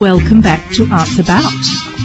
Welcome 0.00 0.40
back 0.40 0.72
to 0.72 0.88
Arts 0.90 1.20
About. 1.20 1.52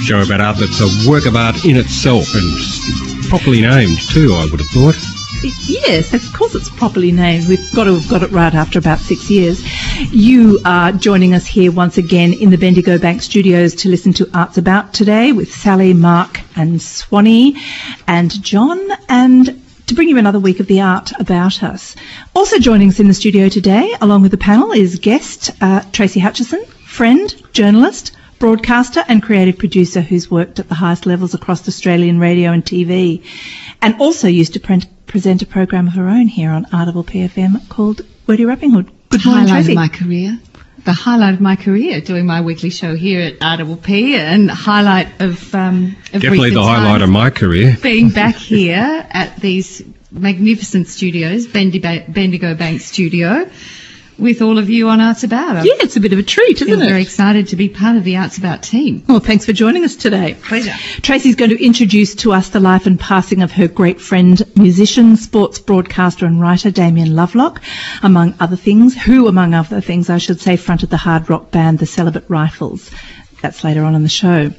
Show 0.04 0.22
about 0.22 0.40
art 0.42 0.58
that's 0.58 0.80
a 0.80 1.10
work 1.10 1.26
of 1.26 1.36
art 1.36 1.66
in 1.66 1.76
itself 1.76 2.28
and 2.36 3.26
properly 3.26 3.62
named 3.62 3.98
too, 4.12 4.32
I 4.36 4.46
would 4.46 4.60
have 4.60 4.70
thought. 4.70 4.96
Yes, 5.68 6.14
of 6.14 6.22
course 6.32 6.54
it's 6.54 6.70
properly 6.70 7.12
named. 7.12 7.48
We've 7.50 7.74
got 7.74 7.86
to 7.86 7.96
have 7.96 8.08
got 8.08 8.22
it 8.22 8.32
right 8.32 8.54
after 8.54 8.78
about 8.78 9.00
six 9.00 9.32
years. 9.32 9.64
You 10.14 10.60
are 10.66 10.92
joining 10.92 11.34
us 11.34 11.48
here 11.48 11.72
once 11.72 11.98
again 11.98 12.34
in 12.34 12.52
the 12.52 12.60
Bendigo 12.60 13.00
Bank 13.00 13.24
studios 13.24 13.74
to 13.78 13.90
listen 13.90 14.14
to 14.14 14.30
Arts 14.36 14.60
About 14.60 14.94
today 14.94 15.32
with 15.32 15.52
Sally, 15.52 15.96
Mark 15.96 16.42
and 16.56 16.80
Swanee 16.80 17.60
and 18.08 18.32
John 18.44 18.80
and 19.10 19.64
to 19.88 19.96
bring 19.96 20.10
you 20.10 20.20
another 20.20 20.40
week 20.40 20.60
of 20.60 20.68
the 20.68 20.82
art 20.82 21.12
about 21.20 21.64
us. 21.64 21.96
Also 22.36 22.60
joining 22.60 22.90
us 22.90 23.00
in 23.00 23.08
the 23.08 23.16
studio 23.16 23.50
today, 23.50 23.96
along 24.00 24.22
with 24.22 24.30
the 24.30 24.38
panel, 24.38 24.74
is 24.74 25.00
guest 25.00 25.50
uh, 25.60 25.82
Tracy 25.92 26.20
Hutchison, 26.20 26.64
friend, 27.00 27.34
journalist, 27.54 28.12
broadcaster 28.40 29.02
and 29.08 29.24
creative 29.24 29.58
producer 29.58 30.02
who's 30.02 30.30
worked 30.30 30.60
at 30.60 30.68
the 30.68 30.76
highest 30.76 31.06
levels 31.06 31.34
across 31.34 31.66
Australian 31.66 32.20
radio 32.20 32.52
and 32.52 32.62
TV, 32.66 33.24
and 33.82 33.96
also 34.02 34.28
used 34.28 34.52
to 34.52 34.60
pre- 34.60 34.84
present 35.08 35.42
a 35.42 35.46
program 35.46 35.88
of 35.88 35.94
her 35.94 36.10
own 36.10 36.28
here 36.28 36.52
on 36.52 36.66
RPP 36.66 37.30
FM 37.30 37.70
called 37.70 38.02
Wordie 38.28 38.46
Rapping 38.46 38.72
Hood. 38.72 38.92
Good 39.08 39.26
morning, 39.26 39.48
highlight 39.48 39.64
Tracy. 39.64 39.72
of 39.72 39.76
my 39.78 39.88
career. 39.88 40.40
The 40.84 40.92
highlight 40.92 41.36
of 41.36 41.40
my 41.40 41.56
career, 41.56 42.02
doing 42.02 42.26
my 42.26 42.42
weekly 42.42 42.70
show 42.70 42.94
here 42.98 43.22
at 43.22 43.40
RPP, 43.40 44.16
and 44.18 44.52
highlight 44.52 45.22
of 45.22 45.56
um, 45.56 45.96
of 46.14 46.22
Definitely 46.22 46.50
the 46.50 46.64
highlight 46.64 47.02
of 47.02 47.10
my 47.10 47.30
career. 47.30 47.78
being 47.82 48.10
back 48.10 48.36
here 48.36 49.08
at 49.10 49.38
these 49.38 49.82
magnificent 50.12 50.90
studios, 50.90 51.48
Bendigo, 51.48 52.04
Bendigo 52.10 52.56
Bank 52.56 52.82
Studio, 52.82 53.50
with 54.20 54.42
all 54.42 54.58
of 54.58 54.70
you 54.70 54.90
on 54.90 55.02
Arts 55.02 55.24
About. 55.24 55.66
yeah, 55.66 55.74
it's 55.80 55.96
a 55.96 56.00
bit 56.00 56.14
of 56.14 56.20
a 56.20 56.24
treat, 56.24 56.62
isn't 56.62 56.82
it? 56.82 56.86
very 56.90 57.02
excited 57.02 57.48
to 57.50 57.56
be 57.56 57.70
part 57.70 57.96
of 57.96 58.04
the 58.04 58.18
Arts 58.18 58.38
About 58.38 58.64
team. 58.64 59.04
Well, 59.08 59.20
thanks 59.20 59.46
for 59.46 59.54
joining 59.54 59.84
us 59.86 59.96
today. 59.96 60.36
Pleasure. 60.42 60.74
Tracy's 61.02 61.36
going 61.36 61.52
to 61.52 61.64
introduce 61.64 62.16
to 62.16 62.34
us 62.34 62.50
the 62.50 62.60
life 62.60 62.86
and 62.86 63.00
passing 63.00 63.42
of 63.42 63.52
her 63.54 63.68
great 63.68 64.02
friend, 64.02 64.42
musician, 64.56 65.16
sports 65.16 65.60
broadcaster 65.60 66.26
and 66.26 66.42
writer 66.42 66.72
Damien 66.72 67.16
Lovelock, 67.16 67.62
among 68.04 68.36
other 68.40 68.56
things, 68.56 68.96
who, 68.96 69.28
among 69.28 69.54
other 69.54 69.82
things, 69.82 70.10
I 70.10 70.18
should 70.18 70.42
say, 70.42 70.56
fronted 70.58 70.90
the 70.90 70.98
hard 70.98 71.30
rock 71.30 71.52
band 71.52 71.80
The 71.80 71.86
Celibate 71.86 72.30
Rifles. 72.30 72.90
That's 73.42 73.64
later 73.64 73.84
on 73.84 73.96
in 73.96 74.04
the 74.04 74.10
show. 74.10 74.52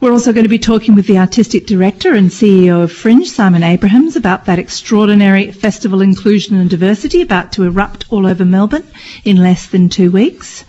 We're 0.00 0.12
also 0.12 0.32
going 0.32 0.44
to 0.44 0.50
be 0.50 0.58
talking 0.58 0.94
with 0.94 1.06
the 1.06 1.18
artistic 1.18 1.66
director 1.66 2.14
and 2.14 2.28
CEO 2.28 2.82
of 2.82 2.92
Fringe, 2.92 3.28
Simon 3.28 3.62
Abrahams, 3.62 4.16
about 4.16 4.46
that 4.46 4.58
extraordinary 4.58 5.50
festival 5.52 6.02
inclusion 6.02 6.56
and 6.56 6.68
diversity 6.68 7.22
about 7.22 7.52
to 7.52 7.64
erupt 7.64 8.06
all 8.10 8.26
over 8.26 8.44
Melbourne 8.44 8.86
in 9.24 9.36
less 9.38 9.66
than 9.68 9.88
two 9.88 10.10
weeks. 10.10 10.64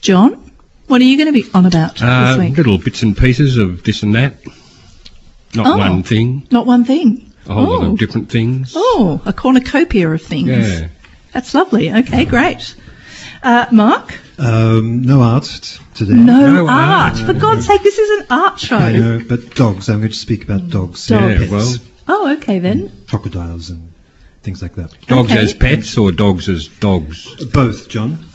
John, 0.00 0.50
what 0.86 1.00
are 1.00 1.04
you 1.04 1.16
going 1.16 1.32
to 1.32 1.42
be 1.42 1.48
on 1.54 1.66
about 1.66 2.00
Uh, 2.02 2.36
this 2.36 2.38
week? 2.48 2.56
little 2.56 2.78
bits 2.78 3.02
and 3.02 3.16
pieces 3.16 3.56
of 3.56 3.82
this 3.84 4.02
and 4.02 4.14
that. 4.14 4.34
Not 5.54 5.66
Oh. 5.66 5.76
one 5.78 6.02
thing, 6.04 6.46
Not 6.50 6.66
one 6.66 6.84
thing. 6.84 7.32
a 7.46 7.54
whole 7.54 7.64
lot 7.64 7.82
Oh. 7.84 7.92
of 7.92 7.98
different 7.98 8.28
things. 8.30 8.72
Oh, 8.76 9.20
a 9.24 9.32
cornucopia 9.32 10.08
of 10.10 10.22
things. 10.22 10.48
Yeah. 10.48 10.86
That's 11.32 11.54
lovely. 11.54 11.92
Okay, 11.92 12.24
great. 12.24 12.74
Uh, 13.42 13.66
Mark? 13.72 14.18
Um, 14.38 15.02
no 15.02 15.22
art 15.22 15.44
today. 15.94 16.14
No, 16.14 16.52
No 16.52 16.66
art. 16.68 17.14
art. 17.14 17.26
For 17.26 17.32
God's 17.32 17.66
sake, 17.66 17.82
this 17.82 17.98
is 17.98 18.20
an 18.20 18.26
art 18.30 18.58
show. 18.58 18.76
I 18.76 18.92
know, 18.92 19.22
but 19.26 19.54
dogs. 19.54 19.88
I'm 19.88 19.98
going 20.00 20.10
to 20.10 20.16
speak 20.16 20.44
about 20.44 20.68
dogs. 20.68 21.06
Dogs. 21.06 21.10
Yeah, 21.32 21.38
pets, 21.38 21.50
well, 21.50 21.74
Oh, 22.08 22.32
okay 22.36 22.58
then. 22.58 22.90
crocodiles 23.08 23.70
and 23.70 23.92
things 24.42 24.60
like 24.62 24.74
that. 24.74 24.92
dogs 25.06 25.30
Okay. 25.30 25.40
as 25.40 25.54
pets 25.54 25.96
or 25.96 26.12
dogs 26.12 26.48
as 26.48 26.68
dogs? 26.68 27.44
Both, 27.46 27.88
John, 27.88 28.26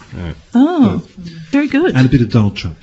Oh, 0.53 1.03
very 1.51 1.67
good. 1.67 1.95
and 1.95 2.05
a 2.05 2.09
bit 2.09 2.21
of 2.21 2.29
Donald 2.31 2.55
Trump, 2.55 2.77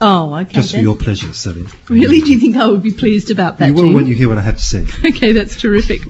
oh, 0.00 0.34
okay. 0.36 0.52
just 0.52 0.72
for 0.74 0.80
your 0.80 0.96
pleasure, 0.96 1.32
Sally. 1.32 1.64
Really? 1.88 2.20
Do 2.20 2.30
you 2.30 2.38
think 2.38 2.56
I 2.56 2.66
would 2.68 2.82
be 2.82 2.92
pleased 2.92 3.30
about 3.30 3.58
that? 3.58 3.68
You 3.68 3.74
will 3.74 3.88
do 3.88 3.94
when 3.94 4.06
you 4.06 4.14
hear 4.14 4.28
what 4.28 4.38
I 4.38 4.42
have 4.42 4.56
to 4.58 4.62
say. 4.62 4.86
Okay, 5.08 5.32
that's 5.32 5.56
terrific. 5.60 6.02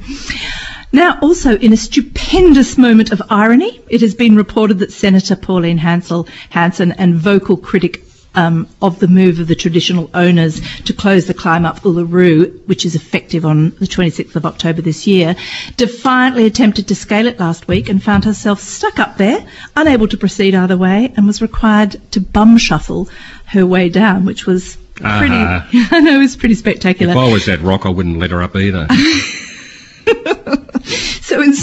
Now, 0.97 1.19
also 1.21 1.59
in 1.59 1.75
a 1.75 1.77
stupendous 1.77 2.79
moment 2.79 3.13
of 3.13 3.21
irony, 3.29 3.83
it 3.87 4.01
has 4.01 4.15
been 4.15 4.35
reported 4.35 4.79
that 4.79 4.93
Senator 4.93 5.37
Pauline 5.37 5.77
Hansel 5.77 6.27
Hanson 6.49 6.93
and 6.93 7.17
vocal 7.17 7.59
critic 7.59 8.03
um, 8.35 8.67
of 8.81 8.99
the 8.99 9.07
move 9.07 9.39
of 9.39 9.47
the 9.47 9.55
traditional 9.55 10.09
owners 10.15 10.59
to 10.85 10.95
close 10.95 11.27
the 11.27 11.35
climb 11.35 11.67
up 11.67 11.81
Uluru, 11.81 12.67
which 12.67 12.87
is 12.87 12.95
effective 12.95 13.45
on 13.45 13.73
the 13.73 13.85
26th 13.85 14.37
of 14.37 14.47
October 14.47 14.81
this 14.81 15.07
year, 15.07 15.37
defiantly 15.77 16.47
attempted 16.47 16.89
to 16.89 16.95
scale 16.95 17.27
it 17.27 17.39
last 17.39 17.69
week 17.69 17.91
and 17.91 18.03
found 18.03 18.25
herself 18.25 18.61
stuck 18.61 18.99
up 18.99 19.19
there, 19.19 19.47
unable 19.77 20.09
to 20.09 20.17
proceed 20.17 20.55
either 20.55 20.79
way, 20.79 21.13
and 21.15 21.27
was 21.27 21.43
required 21.43 22.01
to 22.13 22.23
bum 22.23 22.57
shuffle 22.57 23.11
her 23.45 23.67
way 23.67 23.91
down, 23.91 24.25
which 24.25 24.47
was 24.47 24.77
pretty. 24.95 25.35
Ah. 25.35 25.69
I 25.91 26.01
know 26.01 26.15
it 26.15 26.23
was 26.23 26.39
pretty 26.39 26.55
spectacular. 26.55 27.13
If 27.13 27.19
I 27.19 27.31
was 27.31 27.45
that 27.45 27.61
rock, 27.61 27.85
I 27.85 27.91
wouldn't 27.91 28.19
let 28.19 28.31
her 28.31 28.41
up 28.41 28.57
either. 28.57 28.89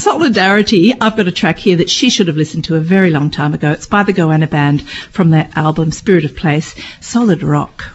Solidarity, 0.04 0.94
I've 1.00 1.16
got 1.16 1.30
a 1.30 1.32
track 1.32 1.58
here 1.58 1.78
that 1.78 1.90
she 1.90 2.10
should 2.10 2.28
have 2.28 2.36
listened 2.36 2.66
to 2.66 2.76
a 2.76 2.82
very 2.82 3.10
long 3.10 3.32
time 3.32 3.54
ago. 3.54 3.72
It's 3.72 3.88
by 3.88 4.04
the 4.04 4.12
Goanna 4.12 4.50
Band 4.50 4.82
from 4.86 5.30
their 5.30 5.50
album 5.56 5.94
Spirit 5.94 6.26
of 6.26 6.36
Place, 6.36 6.76
Solid 7.00 7.42
Rock. 7.42 7.86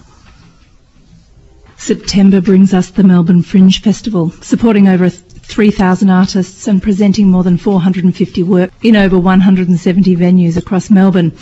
September 1.76 2.40
brings 2.40 2.72
us 2.72 2.88
the 2.88 3.02
Melbourne 3.02 3.42
Fringe 3.42 3.82
Festival, 3.82 4.30
supporting 4.40 4.88
over 4.88 5.10
3,000 5.10 6.08
artists 6.08 6.66
and 6.66 6.82
presenting 6.82 7.28
more 7.28 7.44
than 7.44 7.58
450 7.58 8.42
work 8.42 8.70
in 8.80 8.96
over 8.96 9.18
170 9.18 10.16
venues 10.16 10.56
across 10.56 10.88
Melbourne. 10.88 11.36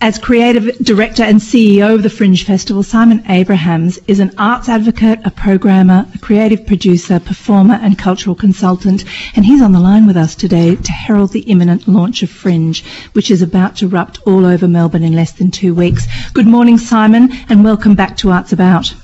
As 0.00 0.16
creative 0.16 0.78
director 0.78 1.24
and 1.24 1.40
CEO 1.40 1.92
of 1.92 2.04
the 2.04 2.10
Fringe 2.10 2.44
Festival, 2.44 2.84
Simon 2.84 3.24
Abrahams 3.28 3.98
is 4.06 4.20
an 4.20 4.32
arts 4.38 4.68
advocate, 4.68 5.18
a 5.24 5.30
programmer, 5.32 6.06
a 6.14 6.18
creative 6.18 6.64
producer, 6.64 7.18
performer, 7.18 7.74
and 7.74 7.98
cultural 7.98 8.36
consultant. 8.36 9.04
And 9.34 9.44
he's 9.44 9.60
on 9.60 9.72
the 9.72 9.80
line 9.80 10.06
with 10.06 10.16
us 10.16 10.36
today 10.36 10.76
to 10.76 10.92
herald 10.92 11.32
the 11.32 11.40
imminent 11.40 11.88
launch 11.88 12.22
of 12.22 12.30
Fringe, 12.30 12.84
which 13.12 13.28
is 13.32 13.42
about 13.42 13.74
to 13.78 13.86
erupt 13.86 14.20
all 14.24 14.46
over 14.46 14.68
Melbourne 14.68 15.02
in 15.02 15.16
less 15.16 15.32
than 15.32 15.50
two 15.50 15.74
weeks. 15.74 16.06
Good 16.32 16.46
morning, 16.46 16.78
Simon, 16.78 17.32
and 17.48 17.64
welcome 17.64 17.96
back 17.96 18.18
to 18.18 18.30
Arts 18.30 18.52
About. 18.52 18.94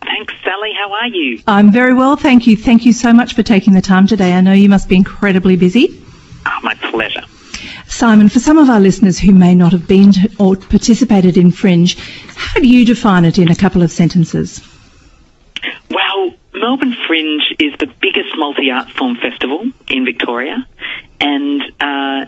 Thanks, 0.00 0.32
Sally. 0.44 0.70
How 0.80 0.92
are 0.92 1.08
you? 1.08 1.40
I'm 1.48 1.72
very 1.72 1.92
well, 1.92 2.14
thank 2.14 2.46
you. 2.46 2.56
Thank 2.56 2.86
you 2.86 2.92
so 2.92 3.12
much 3.12 3.34
for 3.34 3.42
taking 3.42 3.74
the 3.74 3.82
time 3.82 4.06
today. 4.06 4.32
I 4.32 4.42
know 4.42 4.52
you 4.52 4.68
must 4.68 4.88
be 4.88 4.94
incredibly 4.94 5.56
busy. 5.56 6.00
Oh, 6.46 6.60
my 6.62 6.74
pleasure. 6.74 7.24
Simon, 7.96 8.28
for 8.28 8.40
some 8.40 8.58
of 8.58 8.68
our 8.68 8.78
listeners 8.78 9.18
who 9.18 9.32
may 9.32 9.54
not 9.54 9.72
have 9.72 9.88
been 9.88 10.12
or 10.38 10.54
participated 10.54 11.38
in 11.38 11.50
Fringe, 11.50 11.96
how 12.36 12.60
do 12.60 12.68
you 12.68 12.84
define 12.84 13.24
it 13.24 13.38
in 13.38 13.50
a 13.50 13.54
couple 13.54 13.82
of 13.82 13.90
sentences? 13.90 14.60
Well, 15.88 16.34
Melbourne 16.52 16.94
Fringe 17.06 17.54
is 17.58 17.72
the 17.78 17.86
biggest 17.86 18.36
multi-art 18.36 18.90
form 18.90 19.16
festival 19.16 19.64
in 19.88 20.04
Victoria, 20.04 20.66
and 21.20 21.62
uh, 21.80 22.26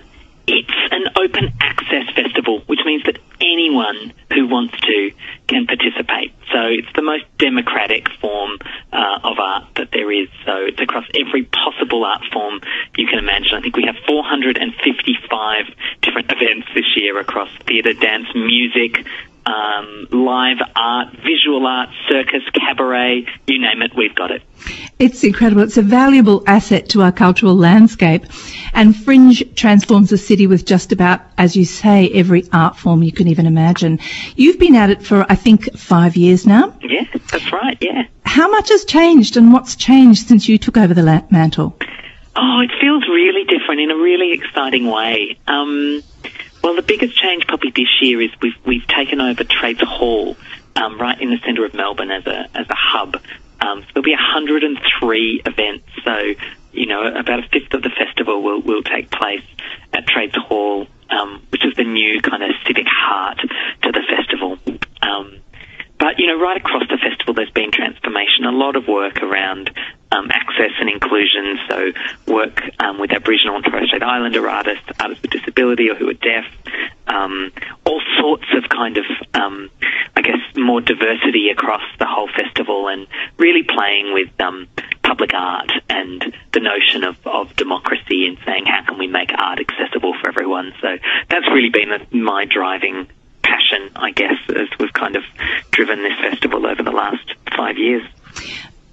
it's 0.49 0.73
an 0.91 1.05
open 1.21 1.53
access 1.61 2.09
festival, 2.15 2.63
which 2.67 2.81
means 2.87 3.03
that 3.05 3.19
anyone 3.39 4.15
who 4.33 4.47
wants 4.47 4.81
to 4.81 5.11
can 5.47 5.67
participate. 5.67 6.33
So 6.53 6.65
it's 6.65 6.89
the 6.95 7.03
most 7.03 7.25
democratic 7.37 8.09
form 8.21 8.59
uh, 8.91 9.19
of 9.23 9.39
art 9.39 9.65
that 9.77 9.91
there 9.93 10.11
is. 10.11 10.29
So 10.47 10.65
it's 10.65 10.81
across 10.81 11.05
every 11.15 11.45
possible 11.45 12.05
art 12.05 12.23
form 12.33 12.61
you 12.97 13.07
can 13.07 13.19
imagine. 13.19 13.55
I 13.55 13.61
think 13.61 13.77
we 13.77 13.85
have 13.85 13.97
455 14.09 14.65
different 14.67 15.18
across 17.17 17.49
theatre, 17.67 17.95
dance, 17.95 18.27
music, 18.35 19.07
um, 19.47 20.09
live 20.11 20.59
art, 20.77 21.15
visual 21.25 21.67
art, 21.67 21.89
circus, 22.09 22.43
cabaret, 22.53 23.27
you 23.47 23.61
name 23.61 23.83
it, 23.83 23.93
we've 23.97 24.15
got 24.15 24.31
it. 24.31 24.43
It's 24.99 25.25
incredible. 25.25 25.63
It's 25.63 25.79
a 25.79 25.83
valuable 25.83 26.43
asset 26.47 26.91
to 26.91 27.03
our 27.03 27.13
cultural 27.13 27.55
landscape. 27.55 28.27
And 28.75 28.95
Fringe 28.95 29.55
transforms 29.55 30.11
the 30.11 30.19
city 30.19 30.47
with 30.47 30.67
just 30.67 30.93
about, 30.93 31.23
as 31.39 31.57
you 31.57 31.65
say, 31.65 32.11
every 32.11 32.45
art 32.53 32.77
form 32.77 33.03
you 33.03 33.13
can 33.13 33.29
even 33.29 33.47
imagine. 33.47 34.01
You've 34.37 34.59
been 34.59 34.75
at 34.75 34.91
it 34.91 35.03
for, 35.03 35.25
I 35.29 35.35
think, 35.37 35.77
five 35.77 36.17
years 36.17 36.47
now. 36.47 36.77
Yeah, 36.83 37.05
that's 37.31 37.53
right, 37.53 37.79
yeah. 37.81 38.03
How 38.25 38.51
much 38.51 38.69
has 38.69 38.85
changed 38.85 39.37
and 39.37 39.53
what's 39.53 39.77
changed 39.77 40.27
since 40.27 40.49
you 40.49 40.59
took 40.59 40.77
over 40.77 40.93
the 40.93 41.25
mantle? 41.31 41.77
Oh, 42.37 42.61
it 42.61 42.71
feels 42.81 43.09
really 43.09 43.45
different 43.45 43.81
in 43.81 43.91
a 43.91 43.97
really 43.97 44.33
exciting 44.33 44.87
way. 44.87 45.39
Um, 45.49 46.03
well, 46.69 46.77
the 46.77 46.83
biggest 46.83 47.17
change 47.17 47.47
probably 47.47 47.71
this 47.71 47.89
year 48.03 48.21
is 48.21 48.31
we've 48.43 48.53
we've 48.67 48.87
taken 48.87 49.23
over 49.23 49.43
Trades 49.43 49.81
Hall, 49.81 50.37
um, 50.77 51.01
right 51.01 51.19
in 51.19 51.31
the 51.31 51.39
centre 51.43 51.65
of 51.65 51.73
Melbourne 51.73 52.11
as 52.11 52.27
a 52.27 52.47
as 52.55 52.67
a 52.69 52.75
hub. 52.75 53.17
Um, 53.61 53.81
so 53.81 53.87
there'll 53.95 54.05
be 54.05 54.13
103 54.13 55.43
events. 55.47 55.89
So 56.05 56.35
you 56.73 56.85
know, 56.85 57.07
about 57.07 57.39
a 57.39 57.49
fifth 57.49 57.73
of 57.73 57.83
the 57.83 57.89
festival 57.89 58.43
will 58.43 58.61
will 58.61 58.83
take 58.83 59.11
place 59.11 59.45
at 59.95 60.07
Trades 60.07 60.37
Hall, 60.37 60.87
um, 61.09 61.43
which 61.49 61.65
is 61.65 61.73
the 61.75 61.85
new 61.85 62.21
kind 62.21 62.43
of 62.43 62.51
civic 62.67 62.87
heart 62.87 63.39
to 63.39 63.91
the 63.91 64.03
festival. 64.07 64.59
Um, 65.01 65.39
but 65.99 66.19
you 66.19 66.27
know, 66.27 66.39
right 66.39 66.57
across 66.57 66.85
the 66.89 66.99
festival, 66.99 67.35
there's 67.35 67.51
been 67.51 67.71
transformation. 67.73 68.45
A 68.45 68.53
lot 68.53 68.77
of 68.77 68.87
work 68.87 69.23
around 69.23 69.71
um, 70.13 70.31
access 70.33 70.71
and 70.81 70.89
inclusion. 70.89 71.59
So, 71.69 71.93
work 72.27 72.63
um, 72.79 72.99
with 72.99 73.13
Aboriginal 73.13 73.57
and 73.57 73.65
Torres 73.65 73.89
Strait 73.89 74.03
Islander 74.03 74.49
artists, 74.49 74.89
artists 75.01 75.23
with 75.23 75.33
disability 75.33 75.91
or 75.91 75.97
who 75.97 76.09
are 76.09 76.15
deaf. 76.15 76.45
Um, 77.07 77.53
all 77.85 78.01
sorts 78.21 78.45
of 78.55 78.69
kind 78.69 78.99
of, 78.99 79.05
um, 79.35 79.71
I 80.15 80.21
guess, 80.23 80.39
more 80.57 80.81
diversity 80.81 81.49
across 81.51 81.83
the 81.99 82.07
whole 82.07 82.29
festival, 82.29 82.89
and 82.89 83.07
really 83.39 83.63
playing 83.63 84.13
with 84.13 84.41
um, 84.41 84.69
public 85.03 85.33
art 85.35 85.73
and 85.89 86.35
the 86.53 86.61
notion 86.61 87.03
of, 87.03 87.17
of 87.27 87.57
democracy 87.57 88.27
and 88.27 88.39
saying 88.45 88.67
how 88.67 88.85
can 88.85 88.99
we 88.99 89.07
make 89.07 89.31
art 89.37 89.59
accessible 89.59 90.15
for 90.21 90.29
everyone. 90.29 90.75
So 90.81 90.89
that's 91.29 91.47
really 91.49 91.71
been 91.71 91.91
my 92.13 92.45
driving 92.45 93.09
passion, 93.49 93.91
I 93.97 94.11
guess, 94.11 94.39
as 94.51 94.69
we've 94.79 94.93
kind 94.93 95.17
of 95.17 95.25
driven 95.71 96.03
this 96.03 96.19
festival 96.21 96.67
over 96.67 96.83
the 96.83 96.93
last 96.93 97.35
five 97.57 97.79
years. 97.79 98.03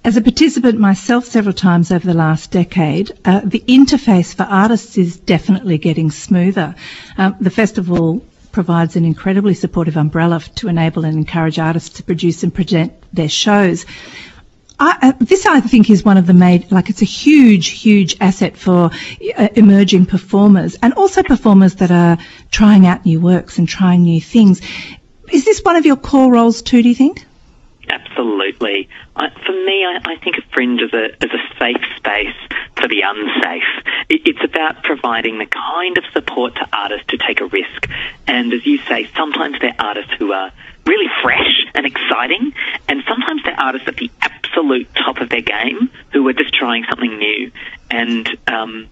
As 0.05 0.17
a 0.17 0.21
participant 0.21 0.79
myself 0.79 1.25
several 1.25 1.53
times 1.53 1.91
over 1.91 2.05
the 2.05 2.13
last 2.13 2.51
decade, 2.51 3.11
uh, 3.25 3.41
the 3.43 3.59
interface 3.59 4.35
for 4.35 4.43
artists 4.43 4.97
is 4.97 5.17
definitely 5.17 5.79
getting 5.79 6.11
smoother. 6.11 6.75
Um, 7.17 7.35
the 7.41 7.49
festival 7.49 8.23
provides 8.51 8.95
an 8.95 9.03
incredibly 9.03 9.53
supportive 9.53 9.97
umbrella 9.97 10.39
to 10.55 10.67
enable 10.69 11.05
and 11.05 11.17
encourage 11.17 11.59
artists 11.59 11.97
to 11.97 12.03
produce 12.03 12.43
and 12.43 12.53
present 12.53 12.93
their 13.11 13.27
shows. 13.27 13.85
I, 14.80 14.98
uh, 15.01 15.13
this, 15.19 15.45
I 15.45 15.62
think, 15.62 15.89
is 15.89 16.04
one 16.04 16.18
of 16.18 16.27
the 16.27 16.33
made 16.33 16.72
like 16.72 16.89
it's 16.89 17.01
a 17.01 17.06
huge, 17.06 17.68
huge 17.68 18.18
asset 18.19 18.57
for 18.57 18.92
uh, 19.38 19.48
emerging 19.56 20.06
performers 20.06 20.75
and 20.81 20.94
also 20.94 21.24
performers 21.24 21.75
that 21.75 21.92
are 21.92 22.18
trying 22.51 22.86
out 22.86 23.06
new 23.06 23.22
works 23.22 23.57
and 23.57 23.68
trying 23.68 24.04
new 24.04 24.19
things. 24.19 24.62
Is 25.31 25.45
this 25.45 25.62
one 25.62 25.75
of 25.75 25.86
your 25.86 25.95
core 25.95 26.31
roles 26.31 26.62
too? 26.62 26.81
Do 26.81 26.89
you 26.89 26.95
think? 26.95 27.25
Absolutely. 27.89 28.89
I, 29.16 29.30
for 29.30 29.51
me, 29.51 29.86
I, 29.86 30.00
I 30.04 30.16
think 30.18 30.38
of 30.38 30.44
Fringe 30.54 30.81
as 30.81 30.94
a, 30.94 31.06
as 31.24 31.30
a 31.30 31.60
safe 31.60 31.83
space 31.98 32.36
for 32.75 32.88
the 32.88 33.04
unsafe. 33.06 33.86
It, 34.10 34.22
it's 34.25 34.44
about 34.44 34.83
providing 34.83 35.38
the 35.38 35.45
kind 35.45 35.98
of 35.98 36.04
support 36.12 36.56
to 36.56 36.68
artists 36.74 37.07
to 37.10 37.18
take 37.18 37.42
a 37.42 37.45
risk. 37.45 37.89
And 38.27 38.54
as 38.54 38.66
you 38.66 38.80
say, 38.80 39.10
sometimes 39.16 39.57
they're 39.60 39.75
artists 39.77 40.12
who 40.18 40.31
are 40.33 40.51
really 40.86 41.10
fresh 41.22 41.66
and 41.74 41.86
exciting, 41.86 42.54
and 42.88 43.04
sometimes 43.07 43.44
they're 43.44 43.60
artists 43.60 43.88
at 43.88 43.98
the 43.98 44.10
absolute 44.55 44.87
top 44.95 45.17
of 45.17 45.29
their 45.29 45.41
game 45.41 45.89
who 46.11 46.27
are 46.27 46.33
just 46.33 46.53
trying 46.53 46.85
something 46.89 47.17
new. 47.17 47.51
And 47.91 48.27
um, 48.47 48.87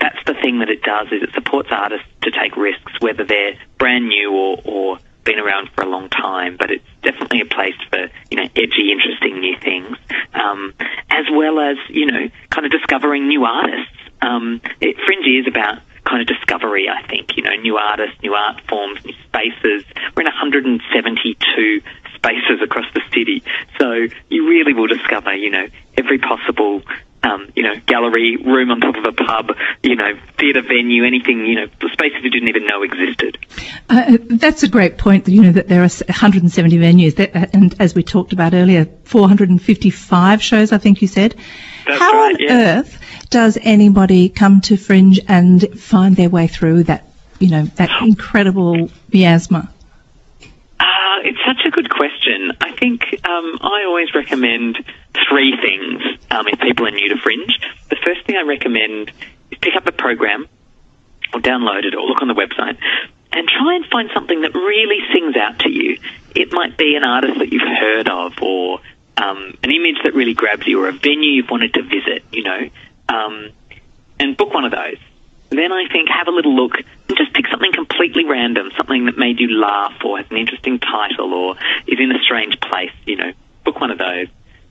that's 0.00 0.18
the 0.26 0.34
thing 0.34 0.60
that 0.60 0.68
it 0.68 0.82
does 0.82 1.08
is 1.08 1.22
it 1.22 1.30
supports 1.34 1.68
artists 1.70 2.06
to 2.22 2.30
take 2.30 2.56
risks, 2.56 2.92
whether 3.00 3.24
they're 3.24 3.58
brand 3.78 4.08
new 4.08 4.32
or, 4.32 4.60
or 4.64 4.98
been 5.24 5.38
around 5.38 5.68
for 5.74 5.82
a 5.82 5.88
long 5.88 6.08
time, 6.08 6.56
but 6.56 6.70
it's 6.70 6.84
definitely 7.02 7.40
a 7.40 7.46
place 7.46 7.74
for 7.90 8.08
you 8.30 8.36
know 8.36 8.48
edgy, 8.54 8.92
interesting 8.92 9.40
new 9.40 9.56
things, 9.58 9.96
um, 10.34 10.72
as 11.10 11.26
well 11.32 11.58
as 11.58 11.76
you 11.88 12.06
know 12.06 12.28
kind 12.50 12.64
of 12.64 12.70
discovering 12.70 13.26
new 13.26 13.44
artists. 13.44 13.92
Um, 14.22 14.60
it, 14.80 14.96
Fringe 15.04 15.26
is 15.26 15.48
about 15.48 15.78
kind 16.06 16.22
of 16.22 16.26
discovery, 16.26 16.88
I 16.88 17.06
think. 17.06 17.36
You 17.36 17.42
know, 17.42 17.54
new 17.60 17.76
artists, 17.76 18.16
new 18.22 18.34
art 18.34 18.62
forms, 18.68 19.04
new 19.04 19.14
spaces. 19.24 19.84
We're 20.16 20.22
in 20.22 20.32
172 20.32 21.82
spaces 22.14 22.62
across 22.62 22.86
the 22.94 23.02
city, 23.12 23.42
so 23.78 24.06
you 24.30 24.48
really 24.48 24.72
will 24.72 24.86
discover, 24.86 25.34
you 25.34 25.50
know, 25.50 25.66
every 25.96 26.18
possible 26.18 26.82
um, 27.22 27.50
you 27.54 27.62
know, 27.62 27.74
gallery, 27.86 28.36
room 28.36 28.70
on 28.70 28.80
top 28.80 28.96
of 28.96 29.04
a 29.04 29.12
pub, 29.12 29.56
you 29.82 29.96
know, 29.96 30.18
theatre 30.38 30.62
venue, 30.62 31.04
anything, 31.04 31.44
you 31.44 31.56
know, 31.56 31.66
the 31.80 31.88
spaces 31.92 32.22
you 32.22 32.30
didn't 32.30 32.48
even 32.48 32.66
know 32.66 32.82
existed. 32.82 33.38
Uh, 33.88 34.18
that's 34.30 34.62
a 34.62 34.68
great 34.68 34.98
point, 34.98 35.26
you 35.28 35.42
know, 35.42 35.52
that 35.52 35.68
there 35.68 35.80
are 35.80 35.88
170 35.88 36.78
venues, 36.78 37.16
that, 37.16 37.34
uh, 37.34 37.46
and 37.52 37.74
as 37.80 37.94
we 37.94 38.02
talked 38.02 38.32
about 38.32 38.54
earlier, 38.54 38.86
455 39.04 40.42
shows, 40.42 40.72
I 40.72 40.78
think 40.78 41.02
you 41.02 41.08
said. 41.08 41.34
That's 41.86 41.98
How 41.98 42.12
right, 42.12 42.34
on 42.34 42.40
yeah. 42.40 42.78
earth 42.78 43.00
does 43.30 43.58
anybody 43.60 44.28
come 44.28 44.60
to 44.62 44.76
Fringe 44.76 45.20
and 45.28 45.62
find 45.78 46.16
their 46.16 46.28
way 46.28 46.46
through 46.46 46.84
that, 46.84 47.04
you 47.38 47.50
know, 47.50 47.64
that 47.64 47.90
incredible 48.02 48.90
miasma? 49.12 49.72
Uh, 50.78 51.20
it's 51.24 51.38
such 51.46 51.66
a 51.66 51.70
good 51.70 51.90
question. 51.90 52.52
I 52.60 52.72
think 52.76 53.02
um, 53.26 53.58
I 53.62 53.84
always 53.86 54.14
recommend 54.14 54.78
three 55.28 55.56
things 55.60 56.02
um, 56.30 56.46
if 56.48 56.60
people 56.60 56.86
are 56.86 56.90
new 56.90 57.08
to 57.10 57.20
Fringe. 57.22 57.58
The 57.90 57.96
first 58.04 58.26
thing 58.26 58.36
I 58.36 58.46
recommend 58.46 59.12
is 59.50 59.58
pick 59.60 59.74
up 59.76 59.84
the 59.84 59.92
program 59.92 60.46
or 61.32 61.40
download 61.40 61.84
it 61.84 61.94
or 61.94 62.02
look 62.02 62.22
on 62.22 62.28
the 62.28 62.34
website 62.34 62.78
and 63.32 63.48
try 63.48 63.76
and 63.76 63.86
find 63.86 64.10
something 64.14 64.42
that 64.42 64.54
really 64.54 65.00
sings 65.12 65.36
out 65.36 65.58
to 65.60 65.70
you. 65.70 65.98
It 66.34 66.52
might 66.52 66.76
be 66.76 66.96
an 66.96 67.04
artist 67.04 67.38
that 67.38 67.52
you've 67.52 67.62
heard 67.62 68.08
of 68.08 68.40
or 68.40 68.80
um, 69.16 69.58
an 69.62 69.70
image 69.70 69.96
that 70.04 70.14
really 70.14 70.34
grabs 70.34 70.66
you 70.66 70.82
or 70.82 70.88
a 70.88 70.92
venue 70.92 71.30
you've 71.30 71.50
wanted 71.50 71.74
to 71.74 71.82
visit, 71.82 72.24
you 72.32 72.44
know, 72.44 72.70
um, 73.08 73.50
and 74.18 74.36
book 74.36 74.52
one 74.52 74.64
of 74.64 74.72
those. 74.72 74.98
Then 75.50 75.72
I 75.72 75.86
think 75.90 76.08
have 76.08 76.26
a 76.26 76.32
little 76.32 76.54
look 76.54 76.72
and 77.08 77.16
just 77.16 77.32
pick 77.32 77.46
something 77.48 77.72
completely 77.72 78.24
random, 78.24 78.70
something 78.76 79.06
that 79.06 79.16
made 79.16 79.38
you 79.38 79.58
laugh 79.58 79.94
or 80.04 80.18
has 80.18 80.26
an 80.30 80.36
interesting 80.36 80.78
title 80.78 81.32
or 81.32 81.56
is 81.86 82.00
in 82.00 82.10
a 82.10 82.18
strange 82.18 82.60
place, 82.60 82.90
you 83.04 83.16
know, 83.16 83.32
book 83.64 83.80
one 83.80 83.90
of 83.90 83.98
those. 83.98 84.26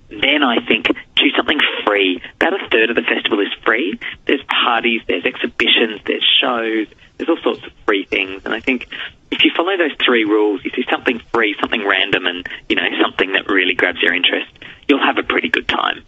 Then 0.10 0.44
I 0.44 0.64
think 0.66 0.88
choose 1.16 1.34
something 1.36 1.60
free. 1.86 2.22
About 2.36 2.62
a 2.62 2.70
third 2.70 2.90
of 2.90 2.96
the 2.96 3.02
festival 3.02 3.40
is 3.40 3.52
free. 3.66 4.00
There's 4.26 4.44
parties, 4.44 5.02
there's 5.08 5.26
exhibitions, 5.26 6.02
there's 6.06 6.24
shows, 6.42 6.88
there's 7.18 7.30
all 7.30 7.42
sorts 7.42 7.66
of 7.66 7.72
free 7.86 8.06
things. 8.06 8.44
And 8.46 8.54
I 8.54 8.60
think 8.60 8.88
if 9.31 9.44
you 9.44 9.52
follow 9.56 9.78
those 9.78 9.96
three 10.06 10.26
rules, 10.26 10.64
you 10.64 10.72
see 10.72 10.86
something 10.90 11.22
free, 11.34 11.56
something 11.60 11.86
random, 11.88 12.28
and 12.28 12.48
you 12.70 12.76
know 12.76 12.88
something 13.02 13.34
that 13.34 13.48
really 13.48 13.74
grabs 13.74 14.02
your 14.02 14.14
interest, 14.14 14.52
you'll 14.88 15.00
have 15.00 15.18
a 15.18 15.24
pretty 15.24 15.50
good 15.50 15.68
time. 15.68 16.04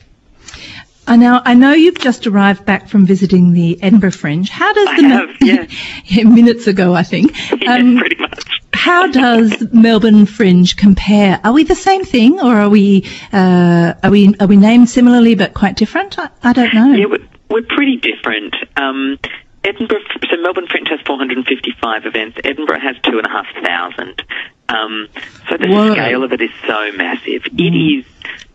I 1.08 1.16
now 1.16 1.42
I 1.46 1.54
know 1.54 1.72
you've 1.74 1.98
just 2.00 2.28
arrived 2.28 2.66
back 2.66 2.90
from 2.90 3.06
visiting 3.06 3.54
the 3.54 3.82
Edinburgh 3.82 4.12
Fringe. 4.12 4.50
How 4.50 4.72
does 4.74 4.88
I 4.90 5.02
the 5.02 5.08
have, 5.08 5.30
yeah. 5.42 5.66
yeah, 6.06 6.24
minutes 6.30 6.68
ago 6.68 6.94
I 6.94 7.04
think. 7.04 7.32
Yeah, 7.62 7.74
Um, 7.76 7.98
pretty 7.98 8.18
much. 8.18 8.46
how 8.74 9.08
does 9.12 9.72
Melbourne 9.74 10.26
Fringe 10.26 10.76
compare? 10.76 11.40
Are 11.44 11.54
we 11.54 11.64
the 11.64 11.76
same 11.76 12.04
thing, 12.04 12.40
or 12.40 12.56
are 12.56 12.70
we 12.70 13.06
uh, 13.34 13.94
are 14.04 14.12
we 14.12 14.36
are 14.40 14.48
we 14.48 14.58
named 14.58 14.90
similarly 14.90 15.36
but 15.36 15.54
quite 15.54 15.76
different? 15.78 16.20
I, 16.20 16.30
I 16.44 16.54
don't 16.54 16.74
know. 16.74 16.94
Yeah, 16.94 17.06
we're, 17.08 17.28
we're 17.50 17.64
pretty 17.68 17.98
different. 17.98 18.56
Um, 18.76 19.18
Edinburgh, 19.64 20.00
so 20.30 20.38
Melbourne 20.38 20.68
Fringe 20.68 20.88
has 20.90 21.00
455 21.06 22.06
events. 22.06 22.38
Edinburgh 22.44 22.80
has 22.80 22.96
two 23.04 23.18
and 23.18 23.26
a 23.28 23.30
half 23.30 23.48
thousand. 23.64 24.24
Um, 24.70 25.08
so 25.50 25.58
the 25.58 25.68
Whoa. 25.70 25.94
scale 25.94 26.24
of 26.24 26.32
it 26.34 26.42
is 26.42 26.52
so 26.66 26.92
massive. 26.94 27.44
It 27.58 27.74
is. 27.76 28.06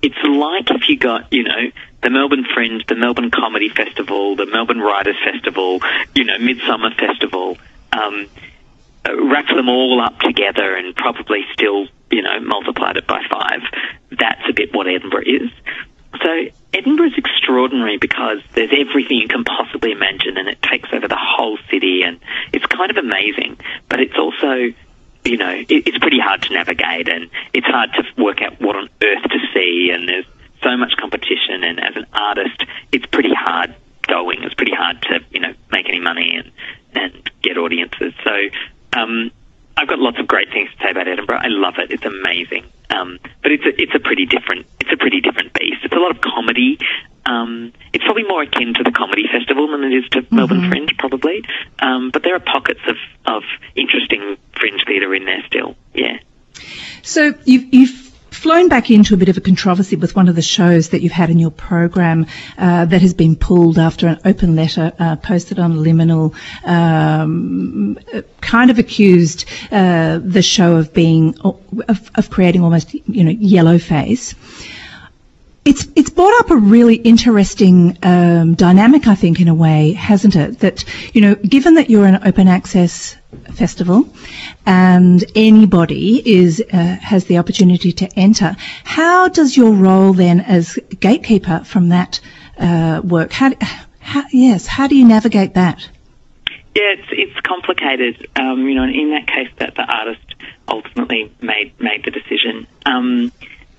It's 0.00 0.16
like 0.24 0.70
if 0.70 0.88
you 0.88 0.96
got, 0.98 1.32
you 1.32 1.44
know, 1.44 1.70
the 2.02 2.10
Melbourne 2.10 2.44
Fringe, 2.52 2.84
the 2.86 2.96
Melbourne 2.96 3.30
Comedy 3.30 3.68
Festival, 3.68 4.36
the 4.36 4.46
Melbourne 4.46 4.80
Writers 4.80 5.16
Festival, 5.24 5.80
you 6.14 6.24
know, 6.24 6.38
Midsummer 6.38 6.90
Festival. 6.94 7.56
Um, 7.92 8.28
wrap 9.04 9.48
them 9.48 9.68
all 9.68 10.00
up 10.00 10.18
together 10.20 10.76
and 10.76 10.94
probably 10.94 11.44
still, 11.52 11.86
you 12.10 12.22
know, 12.22 12.40
multiplied 12.40 12.96
it 12.96 13.06
by 13.06 13.22
five. 13.30 13.60
That's 14.10 14.42
a 14.48 14.52
bit 14.52 14.74
what 14.74 14.86
Edinburgh 14.86 15.24
is. 15.26 15.50
So 16.22 16.46
Edinburgh 16.72 17.08
is 17.08 17.18
extraordinary 17.18 17.98
because 17.98 18.38
there's 18.54 18.70
everything 18.76 19.18
you 19.18 19.28
can 19.28 19.44
possibly 19.44 19.92
imagine 19.92 20.36
and 20.36 20.48
it 20.48 20.62
takes 20.62 20.88
over 20.92 21.08
the 21.08 21.18
whole 21.18 21.58
city 21.70 22.02
and 22.02 22.20
it's 22.52 22.66
kind 22.66 22.90
of 22.90 22.96
amazing. 22.96 23.58
But 23.88 24.00
it's 24.00 24.16
also, 24.16 24.72
you 25.24 25.36
know, 25.36 25.64
it's 25.68 25.98
pretty 25.98 26.20
hard 26.20 26.42
to 26.42 26.52
navigate 26.52 27.08
and 27.08 27.30
it's 27.52 27.66
hard 27.66 27.92
to 27.94 28.22
work 28.22 28.42
out 28.42 28.60
what 28.60 28.76
on 28.76 28.88
earth 29.02 29.22
to 29.22 29.38
see 29.54 29.90
and 29.92 30.08
there's 30.08 30.26
so 30.62 30.76
much 30.76 30.92
competition 30.98 31.64
and 31.64 31.80
as 31.80 31.96
an 31.96 32.06
artist, 32.12 32.64
it's 32.92 33.06
pretty 33.06 33.32
hard 33.34 33.74
going. 34.06 34.42
It's 34.42 34.54
pretty 34.54 34.74
hard 34.74 35.02
to, 35.02 35.20
you 35.30 35.40
know, 35.40 35.54
make 35.70 35.88
any 35.88 36.00
money 36.00 36.36
and, 36.36 36.52
and 36.94 37.30
get 37.42 37.56
audiences. 37.58 38.12
So, 38.24 38.30
um, 38.98 39.30
I've 39.76 39.88
got 39.88 39.98
lots 39.98 40.18
of 40.18 40.26
great 40.26 40.50
things 40.52 40.70
to 40.72 40.84
say 40.84 40.90
about 40.90 41.08
Edinburgh. 41.08 41.38
I 41.40 41.48
love 41.48 41.74
it. 41.78 41.90
It's 41.90 42.04
amazing. 42.04 42.66
Um, 42.90 43.18
but 43.42 43.52
it's 43.52 43.64
a, 43.64 43.80
it's 43.80 43.94
a 43.94 44.00
pretty 44.00 44.26
different, 44.26 44.66
it's 44.80 44.92
a 44.92 44.96
pretty 44.96 45.20
different 45.20 45.54
beast. 45.54 45.78
It's 45.82 45.94
a 45.94 45.98
lot 45.98 46.10
of 46.10 46.20
comedy. 46.20 46.78
Um, 47.24 47.72
it's 47.92 48.04
probably 48.04 48.24
more 48.24 48.42
akin 48.42 48.74
to 48.74 48.82
the 48.82 48.90
comedy 48.90 49.24
festival 49.32 49.68
than 49.68 49.84
it 49.84 49.96
is 49.96 50.08
to 50.10 50.26
Melbourne 50.30 50.68
Fringe, 50.68 50.92
probably. 50.98 51.44
Um, 51.78 52.10
but 52.10 52.22
there 52.22 52.34
are 52.34 52.40
pockets 52.40 52.80
of, 52.86 52.96
of 53.24 53.42
interesting 53.74 54.36
fringe 54.58 54.84
theatre 54.86 55.14
in 55.14 55.24
there 55.24 55.42
still. 55.46 55.76
Yeah. 55.94 56.18
So 57.02 57.34
you've, 57.44 57.72
you've 57.72 58.11
flown 58.42 58.68
back 58.68 58.90
into 58.90 59.14
a 59.14 59.16
bit 59.16 59.28
of 59.28 59.36
a 59.36 59.40
controversy 59.40 59.94
with 59.94 60.16
one 60.16 60.28
of 60.28 60.34
the 60.34 60.42
shows 60.42 60.88
that 60.88 61.00
you've 61.00 61.12
had 61.12 61.30
in 61.30 61.38
your 61.38 61.52
program 61.52 62.26
uh, 62.58 62.84
that 62.84 63.00
has 63.00 63.14
been 63.14 63.36
pulled 63.36 63.78
after 63.78 64.08
an 64.08 64.18
open 64.24 64.56
letter 64.56 64.92
uh, 64.98 65.14
posted 65.14 65.60
on 65.60 65.74
Liminal, 65.74 66.34
um, 66.66 67.96
kind 68.40 68.72
of 68.72 68.80
accused 68.80 69.44
uh, 69.70 70.18
the 70.18 70.42
show 70.42 70.76
of 70.76 70.92
being 70.92 71.38
of, 71.38 72.10
of 72.16 72.30
creating 72.30 72.64
almost 72.64 72.92
you 72.94 73.22
know 73.22 73.30
yellow 73.30 73.78
face. 73.78 74.34
it's 75.64 75.86
it's 75.94 76.10
brought 76.10 76.40
up 76.40 76.50
a 76.50 76.56
really 76.56 76.96
interesting 76.96 77.96
um, 78.02 78.54
dynamic, 78.54 79.06
I 79.06 79.14
think, 79.14 79.40
in 79.40 79.46
a 79.46 79.54
way, 79.54 79.92
hasn't 79.92 80.34
it? 80.34 80.58
That 80.58 80.84
you 81.14 81.20
know, 81.20 81.36
given 81.36 81.74
that 81.74 81.90
you're 81.90 82.06
an 82.06 82.26
open 82.26 82.48
access 82.48 83.16
festival 83.52 84.08
and 84.66 85.24
anybody 85.34 86.22
is 86.24 86.60
uh, 86.60 86.76
has 86.76 87.24
the 87.26 87.38
opportunity 87.38 87.92
to 87.92 88.08
enter, 88.18 88.56
how 88.84 89.28
does 89.28 89.56
your 89.56 89.72
role 89.72 90.12
then 90.12 90.40
as 90.40 90.78
gatekeeper 91.00 91.62
from 91.64 91.88
that 91.90 92.20
uh, 92.58 93.00
work? 93.04 93.32
How, 93.32 93.52
how, 94.00 94.24
yes, 94.32 94.66
how 94.66 94.86
do 94.86 94.96
you 94.96 95.06
navigate 95.06 95.54
that? 95.54 95.88
Yeah, 96.74 96.94
it's 96.96 97.08
it's 97.10 97.40
complicated. 97.40 98.28
Um, 98.34 98.66
you 98.66 98.74
know, 98.74 98.84
in 98.84 99.10
that 99.10 99.26
case, 99.26 99.50
that 99.58 99.74
the 99.74 99.82
artist 99.82 100.24
ultimately 100.66 101.30
made 101.40 101.78
made 101.78 102.02
the 102.04 102.10
decision. 102.10 102.66
Um, 102.86 103.30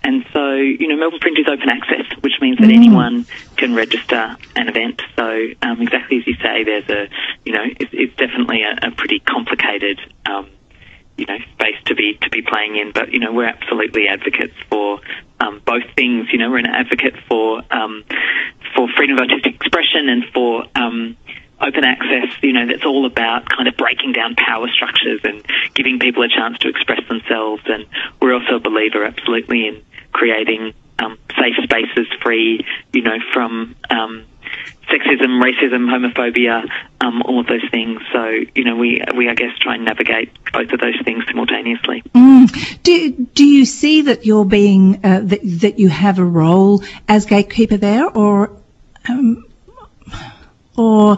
and 0.03 0.25
so, 0.33 0.53
you 0.55 0.88
know, 0.88 0.98
Melbourne 0.98 1.19
Fringe 1.22 1.39
is 1.39 1.48
open 1.48 1.69
access, 1.69 2.05
which 2.22 2.33
means 2.41 2.57
that 2.57 2.69
anyone 2.69 3.25
can 3.55 3.74
register 3.74 4.36
an 4.55 4.67
event. 4.67 5.01
So, 5.15 5.48
um, 5.62 5.81
exactly 5.81 6.17
as 6.17 6.27
you 6.27 6.36
say, 6.36 6.63
there's 6.65 6.89
a, 6.89 7.07
you 7.45 7.53
know, 7.53 7.63
it's, 7.63 7.91
it's 7.93 8.15
definitely 8.17 8.63
a, 8.63 8.88
a 8.88 8.91
pretty 8.91 9.19
complicated, 9.19 10.00
um, 10.25 10.50
you 11.17 11.25
know, 11.25 11.38
space 11.53 11.77
to 11.86 11.95
be 11.95 12.17
to 12.22 12.29
be 12.29 12.41
playing 12.41 12.75
in. 12.75 12.91
But 12.91 13.13
you 13.13 13.19
know, 13.19 13.31
we're 13.31 13.48
absolutely 13.48 14.07
advocates 14.10 14.55
for 14.69 15.00
um, 15.39 15.62
both 15.63 15.83
things. 15.95 16.27
You 16.33 16.39
know, 16.39 16.50
we're 16.50 16.57
an 16.57 16.67
advocate 16.67 17.15
for 17.29 17.62
um, 17.72 18.03
for 18.75 18.89
freedom 18.98 19.17
of 19.17 19.22
artistic 19.22 19.55
expression 19.55 20.10
and 20.10 20.25
for 20.33 20.65
um, 20.75 21.15
open 21.62 21.86
access, 21.86 22.36
you 22.41 22.51
know, 22.51 22.67
that's 22.67 22.83
all 22.83 23.05
about 23.05 23.48
kind 23.48 23.67
of 23.67 23.77
breaking 23.77 24.12
down 24.12 24.36
power 24.36 24.67
structures 24.67 25.22
and 25.24 25.45
giving 25.74 26.00
people 26.00 26.24
a 26.24 26.27
chance 26.27 26.57
to 26.60 26.67
express 26.67 27.00
themselves. 27.07 27.63
And 27.65 27.86
we're 28.22 28.33
also 28.33 28.55
a 28.55 28.60
believer, 28.60 29.05
absolutely, 29.05 29.67
in 29.67 29.81
creating 30.13 30.74
um, 31.00 31.17
safe 31.38 31.55
spaces 31.63 32.08
free, 32.22 32.65
you 32.93 33.01
know, 33.01 33.17
from 33.34 33.75
um, 33.89 34.25
sexism, 34.89 35.41
racism, 35.41 35.89
homophobia, 35.89 36.67
um, 37.01 37.22
all 37.24 37.39
of 37.39 37.48
those 37.48 37.67
things. 37.72 38.01
So, 38.12 38.25
you 38.55 38.63
know, 38.63 38.75
we 38.75 39.01
we 39.15 39.29
I 39.29 39.36
guess 39.36 39.58
try 39.60 39.75
and 39.75 39.86
navigate 39.86 40.32
both 40.51 40.72
of 40.72 40.79
those 40.79 41.00
things 41.03 41.24
simultaneously. 41.25 42.03
Mm. 42.13 42.84
Do 42.84 43.12
do 43.34 43.46
you 43.46 43.65
see 43.65 44.03
that 44.03 44.25
you're 44.25 44.46
being 44.46 45.00
uh, 45.03 45.22
that 45.24 45.41
that 45.62 45.79
you 45.79 45.89
have 45.89 46.20
a 46.20 46.25
role 46.25 46.84
as 47.08 47.25
gatekeeper 47.25 47.77
there, 47.77 48.08
or 48.08 48.58
um, 49.08 49.46
or 50.77 51.17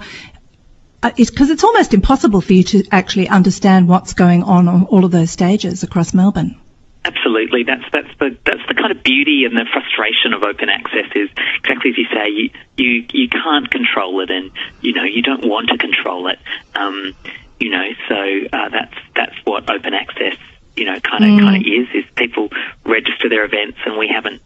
because 1.16 1.50
uh, 1.50 1.54
it's 1.54 1.64
almost 1.64 1.94
impossible 1.94 2.42
for 2.42 2.54
you 2.54 2.64
to 2.64 2.84
actually 2.92 3.30
understand 3.30 3.88
what's 3.88 4.14
going 4.14 4.44
on 4.44 4.68
on 4.68 4.86
all 4.86 5.06
of 5.06 5.12
those 5.12 5.32
stages 5.32 5.84
across 5.84 6.14
Melbourne. 6.14 6.60
Absolutely, 7.06 7.64
that's 7.64 7.84
that's 7.92 8.10
the 8.18 8.36
that's 8.44 8.66
the 8.68 8.74
kind 8.74 8.92
of 8.92 9.04
beauty 9.04 9.46
and 9.46 9.56
the 9.56 9.66
frustration 9.72 10.34
of 10.34 10.42
open 10.42 10.70
access 10.70 11.06
is 11.14 11.30
exactly 11.60 11.92
as 11.92 11.98
you 12.00 12.08
say. 12.12 12.30
You 12.30 12.50
you 12.78 13.06
you 13.14 13.30
can't 13.30 13.70
control 13.70 14.22
it, 14.22 14.32
and 14.32 14.52
you 14.82 14.94
know 14.94 15.04
you 15.04 15.22
don't 15.22 15.46
want 15.46 15.70
to 15.70 15.78
control 15.78 16.28
it. 16.30 16.40
Um, 16.74 17.14
you 17.60 17.70
know, 17.70 17.86
so 18.10 18.16
uh, 18.52 18.70
that's 18.70 18.96
that's 19.16 19.36
what 19.44 19.70
open 19.70 19.94
access 19.94 20.36
you 20.76 20.86
know 20.86 21.00
kind 21.00 21.24
of 21.24 21.30
mm. 21.30 21.40
kind 21.42 21.56
of 21.58 21.62
is. 21.62 21.88
Is 21.94 22.10
people 22.16 22.50
register 22.84 23.30
their 23.30 23.46
events, 23.46 23.78
and 23.86 24.00
we 24.00 24.08
haven't 24.08 24.42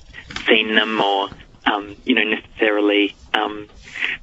seen 0.45 0.75
them 0.75 0.99
or 0.99 1.29
um, 1.65 1.95
you 2.03 2.15
know 2.15 2.23
necessarily 2.23 3.15
um, 3.33 3.67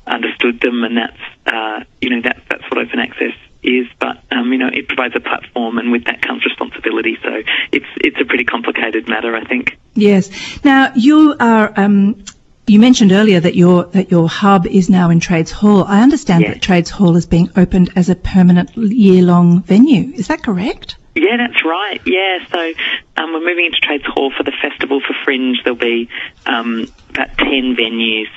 understood 0.06 0.60
them, 0.60 0.84
and 0.84 0.98
that's 0.98 1.22
uh, 1.46 1.84
you 2.02 2.10
know 2.10 2.20
that 2.20 2.42
that's 2.50 2.64
what 2.64 2.78
open 2.78 2.98
access 2.98 3.32
is. 3.66 3.86
But 3.98 4.22
um, 4.30 4.52
you 4.52 4.58
know, 4.58 4.70
it 4.72 4.88
provides 4.88 5.14
a 5.16 5.20
platform, 5.20 5.78
and 5.78 5.92
with 5.92 6.04
that 6.04 6.22
comes 6.22 6.44
responsibility. 6.44 7.18
So 7.22 7.42
it's 7.72 7.86
it's 7.96 8.20
a 8.20 8.24
pretty 8.24 8.44
complicated 8.44 9.08
matter, 9.08 9.34
I 9.34 9.44
think. 9.44 9.78
Yes. 9.94 10.30
Now 10.64 10.92
you 10.94 11.36
are. 11.38 11.72
Um, 11.76 12.24
you 12.68 12.80
mentioned 12.80 13.12
earlier 13.12 13.38
that 13.38 13.54
your 13.54 13.84
that 13.86 14.10
your 14.10 14.28
hub 14.28 14.66
is 14.66 14.90
now 14.90 15.10
in 15.10 15.20
Trades 15.20 15.52
Hall. 15.52 15.84
I 15.84 16.02
understand 16.02 16.42
yes. 16.42 16.54
that 16.54 16.62
Trades 16.62 16.90
Hall 16.90 17.16
is 17.16 17.26
being 17.26 17.50
opened 17.56 17.90
as 17.94 18.08
a 18.08 18.16
permanent 18.16 18.76
year-long 18.76 19.62
venue. 19.62 20.12
Is 20.14 20.28
that 20.28 20.42
correct? 20.42 20.96
Yeah, 21.14 21.38
that's 21.38 21.64
right. 21.64 21.98
Yeah, 22.04 22.44
so 22.52 22.72
um, 23.16 23.32
we're 23.32 23.40
moving 23.40 23.66
into 23.66 23.78
Trades 23.80 24.04
Hall 24.04 24.30
for 24.36 24.42
the 24.42 24.52
Festival 24.52 25.00
for 25.00 25.14
Fringe. 25.24 25.56
There'll 25.64 25.78
be 25.78 26.10
um, 26.44 26.92
about 27.08 27.38
10 27.38 27.74
venues 27.74 28.28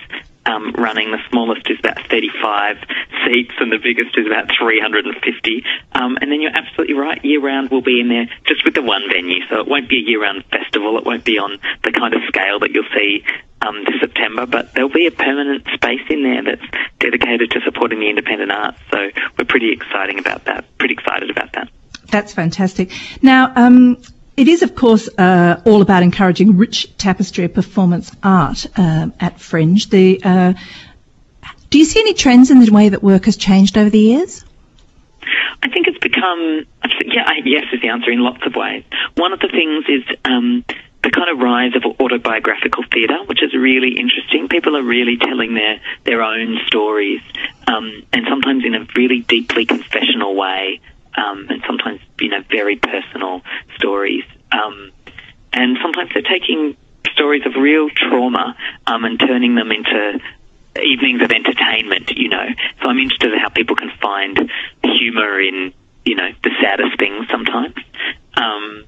um, 0.45 0.71
running. 0.73 1.11
The 1.11 1.19
smallest 1.29 1.69
is 1.69 1.79
about 1.79 1.99
35 2.09 2.77
seats 3.25 3.53
and 3.59 3.71
the 3.71 3.77
biggest 3.77 4.17
is 4.17 4.25
about 4.25 4.49
350. 4.57 5.63
Um, 5.93 6.17
and 6.21 6.31
then 6.31 6.41
you're 6.41 6.55
absolutely 6.55 6.95
right, 6.95 7.23
year 7.23 7.41
round 7.41 7.69
we'll 7.69 7.81
be 7.81 7.99
in 7.99 8.09
there 8.09 8.27
just 8.45 8.63
with 8.65 8.73
the 8.73 8.81
one 8.81 9.03
venue. 9.11 9.45
So 9.49 9.59
it 9.59 9.67
won't 9.67 9.89
be 9.89 9.97
a 9.97 10.09
year 10.09 10.21
round 10.21 10.45
festival. 10.45 10.97
It 10.97 11.05
won't 11.05 11.25
be 11.25 11.37
on 11.37 11.59
the 11.83 11.91
kind 11.91 12.13
of 12.13 12.21
scale 12.27 12.59
that 12.59 12.71
you'll 12.71 12.89
see 12.93 13.23
um, 13.61 13.83
this 13.85 13.99
September, 13.99 14.45
but 14.45 14.73
there'll 14.73 14.89
be 14.89 15.07
a 15.07 15.11
permanent 15.11 15.67
space 15.73 16.05
in 16.09 16.23
there 16.23 16.43
that's 16.43 16.67
dedicated 16.99 17.51
to 17.51 17.61
supporting 17.65 17.99
the 17.99 18.09
independent 18.09 18.51
arts. 18.51 18.79
So 18.91 18.97
we're 19.37 19.45
pretty 19.45 19.71
exciting 19.71 20.19
about 20.19 20.45
that. 20.45 20.65
Pretty 20.77 20.93
excited 20.93 21.29
about 21.29 21.53
that. 21.53 21.69
That's 22.07 22.33
fantastic. 22.33 22.91
Now, 23.21 23.51
um, 23.55 24.01
it 24.39 24.47
is, 24.47 24.63
of 24.63 24.73
course, 24.73 25.09
uh, 25.17 25.61
all 25.65 25.81
about 25.81 26.01
encouraging 26.01 26.55
rich 26.55 26.95
tapestry 26.95 27.43
of 27.43 27.53
performance 27.53 28.09
art 28.23 28.65
uh, 28.77 29.09
at 29.19 29.37
Fringe. 29.41 29.89
The, 29.89 30.21
uh, 30.23 30.53
do 31.69 31.77
you 31.77 31.83
see 31.83 31.99
any 31.99 32.13
trends 32.13 32.49
in 32.49 32.61
the 32.61 32.71
way 32.71 32.87
that 32.87 33.03
work 33.03 33.25
has 33.25 33.35
changed 33.35 33.77
over 33.77 33.89
the 33.89 33.99
years? 33.99 34.45
I 35.61 35.67
think 35.67 35.87
it's 35.87 35.99
become, 35.99 36.65
yeah, 37.05 37.27
yes 37.43 37.65
is 37.73 37.81
the 37.81 37.89
answer 37.89 38.11
in 38.11 38.19
lots 38.19 38.39
of 38.45 38.55
ways. 38.55 38.85
One 39.15 39.33
of 39.33 39.41
the 39.41 39.49
things 39.49 39.83
is 39.89 40.17
um, 40.23 40.63
the 41.03 41.11
kind 41.11 41.29
of 41.33 41.39
rise 41.39 41.75
of 41.75 41.83
autobiographical 41.99 42.85
theatre, 42.93 43.21
which 43.25 43.43
is 43.43 43.53
really 43.53 43.99
interesting. 43.99 44.47
People 44.47 44.77
are 44.77 44.83
really 44.83 45.17
telling 45.17 45.53
their, 45.53 45.81
their 46.05 46.23
own 46.23 46.59
stories, 46.65 47.19
um, 47.67 48.03
and 48.13 48.25
sometimes 48.29 48.63
in 48.63 48.73
a 48.73 48.87
really 48.95 49.19
deeply 49.19 49.65
confessional 49.65 50.33
way 50.33 50.79
um, 51.19 51.47
and 51.49 51.61
sometimes 51.67 51.99
you 52.19 52.29
know 52.29 52.43
very 52.49 52.77
personal 52.77 53.41
stories. 53.75 54.23
Um, 54.51 54.91
and 55.51 55.77
sometimes 55.81 56.11
they're 56.13 56.21
taking 56.21 56.77
stories 57.13 57.43
of 57.45 57.53
real 57.55 57.89
trauma 57.89 58.55
um, 58.87 59.03
and 59.03 59.19
turning 59.19 59.55
them 59.55 59.71
into 59.71 60.19
evenings 60.81 61.21
of 61.21 61.31
entertainment. 61.31 62.11
You 62.15 62.29
know, 62.29 62.45
so 62.81 62.89
I'm 62.89 62.97
interested 62.97 63.33
in 63.33 63.39
how 63.39 63.49
people 63.49 63.75
can 63.75 63.91
find 64.01 64.51
humour 64.83 65.39
in 65.41 65.73
you 66.05 66.15
know 66.15 66.29
the 66.43 66.51
saddest 66.61 66.97
things 66.97 67.27
sometimes. 67.29 67.75
Um, 68.35 68.85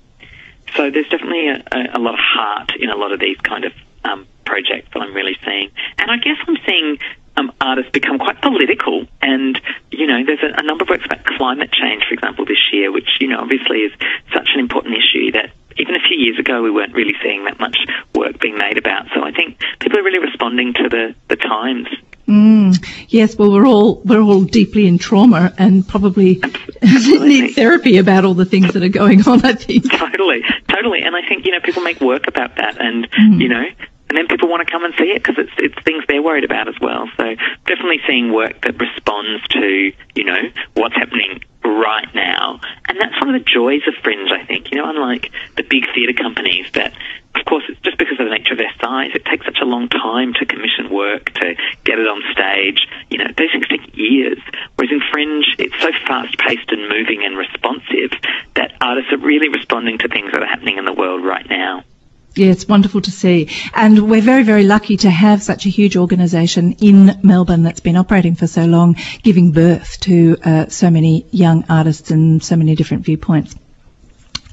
so 0.76 0.90
there's 0.90 1.10
definitely 1.10 1.50
a, 1.50 1.64
a, 1.72 1.98
a, 1.98 2.00
lot 2.00 2.14
of 2.14 2.20
heart 2.22 2.72
in 2.80 2.90
a 2.90 2.96
lot 2.96 3.12
of 3.12 3.20
these 3.20 3.38
kind 3.38 3.66
of 3.66 3.74
um, 4.06 4.26
projects 4.46 4.88
that 4.94 5.02
I'm 5.02 5.14
really 5.14 5.38
seeing, 5.44 5.72
and 5.98 6.10
I 6.10 6.18
guess 6.18 6.38
I'm 6.48 6.58
seeing 6.66 6.98
um, 7.42 7.54
artists 7.60 7.92
become 7.92 8.20
quite 8.20 8.42
political. 8.42 9.06
And, 9.22 9.60
you 9.92 10.08
know, 10.08 10.24
there's 10.26 10.44
a, 10.44 10.60
a, 10.60 10.64
number 10.64 10.84
of 10.84 10.90
works 10.90 11.06
about 11.06 11.26
climate 11.26 11.72
change, 11.72 12.04
for 12.08 12.14
example, 12.14 12.46
this 12.46 12.62
year, 12.72 12.92
which, 12.92 13.10
you 13.20 13.28
know, 13.28 13.40
obviously 13.40 13.80
is 13.80 13.94
such 14.34 14.50
an 14.54 14.60
important 14.60 14.96
issue 14.96 15.32
that 15.32 15.52
even 15.78 15.96
a 15.96 16.00
few 16.00 16.18
years 16.18 16.38
ago 16.38 16.62
we 16.62 16.72
weren't 16.72 16.94
really 16.94 17.16
seeing 17.24 17.46
that 17.46 17.60
much 17.60 17.78
work 18.16 18.40
being 18.40 18.58
made 18.58 18.78
about. 18.78 19.08
So 19.14 19.24
I 19.24 19.32
think 19.32 19.60
people 19.80 20.00
are 20.00 20.04
really 20.04 20.20
responding 20.20 20.74
to 20.74 20.90
the, 20.90 21.16
the 21.28 21.36
times. 21.36 21.88
Mm, 22.28 22.78
yes, 23.10 23.36
well, 23.36 23.52
we're 23.52 23.68
all 23.68 24.02
we're 24.06 24.22
all 24.22 24.44
deeply 24.46 24.88
in 24.88 24.98
trauma 24.98 25.54
and 25.58 25.86
probably 25.86 26.42
need 26.82 27.56
therapy 27.56 27.98
about 27.98 28.24
all 28.24 28.36
the 28.36 28.46
things 28.46 28.72
that 28.74 28.84
are 28.84 28.90
going 28.90 29.28
on. 29.28 29.44
I 29.44 29.54
think 29.54 29.92
totally, 29.92 30.42
totally, 30.70 31.02
and 31.02 31.14
I 31.14 31.28
think 31.28 31.46
you 31.46 31.52
know 31.52 31.60
people 31.60 31.82
make 31.82 32.00
work 32.00 32.28
about 32.28 32.56
that, 32.56 32.80
and 32.80 33.10
mm. 33.12 33.42
you 33.42 33.50
know 33.50 33.64
and 34.12 34.18
then 34.18 34.28
people 34.28 34.50
want 34.50 34.60
to 34.60 34.70
come 34.70 34.84
and 34.84 34.94
see 35.00 35.16
it 35.16 35.24
because 35.24 35.40
it's 35.40 35.56
it's 35.56 35.84
things 35.86 36.04
they're 36.06 36.22
worried 36.22 36.44
about 36.44 36.68
as 36.68 36.76
well. 36.82 37.08
So 37.16 37.24
definitely 37.64 38.04
seeing 38.06 38.34
work 38.34 38.60
that 38.68 38.76
responds 38.78 39.48
to 39.56 39.94
you 40.16 40.26
know 40.26 40.52
what's 40.74 40.96
happening 40.96 41.40
right 41.64 42.14
now, 42.14 42.60
and 42.90 43.00
that's 43.00 43.16
one 43.24 43.34
of 43.34 43.40
the 43.40 43.48
joys 43.48 43.88
of 43.88 43.94
Fringe. 44.04 44.30
I 44.30 44.44
think 44.44 44.70
you 44.70 44.78
know, 44.78 44.90
unlike 44.90 45.32
the 45.56 45.64
big 45.64 45.88
theatre 45.96 46.14
companies 46.14 46.68
that. 46.74 46.94
Of 47.34 47.46
course, 47.46 47.64
it's 47.70 47.80
just 47.80 47.98
because 47.98 48.20
of 48.20 48.28
the 48.28 48.36
nature 48.38 48.54
of 48.54 48.60
their 48.60 48.76
size. 48.82 49.12
It 49.16 49.24
takes 49.24 49.46
such 49.46 49.60
a 49.62 49.66
long 49.66 49.88
time 49.88 50.34
to 50.34 50.46
commission 50.46 50.92
work, 50.92 51.32
to 51.32 51.56
get 51.86 51.98
it 51.98 52.06
on 52.06 52.22
stage. 52.32 52.86
You 53.10 53.20
know, 53.20 53.28
those 53.28 53.52
things 53.52 53.68
take 53.68 53.96
years. 53.96 54.38
Whereas 54.76 54.92
in 54.92 55.02
Fringe, 55.12 55.46
it's 55.58 55.80
so 55.80 55.92
fast 56.06 56.38
paced 56.38 56.70
and 56.72 56.90
moving 56.90 57.24
and 57.24 57.38
responsive 57.38 58.12
that 58.56 58.74
artists 58.82 59.14
are 59.14 59.18
really 59.18 59.48
responding 59.48 59.98
to 60.00 60.10
things 60.10 60.32
that 60.34 60.44
are 60.44 60.48
happening 60.48 60.78
in 60.78 60.84
the 60.84 60.94
world 60.94 61.24
right 61.24 61.48
now. 61.50 61.84
Yeah, 62.34 62.48
it's 62.52 62.66
wonderful 62.66 63.02
to 63.02 63.12
see. 63.12 63.50
And 63.74 64.10
we're 64.10 64.22
very, 64.22 64.44
very 64.44 64.64
lucky 64.64 64.98
to 64.98 65.10
have 65.10 65.44
such 65.44 65.66
a 65.66 65.70
huge 65.70 65.98
organisation 65.98 66.74
in 66.74 67.20
Melbourne 67.24 67.64
that's 67.64 67.82
been 67.82 67.98
operating 67.98 68.36
for 68.36 68.48
so 68.48 68.66
long, 68.66 68.96
giving 69.22 69.52
birth 69.52 70.00
to 70.02 70.38
uh, 70.44 70.68
so 70.68 70.90
many 70.90 71.26
young 71.32 71.66
artists 71.68 72.10
and 72.10 72.42
so 72.42 72.56
many 72.56 72.76
different 72.76 73.04
viewpoints. 73.04 73.56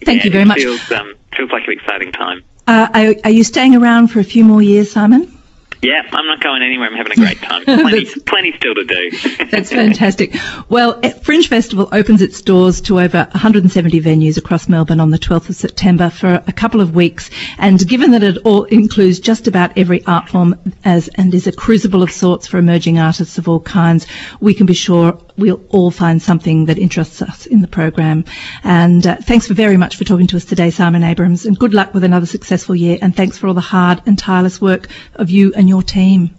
Thank 0.05 0.21
yeah, 0.21 0.25
you 0.25 0.31
very 0.33 0.45
much. 0.45 0.59
Feels, 0.59 0.91
um, 0.91 1.15
feels 1.37 1.51
like 1.53 1.67
an 1.67 1.73
exciting 1.73 2.13
time. 2.13 2.43
Uh, 2.67 2.89
are, 2.93 3.15
are, 3.25 3.31
you 3.31 3.45
staying 3.45 3.77
around 3.77 4.09
for 4.09 4.19
a 4.21 4.25
few 4.25 4.45
more 4.45 4.61
years, 4.61 4.91
Simon? 4.91 5.38
Yeah, 5.83 6.03
I'm 6.13 6.27
not 6.27 6.41
going 6.41 6.63
anywhere. 6.63 6.89
I'm 6.89 6.97
having 6.97 7.13
a 7.13 7.17
great 7.17 7.39
time. 7.39 7.65
Plenty, 7.65 8.07
plenty 8.21 8.53
still 8.57 8.75
to 8.75 8.85
do. 8.85 9.11
That's 9.51 9.71
fantastic. 9.71 10.35
Well, 10.69 11.01
Fringe 11.23 11.49
Festival 11.49 11.89
opens 11.93 12.21
its 12.21 12.43
doors 12.43 12.81
to 12.83 12.99
over 13.01 13.29
170 13.31 14.01
venues 14.01 14.39
across 14.39 14.69
Melbourne 14.69 15.01
on 15.01 15.11
the 15.11 15.19
12th 15.19 15.51
of 15.51 15.57
September 15.57 16.11
for 16.11 16.43
a 16.47 16.53
couple 16.53 16.81
of 16.81 16.95
weeks. 16.95 17.31
And 17.59 17.87
given 17.87 18.11
that 18.13 18.23
it 18.23 18.39
all 18.39 18.65
includes 18.65 19.21
just 19.21 19.47
about 19.47 19.79
every 19.79 20.05
art 20.05 20.29
form 20.29 20.57
as 20.85 21.09
and 21.09 21.33
is 21.33 21.47
a 21.47 21.53
crucible 21.53 22.03
of 22.03 22.11
sorts 22.11 22.49
for 22.49 22.59
emerging 22.59 22.99
artists 22.99 23.39
of 23.39 23.49
all 23.49 23.61
kinds, 23.61 24.07
we 24.41 24.55
can 24.55 24.67
be 24.67 24.75
sure 24.75 25.21
we'll 25.37 25.63
all 25.69 25.91
find 25.91 26.21
something 26.21 26.67
that 26.67 26.79
interests 26.79 27.23
us 27.23 27.47
in 27.47 27.61
the 27.61 27.69
program. 27.69 28.25
And 28.65 29.07
uh, 29.07 29.17
thanks 29.17 29.47
for 29.47 29.55
very 29.55 29.77
much 29.77 29.97
for 29.97 30.05
talking 30.05 30.27
to 30.29 30.37
us 30.37 30.45
today, 30.45 30.71
Simon 30.71 31.05
Abrams, 31.05 31.47
and 31.47 31.57
good 31.57 31.73
luck 31.73 31.95
with 31.95 32.05
another 32.05 32.27
successful 32.27 32.75
year. 32.75 32.99
And 33.01 33.15
thanks 33.15 33.39
for 33.39 33.47
all 33.47 33.55
the 33.55 33.61
hard 33.61 34.03
and 34.07 34.19
tireless 34.19 34.61
work 34.61 34.89
of 35.15 35.31
you 35.31 35.55
and 35.55 35.68
your 35.69 35.83
team. 35.83 36.35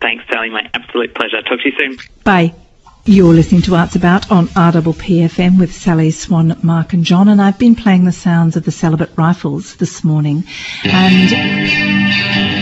Thanks, 0.00 0.24
Sally. 0.32 0.50
My 0.50 0.68
absolute 0.74 1.14
pleasure. 1.14 1.42
Talk 1.42 1.60
to 1.60 1.68
you 1.68 1.76
soon. 1.78 1.98
Bye. 2.24 2.54
You're 3.04 3.34
listening 3.34 3.62
to 3.62 3.74
Arts 3.74 3.96
About 3.96 4.30
on 4.30 4.46
RPPFM 4.46 5.58
with 5.58 5.74
Sally, 5.74 6.12
Swan, 6.12 6.56
Mark 6.62 6.92
and 6.92 7.04
John 7.04 7.28
and 7.28 7.42
I've 7.42 7.58
been 7.58 7.74
playing 7.74 8.04
the 8.04 8.12
sounds 8.12 8.56
of 8.56 8.64
the 8.64 8.70
Celibate 8.70 9.10
Rifles 9.16 9.74
this 9.74 10.04
morning 10.04 10.44
and 10.84 11.28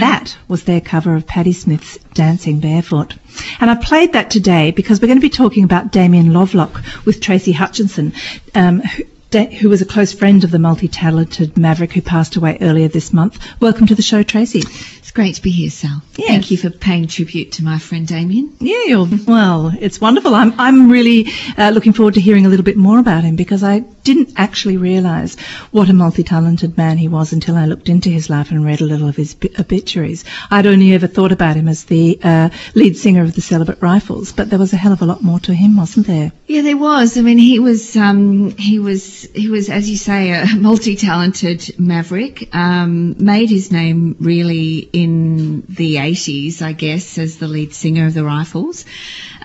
that 0.00 0.38
was 0.48 0.64
their 0.64 0.80
cover 0.80 1.14
of 1.14 1.26
Patti 1.26 1.52
Smith's 1.52 1.98
Dancing 2.14 2.58
Barefoot. 2.58 3.16
And 3.60 3.70
I 3.70 3.74
played 3.74 4.14
that 4.14 4.30
today 4.30 4.70
because 4.70 4.98
we're 5.02 5.08
going 5.08 5.20
to 5.20 5.22
be 5.22 5.28
talking 5.28 5.64
about 5.64 5.92
Damien 5.92 6.32
Lovelock 6.32 6.80
with 7.04 7.20
Tracy 7.20 7.52
Hutchison, 7.52 8.14
um, 8.54 8.80
who, 8.80 9.04
who 9.44 9.68
was 9.68 9.82
a 9.82 9.86
close 9.86 10.14
friend 10.14 10.42
of 10.42 10.50
the 10.50 10.58
multi-talented 10.58 11.58
Maverick 11.58 11.92
who 11.92 12.00
passed 12.00 12.36
away 12.36 12.56
earlier 12.62 12.88
this 12.88 13.12
month. 13.12 13.38
Welcome 13.60 13.88
to 13.88 13.94
the 13.94 14.00
show, 14.00 14.22
Tracy. 14.22 14.62
It's 15.10 15.16
great 15.16 15.34
to 15.34 15.42
be 15.42 15.50
here, 15.50 15.70
Sal. 15.70 16.02
Yes. 16.14 16.28
Thank 16.28 16.50
you 16.52 16.56
for 16.56 16.70
paying 16.70 17.08
tribute 17.08 17.50
to 17.54 17.64
my 17.64 17.80
friend 17.80 18.06
Damien. 18.06 18.54
Yeah, 18.60 18.84
you're, 18.86 19.08
well, 19.26 19.72
it's 19.80 20.00
wonderful. 20.00 20.36
I'm, 20.36 20.54
I'm 20.56 20.88
really 20.88 21.26
uh, 21.58 21.70
looking 21.70 21.92
forward 21.94 22.14
to 22.14 22.20
hearing 22.20 22.46
a 22.46 22.48
little 22.48 22.64
bit 22.64 22.76
more 22.76 23.00
about 23.00 23.24
him 23.24 23.34
because 23.34 23.64
I 23.64 23.80
didn't 24.02 24.32
actually 24.36 24.76
realise 24.76 25.38
what 25.70 25.88
a 25.88 25.92
multi-talented 25.92 26.76
man 26.76 26.98
he 26.98 27.08
was 27.08 27.32
until 27.32 27.56
I 27.56 27.66
looked 27.66 27.88
into 27.88 28.08
his 28.08 28.30
life 28.30 28.50
and 28.50 28.64
read 28.64 28.80
a 28.80 28.84
little 28.84 29.08
of 29.08 29.16
his 29.16 29.36
obituaries. 29.58 30.24
I'd 30.50 30.66
only 30.66 30.94
ever 30.94 31.06
thought 31.06 31.32
about 31.32 31.56
him 31.56 31.68
as 31.68 31.84
the 31.84 32.18
uh, 32.22 32.50
lead 32.74 32.96
singer 32.96 33.22
of 33.22 33.34
the 33.34 33.40
Celibate 33.40 33.82
Rifles, 33.82 34.32
but 34.32 34.50
there 34.50 34.58
was 34.58 34.72
a 34.72 34.76
hell 34.76 34.92
of 34.92 35.02
a 35.02 35.06
lot 35.06 35.22
more 35.22 35.40
to 35.40 35.54
him, 35.54 35.76
wasn't 35.76 36.06
there? 36.06 36.32
Yeah, 36.46 36.62
there 36.62 36.76
was. 36.76 37.16
I 37.16 37.22
mean, 37.22 37.38
he 37.38 37.58
was 37.58 37.96
um, 37.96 38.50
he 38.56 38.78
was 38.78 39.22
he 39.34 39.48
was, 39.48 39.68
as 39.68 39.88
you 39.88 39.96
say, 39.96 40.30
a 40.30 40.46
multi-talented 40.56 41.78
maverick. 41.78 42.54
Um, 42.54 43.16
made 43.18 43.50
his 43.50 43.70
name 43.70 44.16
really 44.20 44.78
in 44.78 45.62
the 45.68 45.96
80s, 45.96 46.62
I 46.62 46.72
guess, 46.72 47.18
as 47.18 47.38
the 47.38 47.48
lead 47.48 47.74
singer 47.74 48.06
of 48.06 48.14
the 48.14 48.24
Rifles. 48.24 48.84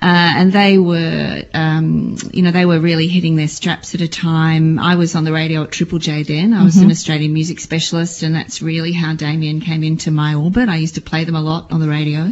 Uh, 0.02 0.34
and 0.38 0.52
they 0.52 0.78
were, 0.78 1.44
um, 1.54 2.18
you 2.34 2.42
know, 2.42 2.52
they 2.52 2.66
were 2.66 2.80
really 2.80 3.08
hitting 3.08 3.36
their 3.36 3.48
straps 3.48 3.96
at 3.96 4.02
a 4.02 4.08
time. 4.08 4.45
I 4.46 4.96
was 4.96 5.16
on 5.16 5.24
the 5.24 5.32
radio 5.32 5.64
at 5.64 5.72
Triple 5.72 6.00
J 6.00 6.24
then. 6.24 6.54
I 6.54 6.64
was 6.64 6.78
an 6.78 6.92
Australian 6.92 7.34
music 7.34 7.60
specialist, 7.60 8.24
and 8.24 8.36
that's 8.36 8.62
really 8.62 8.92
how 8.92 9.14
Damien 9.16 9.62
came 9.62 9.84
into 9.84 10.12
my 10.12 10.36
orbit. 10.36 10.70
I 10.70 10.78
used 10.78 10.96
to 10.96 11.02
play 11.02 11.24
them 11.24 11.36
a 11.36 11.42
lot 11.42 11.72
on 11.72 11.80
the 11.80 11.88
radio, 11.88 12.32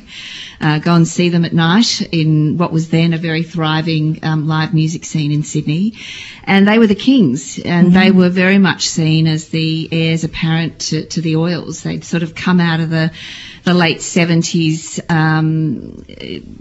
uh, 0.61 0.79
go 0.79 0.95
and 0.95 1.07
see 1.07 1.29
them 1.29 1.45
at 1.45 1.53
night 1.53 2.01
in 2.01 2.57
what 2.57 2.71
was 2.71 2.89
then 2.89 3.13
a 3.13 3.17
very 3.17 3.43
thriving 3.43 4.19
um, 4.23 4.47
live 4.47 4.73
music 4.73 5.05
scene 5.05 5.31
in 5.31 5.43
Sydney. 5.43 5.93
And 6.43 6.67
they 6.67 6.79
were 6.79 6.87
the 6.87 6.95
kings, 6.95 7.59
and 7.59 7.93
they 7.93 8.11
were 8.11 8.29
very 8.29 8.57
much 8.57 8.87
seen 8.87 9.27
as 9.27 9.49
the 9.49 9.89
heirs 9.91 10.23
apparent 10.23 10.79
to, 10.79 11.05
to 11.05 11.21
the 11.21 11.37
oils. 11.37 11.83
They'd 11.83 12.03
sort 12.03 12.23
of 12.23 12.35
come 12.35 12.59
out 12.59 12.79
of 12.79 12.89
the 12.89 13.11
the 13.63 13.73
late 13.73 13.99
70s 13.99 14.99
um, 15.09 16.05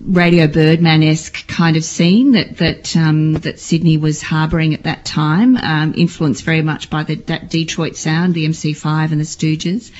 Radio 0.07 0.47
Birdman-esque 0.47 1.49
kind 1.49 1.77
of 1.77 1.85
scene 1.85 2.33
that 2.33 2.59
that 2.59 2.97
um, 2.97 3.33
that 3.35 3.59
Sydney 3.59 3.97
was 3.97 4.23
harbouring 4.23 4.75
at 4.75 4.85
that 4.85 5.05
time, 5.05 5.57
um, 5.57 5.95
influenced 5.97 6.45
very 6.45 6.63
much 6.63 6.91
by 6.91 7.03
the 7.03 7.17
that 7.17 7.51
Detroit 7.51 7.97
sound, 7.97 8.35
the 8.35 8.47
MC5 8.47 9.11
and 9.11 9.21
the 9.21 9.25
Stooges. 9.25 9.91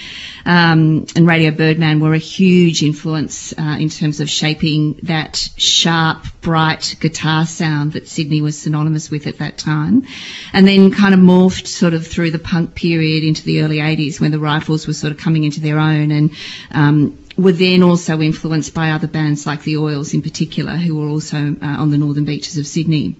Um, 0.45 1.07
and 1.17 1.27
Radio 1.27 1.51
Birdman 1.51 1.99
were 1.99 2.15
a 2.15 2.19
huge 2.19 2.83
influence 2.83 3.53
uh, 3.59 3.77
in 3.81 3.89
terms 3.89 4.21
of 4.21 4.31
shaping 4.31 5.01
that 5.05 5.37
sharp, 5.57 6.25
bright 6.41 6.97
guitar 7.01 7.47
sound 7.47 7.93
that 7.93 8.09
Sydney 8.09 8.43
was 8.43 8.59
synonymous 8.59 9.11
with 9.11 9.27
at 9.27 9.39
that 9.39 9.59
time. 9.59 10.07
And 10.53 10.67
then 10.67 10.93
kind 10.93 11.15
of 11.15 11.21
morphed 11.21 11.67
sort 11.67 11.95
of 11.95 12.07
through 12.07 12.31
the 12.31 12.39
punk 12.39 12.75
period 12.75 13.25
into 13.25 13.43
the 13.43 13.63
early 13.63 13.79
80s 13.79 14.21
when 14.21 14.31
the 14.31 14.39
Rifles 14.39 14.87
were 14.87 14.93
sort 14.93 15.13
of 15.13 15.19
coming 15.19 15.45
into 15.45 15.61
their 15.61 15.79
own 15.79 16.11
and 16.11 16.31
um, 16.93 17.19
were 17.37 17.53
then 17.53 17.83
also 17.83 18.21
influenced 18.21 18.75
by 18.75 18.91
other 18.91 19.07
bands 19.07 19.47
like 19.47 19.63
the 19.63 19.79
Oils 19.79 20.15
in 20.15 20.23
particular, 20.23 20.77
who 20.77 20.97
were 20.97 21.09
also 21.09 21.57
uh, 21.61 21.67
on 21.83 21.91
the 21.91 21.99
northern 21.99 22.25
beaches 22.25 22.59
of 22.59 22.67
Sydney. 22.67 23.17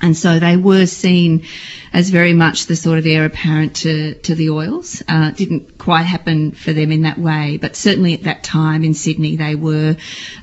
And 0.00 0.16
so 0.16 0.38
they 0.38 0.56
were 0.56 0.86
seen 0.86 1.44
as 1.92 2.10
very 2.10 2.32
much 2.32 2.66
the 2.66 2.76
sort 2.76 2.98
of 2.98 3.06
heir 3.06 3.24
apparent 3.24 3.76
to, 3.76 4.14
to 4.14 4.34
the 4.34 4.50
oils. 4.50 5.02
Uh, 5.08 5.30
it 5.32 5.36
didn't 5.36 5.78
quite 5.78 6.02
happen 6.02 6.52
for 6.52 6.72
them 6.72 6.92
in 6.92 7.02
that 7.02 7.18
way, 7.18 7.56
but 7.60 7.74
certainly 7.74 8.14
at 8.14 8.24
that 8.24 8.44
time 8.44 8.84
in 8.84 8.94
Sydney, 8.94 9.36
they 9.36 9.54
were, 9.54 9.96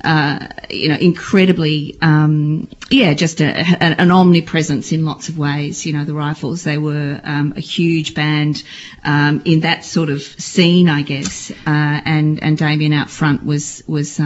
uh, 0.03 0.47
you 0.69 0.89
know, 0.89 0.95
incredibly, 0.95 1.97
um, 2.01 2.67
yeah, 2.89 3.13
just 3.13 3.41
a, 3.41 3.45
a, 3.45 4.01
an 4.01 4.11
omnipresence 4.11 4.91
in 4.91 5.05
lots 5.05 5.29
of 5.29 5.37
ways. 5.37 5.85
You 5.85 5.93
know, 5.93 6.03
the 6.03 6.15
Rifles, 6.15 6.63
they 6.63 6.77
were 6.77 7.21
um, 7.23 7.53
a 7.55 7.61
huge 7.61 8.13
band 8.13 8.63
um, 9.03 9.41
in 9.45 9.61
that 9.61 9.85
sort 9.85 10.09
of 10.09 10.21
scene, 10.21 10.89
I 10.89 11.03
guess. 11.03 11.51
Uh, 11.51 11.55
and 11.65 12.43
and 12.43 12.57
Damien 12.57 12.93
out 12.93 13.09
front 13.09 13.45
was 13.45 13.83
was. 13.87 14.19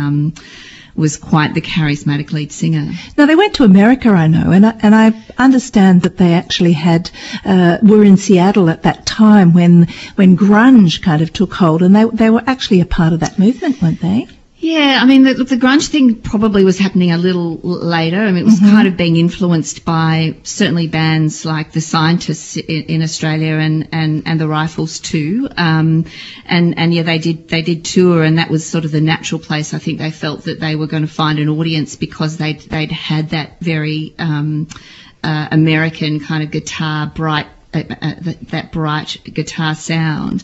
Was 0.96 1.18
quite 1.18 1.54
the 1.54 1.62
charismatic 1.62 2.32
lead 2.32 2.52
singer. 2.52 2.92
Now 3.18 3.26
they 3.26 3.36
went 3.36 3.56
to 3.56 3.64
America, 3.64 4.10
I 4.10 4.28
know, 4.28 4.52
and 4.52 4.66
I, 4.66 4.76
and 4.82 4.96
I 4.96 5.14
understand 5.38 6.02
that 6.02 6.18
they 6.18 6.34
actually 6.34 6.74
had 6.74 7.10
uh, 7.46 7.78
were 7.82 8.04
in 8.04 8.18
Seattle 8.18 8.70
at 8.70 8.84
that 8.84 9.06
time 9.06 9.54
when 9.54 9.88
when 10.16 10.38
grunge 10.38 11.02
kind 11.02 11.22
of 11.22 11.32
took 11.32 11.54
hold, 11.54 11.84
and 11.84 11.96
they 11.96 12.06
they 12.06 12.30
were 12.30 12.44
actually 12.46 12.82
a 12.82 12.86
part 12.86 13.14
of 13.14 13.22
that 13.22 13.40
movement, 13.40 13.82
weren't 13.82 14.02
they? 14.02 14.28
Yeah, 14.62 15.00
I 15.02 15.06
mean, 15.06 15.24
the, 15.24 15.36
the 15.36 15.56
grunge 15.56 15.88
thing 15.88 16.16
probably 16.16 16.66
was 16.66 16.78
happening 16.78 17.12
a 17.12 17.18
little 17.18 17.56
later. 17.60 18.18
I 18.18 18.32
mean, 18.32 18.42
it 18.42 18.44
was 18.44 18.60
kind 18.60 18.90
of 18.90 18.98
being 18.98 19.16
influenced 19.16 19.86
by 19.86 20.36
certainly 20.44 20.88
bands 20.88 21.46
like 21.46 21.72
the 21.72 21.80
Scientists 21.80 22.58
in, 22.58 22.84
in 22.84 23.02
Australia 23.02 23.54
and, 23.54 23.88
and, 23.94 24.24
and 24.26 24.40
the 24.40 24.50
Rifles 24.50 25.00
too. 25.00 25.48
Um, 25.56 26.06
and, 26.46 26.78
and 26.78 26.94
yeah, 26.94 27.04
they 27.04 27.20
did, 27.20 27.48
they 27.48 27.62
did 27.62 27.86
tour 27.86 28.22
and 28.22 28.38
that 28.38 28.50
was 28.50 28.70
sort 28.70 28.84
of 28.84 28.92
the 28.92 29.00
natural 29.00 29.40
place. 29.40 29.74
I 29.74 29.80
think 29.80 29.98
they 29.98 30.12
felt 30.12 30.44
that 30.44 30.60
they 30.60 30.76
were 30.76 30.88
going 30.88 31.08
to 31.08 31.12
find 31.12 31.40
an 31.40 31.48
audience 31.48 31.96
because 31.96 32.36
they'd, 32.36 32.60
they'd 32.60 32.92
had 32.92 33.30
that 33.30 33.62
very, 33.62 34.14
um, 34.20 34.68
uh, 35.24 35.48
American 35.52 36.20
kind 36.20 36.44
of 36.44 36.52
guitar, 36.52 37.08
bright 37.08 37.48
that, 37.72 38.38
that 38.50 38.72
bright 38.72 39.18
guitar 39.24 39.76
sound. 39.76 40.44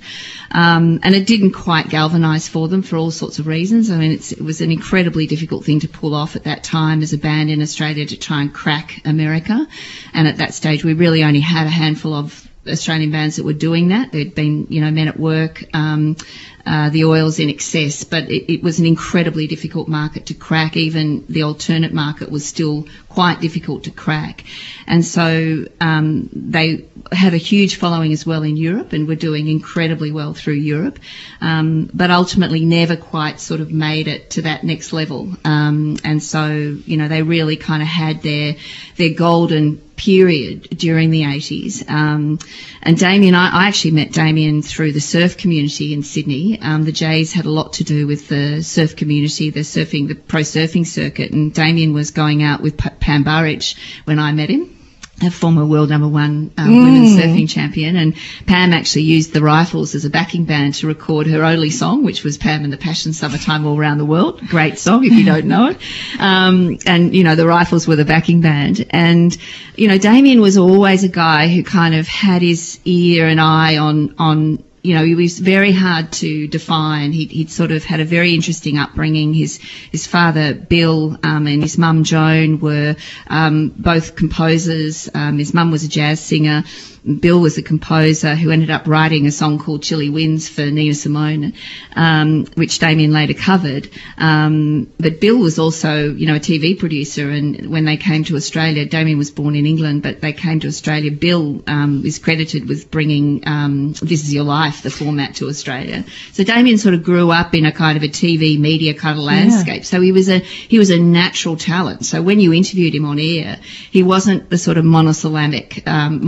Um, 0.52 1.00
and 1.04 1.16
it 1.16 1.26
didn't 1.26 1.54
quite 1.54 1.90
galvanise 1.90 2.48
for 2.48 2.68
them 2.68 2.82
for 2.82 2.98
all 2.98 3.12
sorts 3.12 3.40
of 3.40 3.48
reasons. 3.48 3.90
I 3.90 3.98
mean, 3.98 4.12
it 4.12 4.42
was 4.42 4.62
an 4.62 4.72
incredibly 4.72 5.28
difficult 5.28 5.66
thing 5.66 5.80
to 5.82 5.88
pull 5.88 6.14
off 6.14 6.36
at 6.36 6.44
that 6.44 6.64
time 6.64 7.02
as 7.02 7.14
a 7.14 7.18
band 7.18 7.50
in 7.50 7.62
Australia 7.62 8.06
to 8.06 8.18
try 8.18 8.42
and 8.42 8.54
crack 8.54 9.02
America. 9.06 9.68
And 10.14 10.28
at 10.28 10.38
that 10.38 10.54
stage, 10.54 10.84
we 10.84 10.94
really 10.94 11.24
only 11.24 11.42
had 11.42 11.68
a 11.68 11.72
handful 11.72 12.14
of 12.14 12.50
Australian 12.68 13.12
bands 13.12 13.36
that 13.36 13.44
were 13.44 13.54
doing 13.54 13.90
that. 13.90 14.12
There'd 14.12 14.36
been, 14.36 14.68
you 14.70 14.82
know, 14.82 14.92
Men 14.92 15.08
at 15.08 15.20
Work, 15.20 15.64
um, 15.74 16.18
uh, 16.66 16.90
the 16.90 17.06
oils 17.06 17.38
INXS, 17.38 18.10
but 18.10 18.30
it, 18.30 18.52
it, 18.52 18.64
was 18.64 18.80
an 18.80 18.88
incredibly 18.88 19.46
difficult 19.46 19.88
market 19.88 20.28
to 20.28 20.34
crack. 20.34 20.76
Even 20.76 21.24
the 21.30 21.44
alternate 21.44 21.94
market 21.94 22.32
was 22.32 22.46
still 22.46 22.88
quite 23.08 23.40
difficult 23.40 23.84
to 23.84 23.92
crack. 23.92 24.44
And 24.88 25.06
so 25.06 25.66
um, 25.80 26.30
they 26.34 26.86
had 27.12 27.36
a 27.36 27.38
huge 27.38 27.76
following 27.76 28.12
as 28.14 28.26
well 28.26 28.42
in 28.42 28.58
Europe 28.58 28.94
and 28.94 29.08
were 29.08 29.16
doing 29.16 29.48
incredibly 29.48 30.12
well 30.12 30.34
through 30.34 30.56
Europe, 30.56 30.98
um, 31.42 31.88
but 31.94 32.10
ultimately 32.10 32.66
never 32.66 32.96
quite 32.96 33.40
sort 33.40 33.62
of 33.62 33.72
made 33.72 34.08
it 34.08 34.32
to 34.32 34.42
that 34.44 34.64
next 34.64 34.92
level. 34.92 35.34
Um, 35.46 35.98
and 36.04 36.22
so, 36.22 36.48
you 36.48 36.98
know, 36.98 37.08
they 37.08 37.22
really 37.22 37.58
kind 37.58 37.84
of 37.84 37.88
had 37.88 38.24
their 38.24 38.56
their 38.98 39.14
golden 39.14 39.82
period 39.96 40.64
during 40.78 41.10
the 41.10 41.22
80s. 41.22 41.90
Um, 41.90 42.40
and 42.82 42.98
Damien, 42.98 43.36
I, 43.36 43.64
I, 43.64 43.68
actually 43.68 43.92
met 43.92 44.12
Damien 44.12 44.62
through 44.62 44.92
the 44.92 45.00
surf 45.02 45.38
community 45.38 45.94
in 45.94 46.04
Sydney. 46.04 46.60
Um, 46.62 46.84
the 46.84 46.92
Jays 46.92 47.34
had 47.34 47.46
a 47.46 47.50
lot 47.50 47.74
to 47.74 47.84
do 47.84 48.06
with 48.08 48.28
the 48.28 48.62
surf 48.62 48.96
community, 48.96 49.50
the 49.50 49.62
surfing, 49.62 50.08
the 50.08 50.16
pro 50.16 50.42
surfing 50.42 50.86
circuit. 50.86 51.32
And 51.32 51.54
Damien 51.54 51.94
was 51.94 52.12
going 52.12 52.44
out 52.44 52.62
with 52.62 52.78
P- 52.78 52.90
Pam 53.00 53.24
Burridge 53.24 53.78
when 54.06 54.20
I 54.20 54.32
met 54.32 54.50
him 54.50 54.75
a 55.22 55.32
former 55.32 55.66
world 55.66 55.90
number 55.90 56.08
one 56.08 56.52
um, 56.58 56.68
mm. 56.70 56.84
women's 56.84 57.16
surfing 57.16 57.50
champion, 57.50 57.96
and 57.96 58.16
Pam 58.46 58.74
actually 58.74 59.04
used 59.04 59.32
the 59.32 59.42
Rifles 59.42 59.96
as 59.96 60.04
a 60.04 60.10
backing 60.10 60.44
band 60.44 60.74
to 60.76 60.88
record 60.88 61.28
her 61.28 61.44
only 61.44 61.70
song, 61.70 62.04
which 62.04 62.24
was 62.24 62.38
Pam 62.38 62.64
and 62.64 62.74
the 62.74 62.78
Passion 62.78 63.14
Summertime 63.14 63.66
All 63.66 63.78
Around 63.78 64.00
the 64.00 64.06
World. 64.06 64.46
Great 64.48 64.78
song 64.78 65.06
if 65.06 65.14
you 65.14 65.26
don't 65.32 65.46
know 65.46 65.68
it. 65.68 65.78
Um, 66.20 66.78
and, 66.86 67.16
you 67.16 67.24
know, 67.24 67.36
the 67.36 67.48
Rifles 67.48 67.88
were 67.88 67.96
the 67.96 68.06
backing 68.06 68.42
band. 68.42 68.86
And, 68.90 69.36
you 69.76 69.88
know, 69.88 69.98
Damien 69.98 70.42
was 70.42 70.58
always 70.58 71.04
a 71.06 71.10
guy 71.10 71.48
who 71.48 71.64
kind 71.64 71.96
of 71.96 72.08
had 72.08 72.42
his 72.42 72.80
ear 72.84 73.28
and 73.28 73.40
eye 73.40 73.78
on, 73.78 74.16
on 74.18 74.65
you 74.86 74.94
know, 74.94 75.04
he 75.04 75.16
was 75.16 75.40
very 75.40 75.72
hard 75.72 76.12
to 76.14 76.48
define. 76.48 77.12
He, 77.12 77.26
he'd 77.26 77.50
sort 77.50 77.72
of 77.72 77.84
had 77.84 78.00
a 78.00 78.06
very 78.06 78.34
interesting 78.34 78.78
upbringing. 78.78 79.34
His 79.34 79.58
his 79.92 80.06
father 80.06 80.54
Bill 80.54 81.18
um, 81.24 81.48
and 81.48 81.64
his 81.64 81.78
mum 81.78 82.04
Joan 82.04 82.60
were 82.60 82.96
um, 83.28 83.74
both 83.76 84.16
composers. 84.16 85.10
Um, 85.14 85.40
his 85.40 85.54
mum 85.54 85.72
was 85.72 85.84
a 85.84 85.90
jazz 85.90 86.20
singer. 86.20 86.64
Bill 87.06 87.40
was 87.40 87.58
a 87.60 87.62
composer 87.62 88.34
who 88.34 88.50
ended 88.50 88.72
up 88.72 88.88
writing 88.88 89.28
a 89.28 89.32
song 89.32 89.60
called 89.60 89.84
Chilly 89.84 90.10
Winds 90.10 90.50
for 90.50 90.66
Nina 90.66 90.96
Simone, 90.96 91.54
um, 91.96 92.46
which 92.56 92.80
Damien 92.80 93.12
later 93.12 93.36
covered. 93.36 93.90
Um, 94.18 94.92
but 95.00 95.22
Bill 95.22 95.38
was 95.38 95.60
also, 95.60 96.12
you 96.12 96.26
know, 96.26 96.36
a 96.36 96.40
TV 96.40 96.78
producer, 96.78 97.30
and 97.30 97.70
when 97.70 97.86
they 97.86 97.98
came 97.98 98.24
to 98.26 98.36
Australia, 98.36 98.86
Damien 98.86 99.20
was 99.20 99.30
born 99.30 99.56
in 99.56 99.68
England, 99.68 100.02
but 100.02 100.20
they 100.20 100.34
came 100.34 100.60
to 100.62 100.68
Australia. 100.68 101.12
Bill 101.12 101.62
um, 101.68 102.04
is 102.04 102.18
credited 102.18 102.68
with 102.68 102.90
bringing 102.90 103.48
um, 103.48 103.94
This 103.94 104.24
Is 104.24 104.34
Your 104.34 104.44
Life, 104.44 104.82
the 104.82 104.90
format, 104.90 105.36
to 105.36 105.48
Australia. 105.48 106.06
So 106.32 106.44
Damien 106.44 106.80
sort 106.80 106.96
of 106.96 107.04
grew 107.04 107.30
up 107.30 107.54
in 107.54 107.66
a 107.66 107.72
kind 107.72 107.98
of 107.98 108.04
a 108.04 108.10
TV 108.10 108.60
media 108.60 108.96
kind 108.96 109.18
of 109.20 109.24
landscape. 109.24 109.86
So 109.86 110.02
he 110.02 110.12
was 110.12 110.28
a 110.28 110.40
he 110.40 110.80
was 110.80 110.90
a 110.90 110.98
natural 110.98 111.56
talent. 111.56 112.06
So 112.06 112.24
when 112.24 112.40
you 112.40 112.52
interviewed 112.52 112.96
him 112.96 113.06
on 113.06 113.20
air, 113.20 113.60
he 113.92 114.02
wasn't 114.02 114.50
the 114.50 114.58
sort 114.58 114.78
of 114.78 114.86
monosyllabic 114.86 115.88
um, 115.88 116.26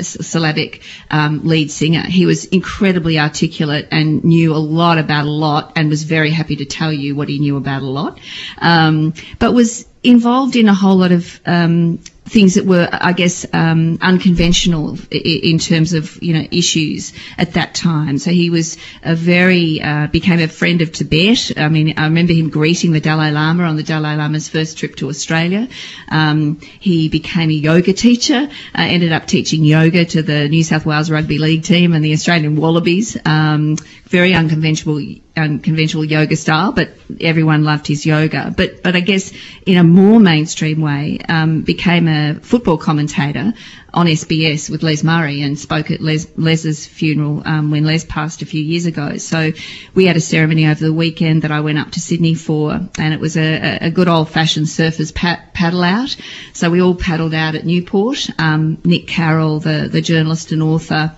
syllabic 0.00 0.82
um, 1.10 1.46
lead 1.46 1.70
singer. 1.70 2.02
He 2.02 2.26
was 2.26 2.44
incredibly 2.46 3.18
articulate 3.18 3.88
and 3.90 4.24
knew 4.24 4.54
a 4.54 4.58
lot 4.58 4.98
about 4.98 5.26
a 5.26 5.30
lot, 5.30 5.72
and 5.76 5.88
was 5.88 6.04
very 6.04 6.30
happy 6.30 6.56
to 6.56 6.64
tell 6.64 6.92
you 6.92 7.14
what 7.14 7.28
he 7.28 7.38
knew 7.38 7.56
about 7.56 7.82
a 7.82 7.86
lot. 7.86 8.18
Um, 8.58 9.14
but 9.38 9.52
was 9.52 9.86
involved 10.02 10.56
in 10.56 10.68
a 10.68 10.74
whole 10.74 10.96
lot 10.96 11.12
of 11.12 11.40
um, 11.46 12.00
things 12.32 12.54
that 12.54 12.64
were, 12.64 12.88
I 12.90 13.12
guess, 13.12 13.46
um, 13.52 13.98
unconventional 14.00 14.98
in 15.10 15.58
terms 15.58 15.92
of 15.92 16.22
you 16.22 16.32
know 16.32 16.46
issues 16.50 17.12
at 17.36 17.52
that 17.54 17.74
time. 17.74 18.18
So 18.18 18.30
he 18.30 18.48
was 18.50 18.78
a 19.02 19.14
very 19.14 19.80
uh, 19.82 20.06
became 20.06 20.40
a 20.40 20.48
friend 20.48 20.80
of 20.80 20.92
Tibet. 20.92 21.52
I 21.56 21.68
mean, 21.68 21.94
I 21.98 22.04
remember 22.04 22.32
him 22.32 22.48
greeting 22.48 22.92
the 22.92 23.00
Dalai 23.00 23.30
Lama 23.30 23.64
on 23.64 23.76
the 23.76 23.82
Dalai 23.82 24.16
Lama's 24.16 24.48
first 24.48 24.78
trip 24.78 24.96
to 24.96 25.08
Australia. 25.08 25.68
Um, 26.08 26.60
he 26.80 27.08
became 27.08 27.50
a 27.50 27.54
yoga 27.54 27.92
teacher. 27.92 28.48
Uh, 28.74 28.82
ended 28.82 29.12
up 29.12 29.26
teaching 29.26 29.64
yoga 29.64 30.04
to 30.06 30.22
the 30.22 30.48
New 30.48 30.64
South 30.64 30.86
Wales 30.86 31.10
Rugby 31.10 31.38
League 31.38 31.64
team 31.64 31.92
and 31.92 32.04
the 32.04 32.14
Australian 32.14 32.56
Wallabies. 32.56 33.16
Um, 33.26 33.76
very 34.06 34.34
unconventional 34.34 35.00
unconventional 35.36 36.04
yoga 36.04 36.36
style, 36.36 36.72
but 36.72 36.90
everyone 37.20 37.64
loved 37.64 37.86
his 37.86 38.04
yoga. 38.04 38.52
But 38.54 38.82
but 38.82 38.96
I 38.96 39.00
guess 39.00 39.32
in 39.66 39.78
a 39.78 39.84
more 39.84 40.20
mainstream 40.20 40.80
way, 40.80 41.20
um, 41.28 41.62
became 41.62 42.08
a 42.08 42.34
football 42.34 42.78
commentator 42.78 43.54
on 43.94 44.06
SBS 44.06 44.70
with 44.70 44.82
Les 44.82 45.02
Murray 45.04 45.42
and 45.42 45.58
spoke 45.58 45.90
at 45.90 46.00
Les, 46.00 46.26
Les's 46.36 46.86
funeral 46.86 47.42
um, 47.44 47.70
when 47.70 47.84
Les 47.84 48.04
passed 48.04 48.42
a 48.42 48.46
few 48.46 48.62
years 48.62 48.86
ago. 48.86 49.18
So 49.18 49.52
we 49.94 50.06
had 50.06 50.16
a 50.16 50.20
ceremony 50.20 50.66
over 50.66 50.82
the 50.82 50.92
weekend 50.92 51.42
that 51.42 51.52
I 51.52 51.60
went 51.60 51.78
up 51.78 51.90
to 51.92 52.00
Sydney 52.00 52.34
for, 52.34 52.72
and 52.72 53.14
it 53.14 53.20
was 53.20 53.36
a, 53.36 53.78
a 53.82 53.90
good 53.90 54.08
old 54.08 54.30
fashioned 54.30 54.66
surfers 54.66 55.14
pat, 55.14 55.52
paddle 55.54 55.82
out. 55.82 56.16
So 56.54 56.70
we 56.70 56.80
all 56.80 56.94
paddled 56.94 57.34
out 57.34 57.54
at 57.54 57.64
Newport. 57.64 58.28
Um, 58.38 58.78
Nick 58.84 59.06
Carroll, 59.06 59.60
the 59.60 59.88
the 59.90 60.00
journalist 60.00 60.52
and 60.52 60.62
author. 60.62 61.16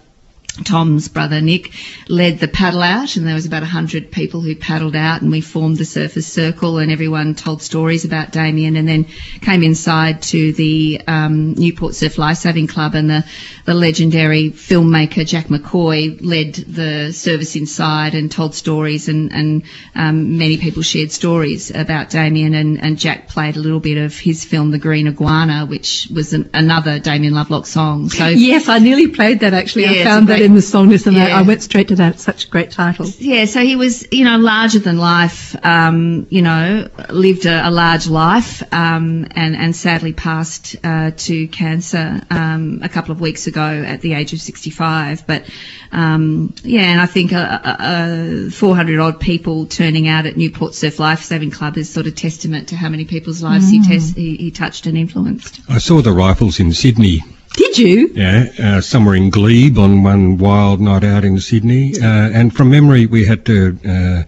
Tom's 0.62 1.08
brother 1.08 1.40
Nick 1.40 1.72
led 2.08 2.38
the 2.38 2.46
paddle 2.46 2.82
out, 2.82 3.16
and 3.16 3.26
there 3.26 3.34
was 3.34 3.46
about 3.46 3.62
100 3.62 4.12
people 4.12 4.40
who 4.40 4.54
paddled 4.54 4.94
out, 4.94 5.20
and 5.20 5.30
we 5.32 5.40
formed 5.40 5.78
the 5.78 5.84
surface 5.84 6.28
Circle, 6.28 6.78
and 6.78 6.92
everyone 6.92 7.34
told 7.34 7.60
stories 7.60 8.04
about 8.04 8.30
Damien, 8.30 8.76
and 8.76 8.86
then 8.86 9.06
came 9.40 9.64
inside 9.64 10.22
to 10.22 10.52
the 10.52 11.00
um, 11.08 11.54
Newport 11.54 11.94
Surf 11.94 12.18
Lifesaving 12.18 12.68
Club, 12.68 12.94
and 12.94 13.10
the, 13.10 13.24
the 13.64 13.74
legendary 13.74 14.50
filmmaker 14.50 15.26
Jack 15.26 15.46
McCoy 15.46 16.18
led 16.24 16.54
the 16.54 17.12
service 17.12 17.56
inside 17.56 18.14
and 18.14 18.30
told 18.30 18.54
stories, 18.54 19.08
and, 19.08 19.32
and 19.32 19.64
um, 19.96 20.38
many 20.38 20.58
people 20.58 20.82
shared 20.82 21.10
stories 21.10 21.72
about 21.72 22.10
Damien, 22.10 22.54
and, 22.54 22.80
and 22.80 22.96
Jack 22.96 23.28
played 23.28 23.56
a 23.56 23.60
little 23.60 23.80
bit 23.80 23.98
of 23.98 24.16
his 24.16 24.44
film 24.44 24.70
The 24.70 24.78
Green 24.78 25.08
Iguana, 25.08 25.66
which 25.66 26.08
was 26.14 26.32
an, 26.32 26.50
another 26.54 27.00
Damien 27.00 27.34
Lovelock 27.34 27.66
song. 27.66 28.08
So 28.08 28.28
Yes, 28.28 28.68
I 28.68 28.78
nearly 28.78 29.08
played 29.08 29.40
that 29.40 29.52
actually. 29.52 29.84
Yeah, 29.84 30.02
I 30.02 30.04
found 30.04 30.28
that 30.28 30.43
in 30.44 30.54
the 30.54 30.62
song 30.62 30.92
isn't 30.92 31.14
I, 31.16 31.28
Yeah. 31.28 31.38
I 31.38 31.42
went 31.42 31.62
straight 31.62 31.88
to 31.88 31.96
that. 31.96 32.14
It's 32.14 32.22
such 32.24 32.44
a 32.46 32.48
great 32.48 32.70
title. 32.70 33.06
Yeah, 33.18 33.46
so 33.46 33.60
he 33.60 33.76
was, 33.76 34.06
you 34.12 34.24
know, 34.24 34.36
larger 34.38 34.78
than 34.78 34.98
life, 34.98 35.56
um, 35.64 36.26
you 36.30 36.42
know, 36.42 36.88
lived 37.10 37.46
a, 37.46 37.68
a 37.68 37.70
large 37.70 38.06
life, 38.06 38.62
um, 38.72 39.26
and, 39.32 39.56
and 39.56 39.74
sadly 39.74 40.12
passed, 40.12 40.76
uh, 40.84 41.10
to 41.16 41.48
cancer, 41.48 42.20
um, 42.30 42.80
a 42.82 42.88
couple 42.88 43.12
of 43.12 43.20
weeks 43.20 43.46
ago 43.46 43.62
at 43.86 44.00
the 44.00 44.14
age 44.14 44.32
of 44.32 44.40
65. 44.40 45.26
But, 45.26 45.44
um, 45.92 46.54
yeah, 46.62 46.82
and 46.82 47.00
I 47.00 47.06
think, 47.06 47.32
uh, 47.32 47.36
uh, 47.36 48.50
400 48.50 49.00
odd 49.00 49.20
people 49.20 49.66
turning 49.66 50.08
out 50.08 50.26
at 50.26 50.36
Newport 50.36 50.74
Surf 50.74 50.98
Life 50.98 51.22
Saving 51.22 51.50
Club 51.50 51.76
is 51.78 51.88
sort 51.88 52.06
of 52.06 52.14
testament 52.14 52.68
to 52.68 52.76
how 52.76 52.88
many 52.88 53.04
people's 53.04 53.42
lives 53.42 53.70
he, 53.70 53.82
tes- 53.82 54.14
he, 54.14 54.36
he 54.36 54.50
touched 54.50 54.86
and 54.86 54.96
influenced. 54.98 55.60
I 55.68 55.78
saw 55.78 56.02
the 56.02 56.12
rifles 56.12 56.60
in 56.60 56.72
Sydney, 56.72 57.22
Did 57.54 57.78
you? 57.78 58.10
yeah, 58.14 58.50
uh, 58.62 58.80
somewhere 58.80 59.14
in 59.14 59.30
Glebe 59.30 59.78
on 59.78 60.02
one 60.02 60.38
wild 60.38 60.80
night 60.80 61.04
out 61.04 61.24
in 61.24 61.38
Sydney. 61.40 61.94
Uh, 62.00 62.04
and 62.06 62.54
from 62.54 62.70
memory, 62.70 63.06
we 63.06 63.24
had 63.24 63.44
to, 63.46 63.78
uh, 63.88 64.22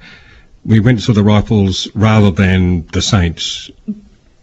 we 0.65 0.81
went 0.81 1.03
to 1.05 1.13
the 1.13 1.23
rifles 1.23 1.89
rather 1.95 2.31
than 2.31 2.87
the 2.89 3.03
Saints. 3.03 3.71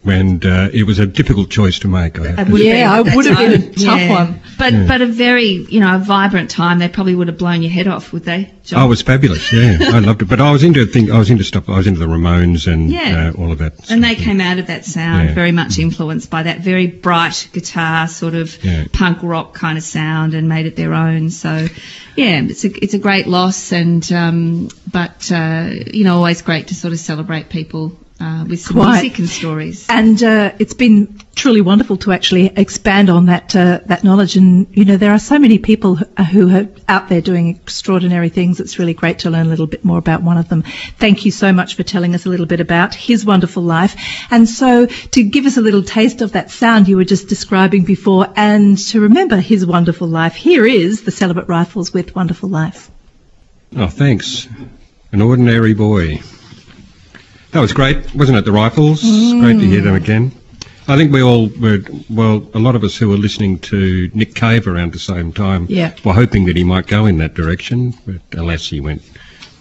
And 0.05 0.45
uh, 0.45 0.69
it 0.73 0.83
was 0.83 0.99
a 0.99 1.05
difficult 1.05 1.49
choice 1.49 1.79
to 1.79 1.87
make. 1.87 2.19
I 2.19 2.31
have 2.31 2.47
to 2.49 2.57
Yeah, 2.57 3.01
been 3.03 3.13
it 3.13 3.15
would 3.15 3.25
have 3.25 3.37
been 3.37 3.53
a 3.53 3.73
tough 3.73 3.99
Yeah. 3.99 4.09
one. 4.25 4.41
But 4.57 4.87
but 4.87 5.01
a 5.01 5.05
very 5.05 5.47
you 5.69 5.79
know 5.79 5.95
a 5.95 5.99
vibrant 5.99 6.49
time. 6.49 6.79
They 6.79 6.89
probably 6.89 7.15
would 7.15 7.27
have 7.27 7.37
blown 7.37 7.61
your 7.61 7.71
head 7.71 7.87
off, 7.87 8.13
would 8.13 8.23
they? 8.23 8.51
John? 8.63 8.81
Oh, 8.81 8.85
it 8.85 8.89
was 8.89 9.01
fabulous. 9.01 9.51
Yeah, 9.51 9.77
I 9.81 9.99
loved 9.99 10.21
it. 10.21 10.25
But 10.29 10.39
I 10.41 10.51
was 10.51 10.63
into 10.63 10.85
thing. 10.85 11.11
I 11.11 11.19
was 11.19 11.29
into 11.29 11.43
stuff. 11.43 11.69
I 11.69 11.77
was 11.77 11.87
into 11.87 11.99
the 11.99 12.05
Ramones 12.07 12.71
and 12.71 12.89
Yeah. 12.89 13.31
uh, 13.35 13.41
all 13.41 13.51
of 13.51 13.57
that. 13.59 13.89
And 13.91 14.03
they 14.03 14.15
came 14.15 14.39
out 14.41 14.59
of 14.59 14.67
that 14.67 14.85
sound 14.85 15.29
Yeah. 15.29 15.35
very 15.35 15.51
much 15.51 15.79
influenced 15.79 16.29
by 16.29 16.43
that 16.43 16.61
very 16.61 16.87
bright 16.87 17.49
guitar 17.51 18.07
sort 18.07 18.35
of 18.35 18.63
Yeah. 18.63 18.85
punk 18.93 19.19
rock 19.21 19.53
kind 19.53 19.77
of 19.77 19.83
sound 19.83 20.33
and 20.33 20.47
made 20.47 20.65
it 20.65 20.75
their 20.75 20.93
own. 20.93 21.29
So, 21.29 21.67
yeah, 22.15 22.41
it's 22.43 22.63
a 22.63 22.83
it's 22.83 22.93
a 22.93 22.99
great 22.99 23.27
loss 23.27 23.71
and 23.71 24.09
um, 24.11 24.69
but 24.91 25.31
uh, 25.31 25.69
you 25.91 26.03
know 26.03 26.15
always 26.17 26.41
great 26.41 26.67
to 26.67 26.75
sort 26.75 26.93
of 26.93 26.99
celebrate 26.99 27.49
people 27.49 27.97
uh, 28.23 28.45
with 28.49 28.59
some 28.61 28.75
Quite. 28.77 29.01
music 29.01 29.19
and 29.19 29.29
stories. 29.29 29.85
And 29.89 30.21
uh, 30.23 30.53
it's 30.59 30.73
been 30.73 31.19
truly 31.35 31.61
wonderful 31.61 31.97
to 31.97 32.11
actually 32.11 32.45
expand 32.55 33.09
on 33.09 33.25
that 33.25 33.55
uh, 33.55 33.79
that 33.87 34.03
knowledge. 34.03 34.35
And 34.37 34.67
you 34.71 34.85
know, 34.85 34.97
there 34.97 35.11
are 35.11 35.19
so 35.19 35.37
many 35.39 35.57
people 35.59 35.95
who- 35.95 36.23
who 36.33 36.55
are 36.57 36.67
out 36.87 37.09
there 37.09 37.21
doing 37.21 37.49
extraordinary 37.49 38.29
things. 38.29 38.59
It's 38.59 38.79
really 38.79 38.93
great 38.93 39.19
to 39.19 39.29
learn 39.29 39.47
a 39.47 39.49
little 39.49 39.67
bit 39.67 39.83
more 39.83 39.97
about 39.97 40.23
one 40.23 40.37
of 40.37 40.47
them. 40.49 40.63
Thank 40.99 41.25
you 41.25 41.31
so 41.31 41.51
much 41.51 41.75
for 41.75 41.83
telling 41.83 42.15
us 42.15 42.25
a 42.25 42.29
little 42.29 42.45
bit 42.45 42.59
about 42.61 42.95
his 42.95 43.25
wonderful 43.25 43.63
life. 43.63 43.95
And 44.31 44.47
so, 44.47 44.85
to 44.87 45.23
give 45.23 45.45
us 45.45 45.57
a 45.57 45.61
little 45.61 45.83
taste 45.83 46.21
of 46.21 46.31
that 46.33 46.49
sound 46.51 46.87
you 46.87 46.97
were 46.97 47.09
just 47.15 47.27
describing 47.27 47.83
before, 47.83 48.27
and 48.35 48.77
to 48.89 49.01
remember 49.01 49.37
his 49.37 49.65
wonderful 49.65 50.07
life, 50.07 50.35
here 50.35 50.65
is 50.65 51.01
the 51.03 51.11
Celibate 51.11 51.47
Rifles 51.47 51.93
with 51.93 52.15
"Wonderful 52.15 52.49
Life." 52.49 52.89
Oh, 53.75 53.87
thanks. 53.87 54.47
An 55.11 55.21
ordinary 55.21 55.73
boy. 55.73 56.21
That 57.53 57.61
was 57.61 57.71
great, 57.71 58.13
wasn't 58.15 58.39
it? 58.39 58.45
The 58.45 58.51
Rifles. 58.51 59.03
Mm. 59.03 59.39
Great 59.41 59.59
to 59.59 59.65
hear 59.67 59.81
them 59.81 59.95
again. 59.95 60.31
I 60.87 60.97
think 60.97 61.13
we 61.13 61.21
all 61.21 61.49
were, 61.61 61.79
well, 62.09 62.45
a 62.53 62.59
lot 62.59 62.75
of 62.75 62.83
us 62.83 62.97
who 62.97 63.09
were 63.09 63.17
listening 63.17 63.59
to 63.59 64.09
Nick 64.13 64.35
Cave 64.35 64.67
around 64.67 64.91
the 64.91 64.99
same 64.99 65.31
time 65.31 65.67
Yeah. 65.69 65.93
were 66.03 66.13
hoping 66.13 66.45
that 66.45 66.57
he 66.57 66.63
might 66.63 66.87
go 66.87 67.05
in 67.05 67.19
that 67.19 67.35
direction, 67.35 67.93
but 68.05 68.21
alas, 68.37 68.67
he 68.67 68.79
went 68.81 69.01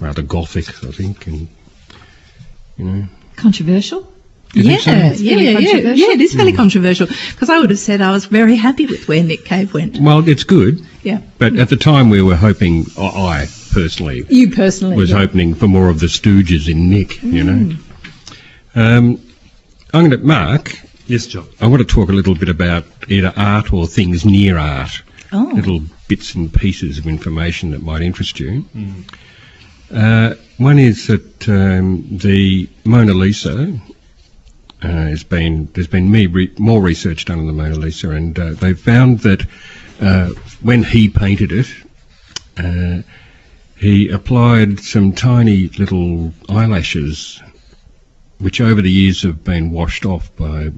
rather 0.00 0.22
gothic, 0.22 0.68
I 0.82 0.90
think, 0.90 1.26
and, 1.26 1.48
you 2.76 2.84
know. 2.84 3.04
Controversial. 3.36 4.10
You 4.54 4.64
Yeah, 4.64 4.76
so? 4.78 4.90
yeah, 4.90 5.12
yeah, 5.12 5.36
yeah, 5.36 5.52
controversial. 5.52 6.08
yeah. 6.08 6.14
It 6.14 6.20
is 6.20 6.34
fairly 6.34 6.50
hmm. 6.50 6.56
controversial 6.56 7.06
because 7.06 7.50
I 7.50 7.58
would 7.58 7.70
have 7.70 7.78
said 7.78 8.00
I 8.00 8.10
was 8.10 8.24
very 8.24 8.56
happy 8.56 8.86
with 8.86 9.06
where 9.06 9.22
Nick 9.22 9.44
Cave 9.44 9.72
went. 9.72 9.98
Well, 9.98 10.26
it's 10.28 10.44
good, 10.44 10.84
Yeah, 11.02 11.20
but 11.38 11.56
at 11.56 11.68
the 11.68 11.76
time 11.76 12.10
we 12.10 12.20
were 12.22 12.36
hoping, 12.36 12.86
I 12.98 13.02
I 13.02 13.46
personally, 13.72 14.24
you 14.28 14.50
personally 14.50 14.96
was 14.96 15.10
yeah. 15.10 15.18
hoping 15.18 15.54
for 15.54 15.66
more 15.68 15.88
of 15.88 16.00
the 16.00 16.06
Stooges 16.06 16.68
in 16.70 16.90
Nick, 16.90 17.22
you 17.22 17.42
know. 17.44 17.76
Um, 18.74 19.20
I'm 19.94 20.08
going 20.08 20.10
to, 20.12 20.18
Mark, 20.18 20.78
Yes, 21.06 21.26
John. 21.26 21.46
I 21.60 21.66
want 21.66 21.86
to 21.86 21.94
talk 21.94 22.08
a 22.08 22.12
little 22.12 22.34
bit 22.34 22.48
about 22.48 22.84
either 23.08 23.32
art 23.36 23.72
or 23.72 23.86
things 23.86 24.24
near 24.24 24.56
art, 24.56 25.02
Oh. 25.32 25.50
little 25.54 25.80
bits 26.08 26.34
and 26.34 26.52
pieces 26.52 26.98
of 26.98 27.06
information 27.06 27.70
that 27.72 27.82
might 27.82 28.02
interest 28.02 28.38
you. 28.38 28.64
Uh, 29.92 30.34
one 30.58 30.78
is 30.78 31.06
that 31.08 31.48
um, 31.48 32.04
the 32.10 32.68
Mona 32.84 33.12
Lisa 33.14 33.78
uh, 34.82 34.86
has 34.88 35.22
been 35.24 35.68
there's 35.74 35.86
been 35.86 36.10
me 36.10 36.26
re- 36.26 36.52
more 36.58 36.80
research 36.80 37.24
done 37.26 37.38
on 37.40 37.46
the 37.46 37.52
Mona 37.52 37.74
Lisa, 37.76 38.10
and 38.10 38.38
uh, 38.38 38.52
they 38.54 38.74
found 38.74 39.20
that 39.20 39.46
uh, 40.00 40.30
when 40.62 40.82
he 40.82 41.08
painted 41.08 41.52
it, 41.52 41.66
uh, 42.58 43.02
he 43.82 44.08
applied 44.10 44.78
some 44.78 45.12
tiny 45.12 45.66
little 45.70 46.32
eyelashes, 46.48 47.42
which 48.38 48.60
over 48.60 48.80
the 48.80 48.92
years 48.92 49.22
have 49.22 49.42
been 49.42 49.72
washed 49.72 50.06
off 50.06 50.34
by 50.36 50.70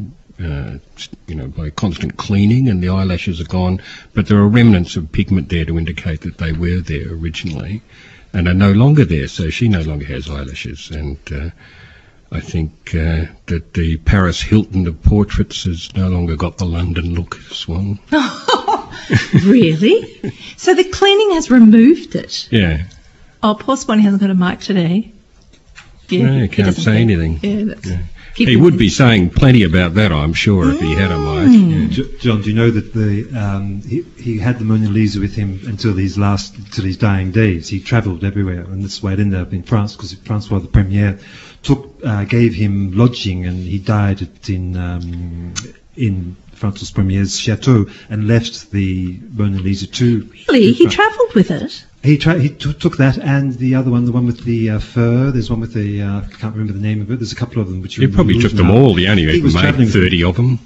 uh, 0.43 0.79
you 1.27 1.35
know, 1.35 1.47
by 1.47 1.69
constant 1.69 2.17
cleaning, 2.17 2.67
and 2.67 2.83
the 2.83 2.89
eyelashes 2.89 3.43
are 3.43 3.45
gone. 3.45 3.83
But 4.15 4.27
there 4.27 4.39
are 4.39 4.49
remnants 4.49 4.97
of 4.97 5.13
pigment 5.13 5.51
there 5.51 5.67
to 5.67 5.77
indicate 5.77 6.23
that 6.23 6.39
they 6.39 6.53
were 6.53 6.81
there 6.81 7.13
originally, 7.13 7.83
and 8.33 8.49
are 8.49 8.55
no 8.55 8.73
longer 8.73 9.05
there. 9.05 9.29
So 9.29 9.51
she 9.51 9.69
no 9.69 9.83
longer 9.83 10.07
has 10.07 10.31
eyelashes, 10.31 10.91
and 10.91 11.19
uh, 11.31 11.51
I 12.33 12.41
think 12.41 12.95
uh, 12.95 13.27
that 13.47 13.75
the 13.75 13.99
Paris 13.99 14.41
Hilton 14.41 14.87
of 14.87 15.03
portraits 15.03 15.65
has 15.65 15.95
no 15.95 16.09
longer 16.09 16.37
got 16.37 16.57
the 16.57 16.65
London 16.65 17.15
look, 17.15 17.35
Swan. 17.35 17.99
really? 19.45 20.33
so 20.57 20.75
the 20.75 20.85
cleaning 20.85 21.33
has 21.33 21.51
removed 21.51 22.15
it. 22.15 22.49
Yeah, 22.51 22.85
Oh, 23.43 23.55
poor 23.55 23.77
Swanee 23.77 24.03
hasn't 24.03 24.21
got 24.23 24.31
a 24.31 24.35
mic 24.35 24.61
today. 24.61 25.13
Yeah, 26.09 26.23
No, 26.27 26.33
he- 26.33 26.39
he 26.41 26.43
he 26.43 26.49
can't 26.49 26.75
say 26.77 26.85
care. 26.85 26.95
anything. 26.95 27.41
Yeah, 27.43 27.65
that's. 27.75 27.87
Yeah. 27.89 28.03
keep 28.35 28.49
he 28.49 28.57
would 28.57 28.77
be 28.79 28.89
saying 28.89 29.31
plenty 29.31 29.63
about 29.65 29.95
that, 29.95 30.13
I'm 30.13 30.33
sure, 30.35 30.71
if 30.73 30.81
he 30.81 30.93
had 30.95 31.11
a 31.11 31.19
mic. 31.19 31.99
Yeah. 31.99 32.05
John, 32.21 32.43
do 32.43 32.51
you 32.51 32.57
know 32.57 32.71
that 32.71 32.93
the 32.93 33.29
um, 33.39 33.83
he, 33.83 34.03
he 34.19 34.39
had 34.39 34.59
the 34.59 34.65
Mona 34.65 34.89
Lisa 34.89 35.21
with 35.21 35.35
him 35.35 35.61
until 35.67 35.95
his 35.95 36.17
last, 36.19 36.57
until 36.57 36.85
his 36.85 36.97
dying 36.97 37.31
days. 37.33 37.69
He 37.69 37.81
travelled 37.81 38.25
everywhere, 38.25 38.63
and 38.63 38.83
this 38.83 39.03
way 39.03 39.13
it 39.13 39.21
ended 39.21 39.39
up 39.41 39.53
in 39.53 39.63
France 39.63 39.95
because 39.95 40.13
Francois 40.15 40.59
the 40.61 40.69
Premier 40.69 41.19
took 41.63 41.95
uh, 42.05 42.25
gave 42.25 42.55
him 42.55 42.93
lodging, 42.93 43.47
and 43.47 43.59
he 43.59 43.79
died 43.79 44.23
at, 44.23 44.49
in 44.51 44.77
um, 44.77 45.55
in 45.97 46.37
Francois 46.55 46.89
Premier's 46.95 47.39
chateau 47.39 47.87
and 48.11 48.27
left 48.29 48.71
the 48.71 49.19
Mona 49.33 49.59
Lisa 49.59 49.87
to. 49.87 50.31
Really, 50.49 50.73
he 50.73 50.85
to 50.85 50.91
Fra- 50.91 51.05
travelled 51.05 51.35
with 51.35 51.51
it. 51.51 51.85
he, 52.03 52.17
tra- 52.19 52.39
he 52.41 52.51
t- 52.51 52.73
took 52.75 52.97
that 52.99 53.19
and 53.19 53.53
the 53.55 53.75
other 53.75 53.91
one, 53.91 54.05
the 54.05 54.13
one 54.13 54.27
with 54.27 54.45
the 54.45 54.71
uh, 54.71 54.79
fur. 54.79 55.31
There's 55.31 55.51
one 55.51 55.61
with 55.61 55.73
the 55.75 56.03
uh, 56.03 56.21
I 56.21 56.25
can't 56.39 56.55
remember 56.55 56.73
the 56.73 56.81
name 56.81 57.01
of 57.03 57.11
it. 57.11 57.17
There's 57.19 57.33
a 57.33 57.37
couple 57.37 57.61
of 57.61 57.69
them 57.69 57.81
which 57.83 57.97
He 57.97 58.07
probably 58.07 58.35
removed 58.35 58.51
took 58.51 58.57
them 58.59 58.69
now. 58.69 58.77
all. 58.77 58.95
He 58.97 59.07
only 59.09 59.23
He 59.31 59.41
made 59.43 59.89
30 59.91 60.25
of 60.25 60.37
them. 60.37 60.59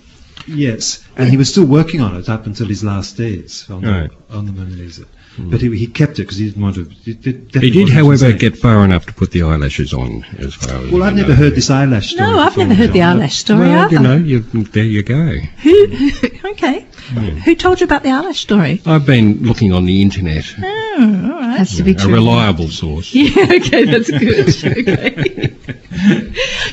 Yes, 0.46 1.05
and 1.16 1.29
he 1.29 1.37
was 1.37 1.51
still 1.51 1.64
working 1.64 2.01
on 2.01 2.16
it 2.16 2.29
up 2.29 2.46
until 2.46 2.66
his 2.66 2.83
last 2.85 3.16
days 3.16 3.68
on, 3.70 3.83
Right. 3.83 4.11
the, 4.29 4.37
on 4.37 4.46
the 4.46 4.53
Mona 4.53 4.70
Lisa. 4.70 5.05
Hmm. 5.37 5.51
But 5.51 5.61
he, 5.61 5.77
he 5.77 5.87
kept 5.87 6.12
it 6.18 6.22
because 6.22 6.37
he 6.38 6.46
didn't 6.46 6.62
want 6.62 6.77
to. 6.77 6.85
He 6.85 7.14
did, 7.14 7.55
He 7.55 7.70
did, 7.70 7.88
however, 7.90 8.33
get 8.33 8.57
far 8.59 8.85
enough 8.85 9.07
to 9.07 9.12
put 9.12 9.31
the 9.31 9.42
eyelashes 9.42 9.92
on 9.92 10.24
as 10.38 10.55
far 10.55 10.77
as 10.85 10.90
Well, 10.90 11.03
I 11.03 11.09
I've 11.09 11.14
know. 11.16 11.22
never 11.22 11.35
heard 11.35 11.55
this 11.55 11.70
eyelash 11.70 12.11
story. 12.12 12.29
No, 12.31 12.38
I've 12.38 12.51
before, 12.55 12.64
never 12.64 12.74
heard 12.74 12.92
the 12.92 13.03
eyelash 13.03 13.37
story 13.37 13.68
Well, 13.68 13.85
either. 13.87 13.94
you 13.94 14.01
know, 14.01 14.16
you, 14.16 14.40
there 14.40 14.85
you 14.85 15.03
go. 15.03 15.37
Who? 15.62 16.11
Okay. 16.59 16.87
Who 17.08 17.54
told 17.54 17.80
you 17.80 17.84
about 17.84 18.02
the 18.02 18.10
eyelash 18.10 18.40
story? 18.40 18.82
I've 18.84 19.06
been 19.06 19.42
looking 19.42 19.72
on 19.72 19.86
the 19.86 20.02
internet, 20.02 20.44
Oh, 20.58 21.30
all 21.32 21.40
right. 21.40 21.58
Has 21.58 21.76
to 21.76 21.82
be 21.82 21.92
a 21.92 21.94
true. 21.94 22.12
reliable 22.12 22.68
source. 22.68 23.14
Yeah, 23.14 23.30
okay, 23.56 23.84
that's 23.84 24.10
good. 24.10 24.48
Okay. 24.88 25.54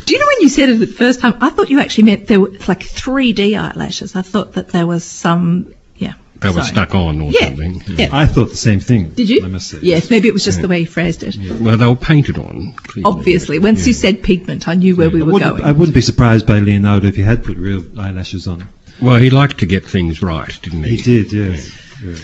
Do 0.06 0.14
you 0.14 0.20
know 0.20 0.26
when 0.28 0.42
you 0.42 0.50
said 0.50 0.70
it 0.70 0.76
the 0.80 0.88
first 0.88 1.20
time? 1.20 1.36
I 1.42 1.50
thought 1.50 1.70
you 1.70 1.80
actually 1.80 2.04
meant 2.06 2.28
there 2.28 2.40
were 2.40 2.52
like 2.68 2.82
3D 2.82 3.58
eyelashes. 3.60 4.16
I 4.16 4.22
thought 4.22 4.54
that 4.54 4.68
there 4.70 4.86
was 4.86 5.04
some, 5.04 5.74
yeah. 5.96 6.14
They 6.42 6.50
were 6.52 6.64
stuck 6.64 6.94
on 6.94 7.22
or 7.22 7.32
Yeah, 7.32 7.48
something. 7.48 7.82
yeah. 7.88 8.10
I 8.12 8.26
thought 8.28 8.50
the 8.50 8.58
same 8.58 8.80
thing. 8.80 9.10
Did 9.12 9.30
you? 9.30 9.44
I 9.44 9.48
must 9.48 9.68
say. 9.70 9.80
Yes, 9.82 10.10
maybe 10.12 10.28
it 10.28 10.34
was 10.34 10.44
just 10.46 10.62
the 10.62 10.68
way 10.68 10.80
you 10.82 10.86
phrased 10.86 11.24
it. 11.24 11.38
Well, 11.62 11.78
they 11.78 11.88
were 11.88 11.96
painted 11.96 12.38
on. 12.38 12.74
clearly. 12.74 13.10
Obviously, 13.10 13.58
once 13.60 13.88
you 13.88 13.94
said 13.94 14.22
pigment, 14.22 14.68
I 14.68 14.76
knew 14.76 14.96
where 14.96 15.10
we 15.10 15.24
were 15.24 15.34
wouldn't, 15.34 15.58
going. 15.58 15.64
I 15.64 15.72
wouldn't 15.72 15.96
be 15.96 16.02
surprised 16.02 16.46
by 16.46 16.60
Leonardo 16.60 17.08
if 17.08 17.16
he 17.16 17.22
had 17.24 17.44
put 17.44 17.58
real 17.58 17.84
eyelashes 18.00 18.48
on. 18.48 18.68
Well, 19.02 19.18
he 19.18 19.30
liked 19.30 19.60
to 19.60 19.66
get 19.66 19.86
things 19.86 20.22
right, 20.22 20.58
didn't 20.62 20.84
he? 20.84 20.98
He 20.98 21.04
did, 21.04 21.34
yes. 21.34 21.72
Yeah. 22.04 22.16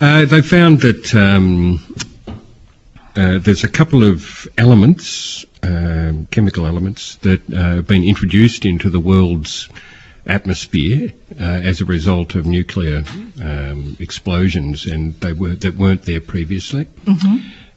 Uh, 0.00 0.24
they 0.26 0.42
found 0.42 0.80
that 0.80 1.14
um, 1.14 1.80
uh, 3.16 3.38
there's 3.38 3.64
a 3.64 3.68
couple 3.68 4.04
of 4.04 4.46
elements, 4.58 5.44
um, 5.62 6.26
chemical 6.30 6.66
elements, 6.66 7.16
that 7.16 7.40
uh, 7.52 7.76
have 7.76 7.86
been 7.86 8.04
introduced 8.04 8.64
into 8.64 8.90
the 8.90 9.00
world's 9.00 9.68
atmosphere 10.26 11.12
uh, 11.38 11.42
as 11.42 11.80
a 11.80 11.84
result 11.84 12.34
of 12.34 12.46
nuclear 12.46 13.04
um, 13.42 13.96
explosions, 14.00 14.86
and 14.86 15.18
they 15.20 15.32
were 15.32 15.54
that 15.54 15.76
weren't 15.76 16.02
there 16.02 16.20
previously. 16.20 16.86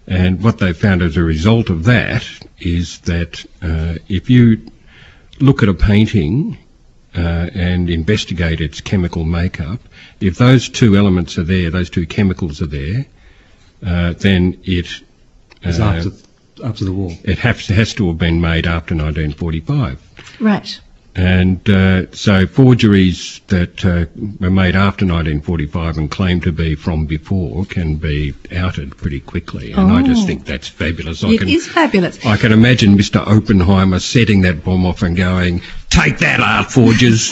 And 0.08 0.42
what 0.42 0.58
they 0.58 0.72
found 0.72 1.02
as 1.02 1.18
a 1.18 1.24
result 1.24 1.70
of 1.70 1.84
that 1.84 2.26
is 2.60 3.00
that 3.02 3.46
uh, 3.62 3.96
if 4.08 4.30
you 4.30 4.72
look 5.40 5.62
at 5.62 5.70
a 5.70 5.74
painting 5.74 6.58
uh, 7.18 7.50
and 7.54 7.90
investigate 7.90 8.62
its 8.62 8.80
chemical 8.82 9.24
makeup, 9.26 9.80
if 10.22 10.38
those 10.38 10.70
two 10.70 10.96
elements 10.96 11.38
are 11.38 11.44
there, 11.44 11.70
those 11.72 11.90
two 11.90 12.06
chemicals 12.06 12.62
are 12.62 12.68
there, 12.68 13.06
uh, 13.86 14.14
then 14.14 14.58
it 14.64 14.88
It's 15.64 15.80
uh, 15.80 15.84
after, 15.84 16.12
after 16.64 16.86
the 16.86 16.92
war. 16.94 17.12
it 17.24 17.40
has, 17.40 17.68
has 17.68 17.94
to 17.96 18.08
have 18.08 18.18
been 18.18 18.40
made 18.40 18.68
after 18.68 18.94
1945. 18.96 20.38
right. 20.40 20.80
And 21.20 21.68
uh, 21.68 22.12
so 22.12 22.46
forgeries 22.46 23.42
that 23.48 23.84
uh, 23.84 24.06
were 24.40 24.52
made 24.52 24.76
after 24.76 25.04
1945 25.04 25.98
and 25.98 26.12
claimed 26.12 26.44
to 26.44 26.52
be 26.52 26.76
from 26.76 27.08
before 27.08 27.66
can 27.66 27.96
be 27.96 28.36
outed 28.56 28.96
pretty 28.96 29.20
quickly. 29.22 29.72
And 29.72 29.92
I 29.92 30.04
just 30.04 30.24
Oh. 30.24 30.28
think 30.28 30.46
that's 30.46 30.68
fabulous. 30.68 31.24
I 31.24 31.30
It 31.30 31.40
can, 31.40 31.50
is 31.50 31.68
fabulous. 31.68 32.24
I 32.24 32.38
can 32.38 32.52
imagine 32.52 32.96
Mr. 32.96 33.26
Oppenheimer 33.26 34.00
setting 34.00 34.42
that 34.42 34.64
bomb 34.64 34.86
off 34.86 35.02
and 35.02 35.18
going, 35.18 35.64
"Take 35.90 36.20
that, 36.20 36.40
art 36.40 36.72
forgers!" 36.72 37.32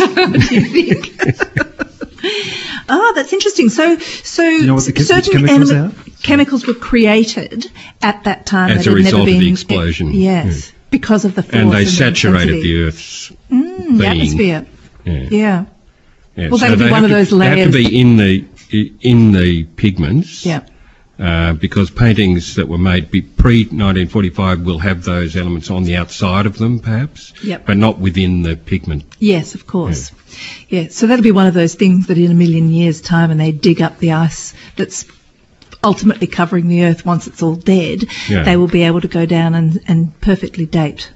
Oh, 2.87 3.11
that's 3.15 3.33
interesting. 3.33 3.69
So, 3.69 3.97
so 3.99 4.41
you 4.43 4.65
know 4.65 4.73
what 4.75 4.85
the 4.85 4.93
chem- 4.93 5.05
certain 5.05 5.33
chemicals 5.33 5.71
element- 5.71 6.23
chemicals 6.23 6.65
were 6.67 6.73
created 6.73 7.71
at 8.01 8.23
that 8.23 8.45
time 8.47 8.71
As 8.71 8.85
that 8.85 8.91
a 8.91 8.95
had 8.95 9.03
never 9.03 9.17
result 9.17 9.29
of 9.29 9.39
the 9.39 9.49
explosion. 9.51 10.11
Yes, 10.11 10.71
because 10.89 11.25
of 11.25 11.35
the 11.35 11.43
force 11.43 11.55
and 11.55 11.71
they 11.71 11.83
the 11.83 11.89
saturated 11.91 12.55
intensity. 12.55 12.61
the 12.73 12.83
Earth's 12.87 13.31
Mm, 13.51 13.64
the 13.77 13.97
being. 13.97 14.03
atmosphere. 14.03 14.65
Yeah. 15.05 15.13
Yeah, 15.29 15.65
Yeah, 16.35 16.47
Well, 16.49 16.57
that 16.57 16.69
would 16.71 16.79
be 16.79 16.89
one 16.91 17.03
of 17.05 17.09
to- 17.11 17.15
those 17.15 17.29
They 17.29 17.45
have 17.45 17.71
to 17.71 17.77
layers. 17.77 17.89
be 17.89 17.99
in 17.99 18.17
the 18.17 18.45
in 19.01 19.31
the 19.31 19.63
pigments. 19.63 20.45
yeah. 20.45 20.61
Uh, 21.17 21.53
because 21.53 21.89
paintings 21.91 22.55
that 22.55 22.67
were 22.67 22.77
made 22.77 23.09
pre 23.38 23.63
1945 23.63 24.61
will 24.61 24.79
have 24.79 25.03
those 25.05 25.38
elements 25.38 25.69
on 25.71 25.83
the 25.83 25.95
outside 25.95 26.45
of 26.45 26.57
them, 26.57 26.79
perhaps, 26.79 27.31
Yep. 27.41 27.65
but 27.67 27.77
not 27.77 27.99
within 27.99 28.41
the 28.41 28.57
pigment. 28.57 29.03
Yes, 29.19 29.55
of 29.55 29.65
course. 29.65 30.11
Yeah. 30.67 30.88
so 30.89 31.07
that'll 31.07 31.23
be 31.23 31.31
one 31.31 31.47
of 31.47 31.53
those 31.53 31.75
things 31.75 32.07
that 32.07 32.17
in 32.17 32.31
a 32.31 32.33
million 32.35 32.69
years' 32.69 32.99
time, 32.99 33.31
and 33.31 33.39
they 33.39 33.53
dig 33.53 33.81
up 33.81 33.99
the 33.99 34.11
ice 34.11 34.53
that's 34.75 35.05
ultimately 35.85 36.27
covering 36.27 36.67
the 36.67 36.83
Earth 36.83 37.05
once 37.05 37.27
it's 37.27 37.41
all 37.41 37.55
dead, 37.55 38.07
Yeah. 38.27 38.43
they 38.43 38.57
will 38.57 38.67
be 38.67 38.83
able 38.83 38.99
to 38.99 39.07
go 39.07 39.25
down 39.25 39.53
and, 39.55 39.79
and 39.88 40.19
perfectly 40.19 40.65
date 40.65 41.11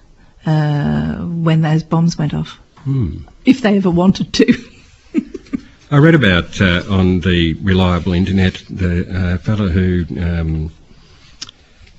uh, 0.46 1.16
when 1.18 1.62
those 1.62 1.84
bombs 1.84 2.18
went 2.18 2.34
off, 2.34 2.60
Hmm. 2.84 3.18
if 3.46 3.62
they 3.62 3.76
ever 3.78 3.90
wanted 3.92 4.34
to. 4.34 4.54
I 5.92 5.98
read 5.98 6.16
about 6.16 6.62
uh, 6.62 6.84
on 6.90 7.20
the 7.22 7.54
reliable 7.56 8.14
internet 8.14 8.64
the 8.70 9.34
uh, 9.34 9.38
fellow 9.40 9.68
who 9.70 10.06
um, 10.20 10.72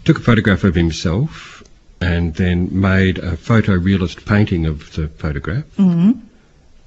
took 0.04 0.18
a 0.18 0.22
photograph 0.22 0.64
of 0.64 0.74
himself 0.74 1.62
and 2.00 2.34
then 2.34 2.80
made 2.80 3.18
a 3.18 3.36
photorealist 3.36 4.24
painting 4.24 4.64
of 4.66 4.92
the 4.94 5.08
photograph. 5.08 5.64
hmm 5.76 6.12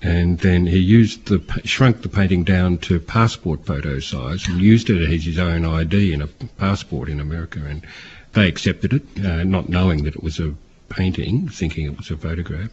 and 0.01 0.37
then 0.39 0.65
he 0.67 0.79
used 0.79 1.27
the 1.27 1.39
shrunk 1.63 2.01
the 2.01 2.09
painting 2.09 2.43
down 2.43 2.77
to 2.77 2.99
passport 2.99 3.65
photo 3.65 3.99
size 3.99 4.49
and 4.49 4.59
used 4.59 4.89
it 4.89 5.01
as 5.09 5.23
his 5.23 5.39
own 5.39 5.63
ID 5.63 6.11
in 6.11 6.21
a 6.21 6.27
passport 6.57 7.07
in 7.07 7.21
America, 7.21 7.61
and 7.65 7.85
they 8.33 8.49
accepted 8.49 8.91
it, 8.91 9.25
uh, 9.25 9.45
not 9.45 9.69
knowing 9.69 10.03
that 10.03 10.15
it 10.15 10.21
was 10.21 10.39
a 10.41 10.53
painting, 10.95 11.49
thinking 11.49 11.85
it 11.85 11.97
was 11.97 12.11
a 12.11 12.17
photograph. 12.17 12.71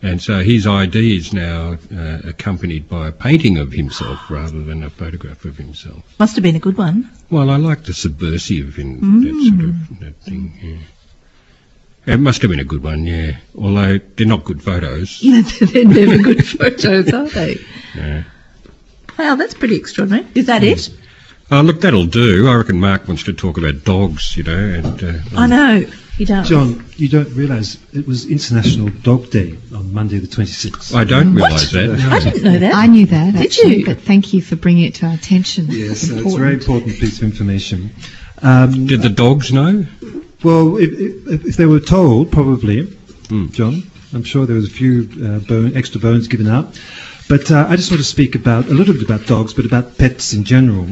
And 0.00 0.22
so 0.22 0.42
his 0.42 0.66
ID 0.66 1.16
is 1.16 1.32
now 1.32 1.76
uh, 1.92 2.18
accompanied 2.24 2.88
by 2.88 3.08
a 3.08 3.12
painting 3.12 3.58
of 3.58 3.72
himself 3.72 4.30
rather 4.30 4.62
than 4.62 4.84
a 4.84 4.90
photograph 4.90 5.44
of 5.44 5.56
himself. 5.56 6.02
Must 6.20 6.36
have 6.36 6.42
been 6.44 6.54
a 6.54 6.60
good 6.60 6.78
one. 6.78 7.10
Well, 7.30 7.50
I 7.50 7.56
like 7.56 7.82
the 7.82 7.94
subversive 7.94 8.78
in 8.78 9.00
that 9.22 9.48
sort 9.48 9.68
of 9.70 10.00
that 10.00 10.16
thing. 10.22 10.52
Yeah. 10.62 12.14
It 12.14 12.18
must 12.18 12.40
have 12.42 12.50
been 12.50 12.60
a 12.60 12.64
good 12.64 12.82
one, 12.82 13.04
yeah. 13.04 13.38
Although 13.56 13.98
they're 13.98 14.26
not 14.26 14.44
good 14.44 14.62
photos. 14.62 15.20
They're 15.20 15.84
never 15.84 16.16
good 16.22 16.46
photos, 16.46 17.12
are 17.12 17.28
they? 17.28 17.58
Yeah. 17.94 18.22
Wow, 19.18 19.34
that's 19.34 19.52
pretty 19.52 19.76
extraordinary. 19.76 20.26
Is 20.34 20.46
that 20.46 20.62
it? 20.62 20.90
Oh, 21.50 21.60
look, 21.60 21.80
that'll 21.80 22.06
do. 22.06 22.48
I 22.48 22.54
reckon 22.54 22.78
Mark 22.80 23.08
wants 23.08 23.24
to 23.24 23.32
talk 23.32 23.58
about 23.58 23.84
dogs, 23.84 24.36
you 24.36 24.44
know, 24.44 24.56
and 24.56 25.02
uh, 25.02 25.18
I 25.36 25.46
know. 25.46 25.90
He 26.18 26.24
does. 26.24 26.48
John, 26.48 26.84
you 26.96 27.08
don't 27.08 27.32
realise 27.34 27.78
it 27.92 28.06
was 28.06 28.26
International 28.26 28.88
Dog 28.88 29.30
Day 29.30 29.56
on 29.72 29.94
Monday 29.94 30.18
the 30.18 30.26
26th. 30.26 30.92
I 30.94 31.04
don't 31.04 31.32
realise 31.34 31.70
that. 31.70 31.86
no. 31.96 32.10
I 32.10 32.18
didn't 32.18 32.42
know 32.42 32.58
that. 32.58 32.74
I 32.74 32.86
knew 32.88 33.06
that 33.06 33.34
Did 33.34 33.42
actually, 33.46 33.76
you? 33.78 33.86
but 33.86 34.00
thank 34.00 34.32
you 34.34 34.42
for 34.42 34.56
bringing 34.56 34.84
it 34.84 34.96
to 34.96 35.06
our 35.06 35.14
attention. 35.14 35.66
Yes, 35.70 36.10
uh, 36.10 36.16
it's 36.16 36.34
a 36.34 36.38
very 36.38 36.54
important 36.54 36.96
piece 36.98 37.18
of 37.18 37.24
information. 37.24 37.90
Um, 38.42 38.86
Did 38.86 39.02
the 39.02 39.08
dogs 39.10 39.52
know? 39.52 39.86
Well, 40.42 40.76
if, 40.76 40.90
if, 41.28 41.44
if 41.46 41.56
they 41.56 41.66
were 41.66 41.80
told, 41.80 42.32
probably, 42.32 42.82
Hmm. 43.28 43.48
John, 43.48 43.82
I'm 44.12 44.24
sure 44.24 44.44
there 44.46 44.56
was 44.56 44.66
a 44.68 44.72
few 44.72 45.02
uh, 45.24 45.38
bone, 45.40 45.76
extra 45.76 46.00
bones 46.00 46.28
given 46.28 46.48
out. 46.48 46.80
But 47.28 47.50
uh, 47.50 47.66
I 47.68 47.76
just 47.76 47.90
want 47.90 48.00
to 48.00 48.08
speak 48.08 48.34
about 48.34 48.66
a 48.66 48.70
little 48.74 48.94
bit 48.94 49.02
about 49.02 49.26
dogs, 49.26 49.52
but 49.52 49.66
about 49.66 49.98
pets 49.98 50.32
in 50.32 50.44
general. 50.44 50.84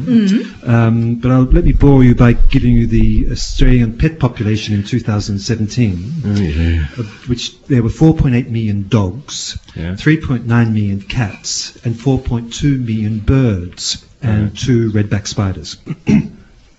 Um, 0.68 1.14
but 1.16 1.31
I'll, 1.31 1.44
let 1.44 1.64
me 1.64 1.72
bore 1.72 2.05
you 2.05 2.14
by 2.14 2.35
giving 2.35 2.75
you 2.75 2.87
the 2.87 3.31
Australian 3.31 3.96
pet 3.96 4.18
population 4.18 4.75
in 4.75 4.83
2017, 4.85 6.12
Oh, 6.27 6.35
yeah. 6.35 6.83
of 6.99 7.29
which 7.29 7.59
there 7.62 7.83
were 7.83 7.88
4.8 7.88 8.49
million 8.51 8.87
dogs, 8.88 9.59
Yeah. 9.75 9.92
3.9 9.94 10.46
million 10.46 11.01
cats, 11.01 11.77
and 11.87 11.94
4.2 11.94 12.81
million 12.85 13.20
birds, 13.20 14.05
and 14.22 14.57
two 14.59 14.90
redback 14.92 15.27
spiders. 15.27 15.79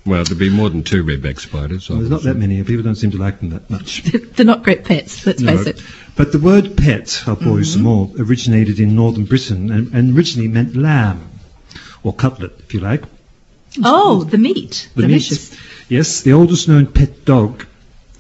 Well, 0.08 0.24
there'd 0.24 0.40
be 0.40 0.50
more 0.50 0.70
than 0.70 0.84
two 0.84 1.04
redback 1.04 1.38
spiders. 1.40 1.90
Well, 1.90 2.00
there's 2.00 2.10
not 2.10 2.24
that 2.24 2.36
many. 2.38 2.64
People 2.64 2.84
don't 2.84 2.96
seem 2.96 3.12
to 3.12 3.18
like 3.18 3.40
them 3.42 3.50
that 3.50 3.70
much. 3.70 4.04
They're 4.36 4.46
not 4.46 4.64
great 4.64 4.86
pets, 4.86 5.26
let's 5.26 5.42
No. 5.42 5.58
face 5.58 5.68
it. 5.68 5.82
But 6.16 6.32
the 6.32 6.40
word 6.40 6.78
pet, 6.78 7.24
I'll 7.28 7.36
bore 7.36 7.58
you 7.60 7.66
some 7.66 7.84
more, 7.84 8.10
originated 8.18 8.80
in 8.80 8.96
northern 8.96 9.26
Britain 9.26 9.70
and, 9.70 9.94
and 9.94 10.16
originally 10.18 10.48
meant 10.48 10.76
lamb, 10.78 11.30
or 12.04 12.14
cutlet, 12.14 12.54
if 12.60 12.74
you 12.74 12.80
like. 12.80 13.04
Oh, 13.84 14.24
the 14.24 14.38
meat. 14.38 14.90
The 14.96 15.02
Delicious. 15.04 15.52
meat. 15.52 15.60
Yes, 15.90 16.22
the 16.22 16.34
oldest 16.34 16.68
known 16.70 16.88
pet 16.88 17.26
dog 17.26 17.66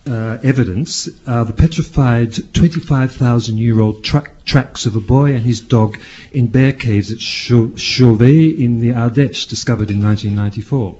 uh, 0.05 0.37
evidence 0.43 1.09
are 1.25 1.45
the 1.45 1.53
petrified 1.53 2.53
25,000 2.53 3.57
year 3.57 3.79
old 3.79 4.03
tra- 4.03 4.29
tracks 4.45 4.85
of 4.85 4.95
a 4.95 5.01
boy 5.01 5.33
and 5.33 5.43
his 5.45 5.61
dog 5.61 5.97
in 6.31 6.47
bear 6.47 6.73
caves 6.73 7.11
at 7.11 7.19
Chauvet 7.19 8.59
in 8.59 8.79
the 8.81 8.89
Ardèche, 8.89 9.47
discovered 9.47 9.89
in 9.89 10.03
1994. 10.03 10.97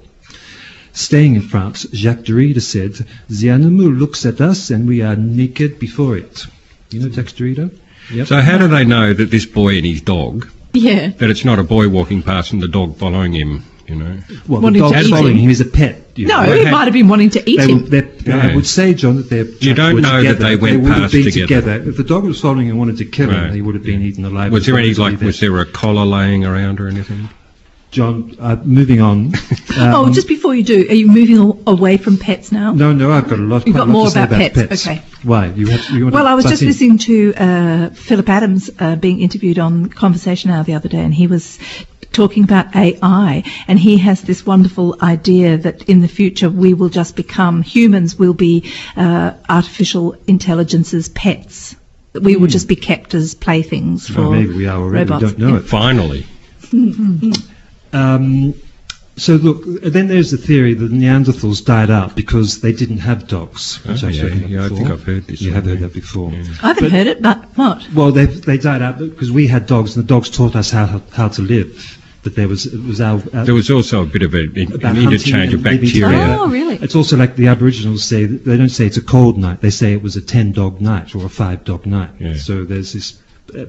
Staying 0.98 1.36
in 1.36 1.42
France, 1.42 1.86
Jacques 1.92 2.24
Derrida 2.24 2.60
said, 2.60 3.06
The 3.30 3.50
animal 3.50 3.86
looks 3.88 4.26
at 4.26 4.40
us 4.40 4.70
and 4.70 4.88
we 4.88 5.00
are 5.02 5.14
naked 5.14 5.78
before 5.78 6.16
it. 6.16 6.44
You 6.90 6.98
know 7.00 7.08
Jacques 7.08 7.28
Derrida? 7.36 7.70
Yep. 8.12 8.26
So 8.26 8.40
how 8.40 8.58
do 8.58 8.66
they 8.66 8.84
know 8.84 9.12
that 9.12 9.30
this 9.30 9.46
boy 9.46 9.76
and 9.76 9.86
his 9.86 10.00
dog, 10.00 10.48
Yeah. 10.72 11.08
that 11.18 11.30
it's 11.30 11.44
not 11.44 11.60
a 11.60 11.62
boy 11.62 11.88
walking 11.88 12.22
past 12.22 12.52
and 12.52 12.60
the 12.60 12.66
dog 12.66 12.96
following 12.96 13.32
him, 13.32 13.62
you 13.86 13.94
know? 13.94 14.16
well, 14.48 14.60
the 14.60 14.64
wanting 14.64 14.82
to 14.82 14.90
dog's 14.92 15.08
following 15.08 15.36
him. 15.36 15.44
him 15.44 15.50
is 15.50 15.60
a 15.60 15.66
pet. 15.66 16.02
you 16.16 16.26
No, 16.26 16.44
know. 16.44 16.52
he 16.52 16.60
Okay. 16.62 16.70
might 16.72 16.84
have 16.86 16.94
been 16.94 17.06
wanting 17.06 17.30
to 17.30 17.48
eat 17.48 17.58
They 17.58 17.68
him. 17.70 17.82
were, 17.84 17.88
they're- 17.90 18.08
Yeah. 18.26 18.48
I 18.48 18.54
would 18.56 18.66
say, 18.66 18.92
John, 18.92 19.16
that 19.18 19.30
they're 19.30 19.46
You 19.60 19.74
don't 19.74 19.94
were 19.94 20.00
know 20.00 20.22
that 20.24 20.40
they 20.40 20.56
went 20.56 20.80
would 20.82 20.90
have 20.92 21.02
past 21.02 21.14
been 21.14 21.30
together. 21.30 21.80
If 21.86 21.96
the 21.96 22.02
dog 22.02 22.24
was 22.24 22.40
following 22.40 22.68
and 22.70 22.76
wanted 22.78 22.96
to 22.98 23.04
kill 23.04 23.30
him, 23.30 23.40
Right. 23.44 23.54
he 23.54 23.62
would 23.62 23.76
have 23.76 23.84
been 23.84 24.02
eaten 24.02 24.24
alive. 24.24 24.50
Was 24.50 24.66
The 24.66 24.72
there 24.72 24.80
any, 24.80 24.94
like, 24.94 25.20
was 25.20 25.38
there 25.38 25.56
a 25.60 25.64
collar 25.64 26.04
laying 26.04 26.44
around 26.44 26.80
or 26.80 26.88
anything? 26.88 27.28
John, 27.90 28.36
uh, 28.38 28.56
moving 28.64 29.00
on. 29.00 29.32
oh, 29.78 30.04
Um, 30.06 30.12
just 30.12 30.28
before 30.28 30.54
you 30.54 30.62
do, 30.62 30.86
are 30.90 30.94
you 30.94 31.08
moving 31.08 31.62
away 31.66 31.96
from 31.96 32.18
pets 32.18 32.52
now? 32.52 32.72
No, 32.72 32.92
no, 32.92 33.10
I've 33.10 33.28
got 33.28 33.38
a 33.38 33.42
lot. 33.42 33.66
You've 33.66 33.76
got 33.76 33.88
lot 33.88 33.92
more 33.92 34.10
to 34.10 34.12
about 34.24 34.28
about 34.36 34.54
pets, 34.54 34.86
okay. 34.86 35.02
Why? 35.22 35.46
You 35.46 35.68
have. 35.68 35.88
You 35.90 36.04
want 36.04 36.14
Well, 36.14 36.24
to 36.24 36.30
I 36.30 36.34
was 36.34 36.44
just 36.44 36.62
in? 36.62 36.68
listening 36.68 36.98
to 36.98 37.34
uh, 37.34 37.90
Phillip 37.90 38.28
Adams 38.28 38.70
uh, 38.78 38.96
being 38.96 39.20
interviewed 39.20 39.58
on 39.58 39.88
Conversation 39.88 40.50
Hour 40.50 40.64
the 40.64 40.74
other 40.74 40.88
day, 40.90 41.00
and 41.00 41.14
he 41.14 41.26
was 41.28 41.58
talking 42.12 42.44
about 42.44 42.76
AI, 42.76 43.42
and 43.68 43.78
he 43.78 43.96
has 43.98 44.20
this 44.22 44.44
wonderful 44.44 44.96
idea 45.00 45.56
that 45.56 45.88
in 45.88 46.00
the 46.00 46.08
future 46.08 46.50
we 46.50 46.74
will 46.74 46.88
just 46.90 47.16
become 47.16 47.62
humans 47.62 48.16
will 48.18 48.34
be 48.34 48.70
uh, 48.96 49.32
artificial 49.48 50.14
intelligence's 50.26 51.08
pets. 51.08 51.74
That 52.12 52.22
we 52.22 52.36
will 52.36 52.48
just 52.48 52.68
be 52.68 52.76
kept 52.76 53.14
as 53.14 53.34
playthings 53.34 54.06
for 54.08 54.14
Hmm. 54.14 54.20
Oh, 54.26 54.30
maybe 54.32 54.54
we 54.54 54.66
are 54.66 54.78
already. 54.80 55.10
robots. 55.10 55.32
We 55.32 55.38
don't 55.38 55.50
know 55.52 55.56
it. 55.56 55.62
Finally. 55.64 56.26
Um, 57.92 58.54
so 59.16 59.34
look, 59.34 59.64
then 59.82 60.06
there's 60.06 60.30
the 60.30 60.36
theory 60.36 60.74
that 60.74 60.92
Neanderthals 60.92 61.64
died 61.64 61.90
out 61.90 62.14
because 62.14 62.60
they 62.60 62.72
didn't 62.72 62.98
have 62.98 63.26
dogs. 63.26 63.84
Which 63.84 64.04
Oh, 64.04 64.08
I've 64.08 64.14
yeah, 64.14 64.26
yeah, 64.46 64.64
I 64.66 64.68
think 64.68 64.88
I've 64.90 65.02
heard 65.02 65.26
this 65.26 65.40
You 65.42 65.50
one, 65.50 65.54
have 65.56 65.64
heard 65.64 65.80
yeah. 65.80 65.86
that 65.88 65.94
before. 65.94 66.30
I 66.30 66.34
haven't 66.68 66.82
But- 66.84 66.92
heard 66.92 67.06
it, 67.08 67.22
but 67.22 67.44
what? 67.56 67.92
Well, 67.94 68.12
they 68.12 68.26
they 68.26 68.58
died 68.58 68.80
out 68.82 68.98
because 68.98 69.32
we 69.32 69.48
had 69.48 69.66
dogs, 69.66 69.96
and 69.96 70.04
the 70.04 70.08
dogs 70.08 70.30
taught 70.30 70.54
us 70.54 70.70
how 70.70 71.02
how 71.12 71.28
to 71.28 71.42
live. 71.42 71.96
But 72.22 72.34
there 72.36 72.46
was 72.48 72.66
it 72.66 72.80
was 72.84 73.00
our, 73.00 73.20
our 73.34 73.44
There 73.44 73.54
was 73.54 73.70
also 73.70 74.02
a 74.02 74.06
bit 74.06 74.22
of 74.22 74.34
a, 74.34 74.42
an 74.42 74.72
about 74.74 74.96
interchange 74.96 75.52
of 75.54 75.62
bacteria. 75.62 76.36
Oh, 76.38 76.48
really? 76.48 76.74
It's 76.76 76.94
also 76.96 77.16
like 77.16 77.36
the 77.36 77.46
Aboriginals 77.48 78.04
say, 78.04 78.24
they 78.26 78.56
don't 78.56 78.68
say 78.68 78.86
it's 78.86 78.96
a 78.96 79.02
cold 79.02 79.38
night, 79.38 79.60
they 79.60 79.70
say 79.70 79.92
it 79.92 80.02
was 80.02 80.16
a 80.16 80.20
10 80.20 80.52
dog 80.52 80.80
night 80.80 81.14
or 81.14 81.24
a 81.24 81.28
5 81.28 81.64
dog 81.64 81.86
night. 81.86 82.10
Yeah. 82.18 82.34
So 82.34 82.64
there's 82.64 82.92
this 82.92 83.20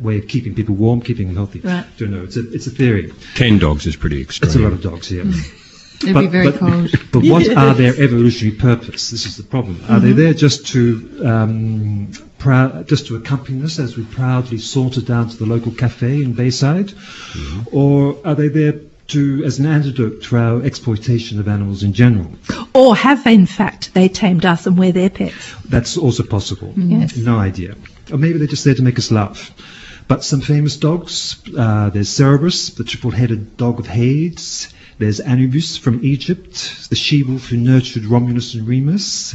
way 0.02 0.18
of 0.20 0.28
keeping 0.28 0.56
people 0.56 0.76
warm, 0.76 1.02
keeping 1.02 1.28
them 1.28 1.36
healthy. 1.36 1.60
Right. 1.60 1.86
Don't 1.98 2.12
know, 2.12 2.24
it's 2.24 2.38
a, 2.38 2.52
it's 2.52 2.68
a 2.68 2.72
theory. 2.72 3.14
Ten 3.36 3.58
dogs 3.60 3.86
is 3.86 3.96
pretty 3.96 4.22
extreme. 4.22 4.50
It's 4.50 4.56
a 4.56 4.60
lot 4.60 4.74
of 4.74 4.82
dogs 4.82 5.10
mm. 5.10 5.34
here. 5.34 5.56
It'd 6.02 6.16
be 6.16 6.28
very 6.28 6.52
cold. 6.52 6.92
But 7.12 7.24
what 7.24 7.50
are 7.50 7.74
their 7.74 7.94
evolutionary 8.04 8.56
purpose? 8.56 9.10
This 9.10 9.26
is 9.26 9.38
the 9.38 9.44
problem. 9.44 9.84
Are 9.90 10.00
they 10.00 10.10
mm-hmm. 10.10 10.20
there 10.20 10.34
just 10.34 10.68
to 10.68 11.22
um, 11.26 12.08
prou- 12.38 12.88
just 12.88 13.08
to 13.08 13.16
accompany 13.16 13.64
us 13.64 13.80
as 13.80 13.98
we 13.98 14.06
proudly 14.06 14.60
saunter 14.60 15.02
down 15.02 15.30
to 15.30 15.38
the 15.38 15.46
local 15.46 15.72
cafe 15.72 16.24
in 16.24 16.34
Bayside, 16.34 16.88
mm-hmm. 16.88 17.76
or 17.76 18.16
are 18.26 18.36
they 18.36 18.48
there 18.48 18.80
to 19.08 19.44
as 19.44 19.60
an 19.60 19.66
antidote 19.66 20.24
to 20.24 20.38
our 20.38 20.64
exploitation 20.64 21.40
of 21.40 21.48
animals 21.48 21.84
in 21.84 21.94
general? 21.94 22.32
Or 22.74 22.96
have 22.96 23.26
in 23.28 23.46
fact 23.46 23.94
they 23.94 24.08
tamed 24.08 24.46
us 24.46 24.68
and 24.68 24.78
we're 24.78 24.92
their 24.92 25.10
pets? 25.10 25.54
That's 25.66 25.98
also 25.98 26.24
possible. 26.24 26.70
Mm-hmm. 26.70 27.02
Yes. 27.02 27.18
No 27.18 27.38
idea. 27.38 27.76
Or 28.12 28.18
maybe 28.18 28.38
they're 28.38 28.48
just 28.48 28.66
there 28.66 28.76
to 28.76 28.84
make 28.84 28.98
us 28.98 29.12
laugh. 29.12 29.52
But 30.08 30.24
some 30.24 30.42
famous 30.42 30.76
dogs, 30.78 31.38
uh, 31.56 31.92
there's 31.92 32.10
Cerberus, 32.10 32.72
the 32.72 32.84
triple-headed 32.84 33.58
dog 33.58 33.80
of 33.80 33.86
Hades. 33.86 34.74
There's 34.98 35.20
Anubis 35.22 35.78
from 35.78 36.04
Egypt, 36.04 36.90
the 36.90 36.96
she-wolf 36.96 37.46
who 37.46 37.58
nurtured 37.58 38.06
Romulus 38.06 38.54
and 38.54 38.68
Remus. 38.68 39.34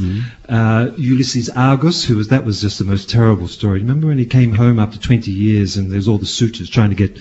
Uh, 0.49 0.91
Ulysses 0.99 1.49
Argus, 1.49 2.05
who 2.05 2.17
was 2.17 2.29
that 2.29 2.45
was 2.45 2.61
just 2.61 2.79
the 2.79 2.85
most 2.85 3.09
terrible 3.09 3.49
story. 3.49 3.79
Remember 3.79 4.09
when 4.09 4.19
he 4.19 4.27
came 4.27 4.53
home 4.53 4.79
after 4.79 4.99
20 4.99 5.31
years 5.31 5.77
and 5.77 5.91
there's 5.91 6.07
all 6.07 6.19
the 6.19 6.27
suitors 6.27 6.69
trying 6.69 6.91
to 6.91 6.97
get 6.97 7.19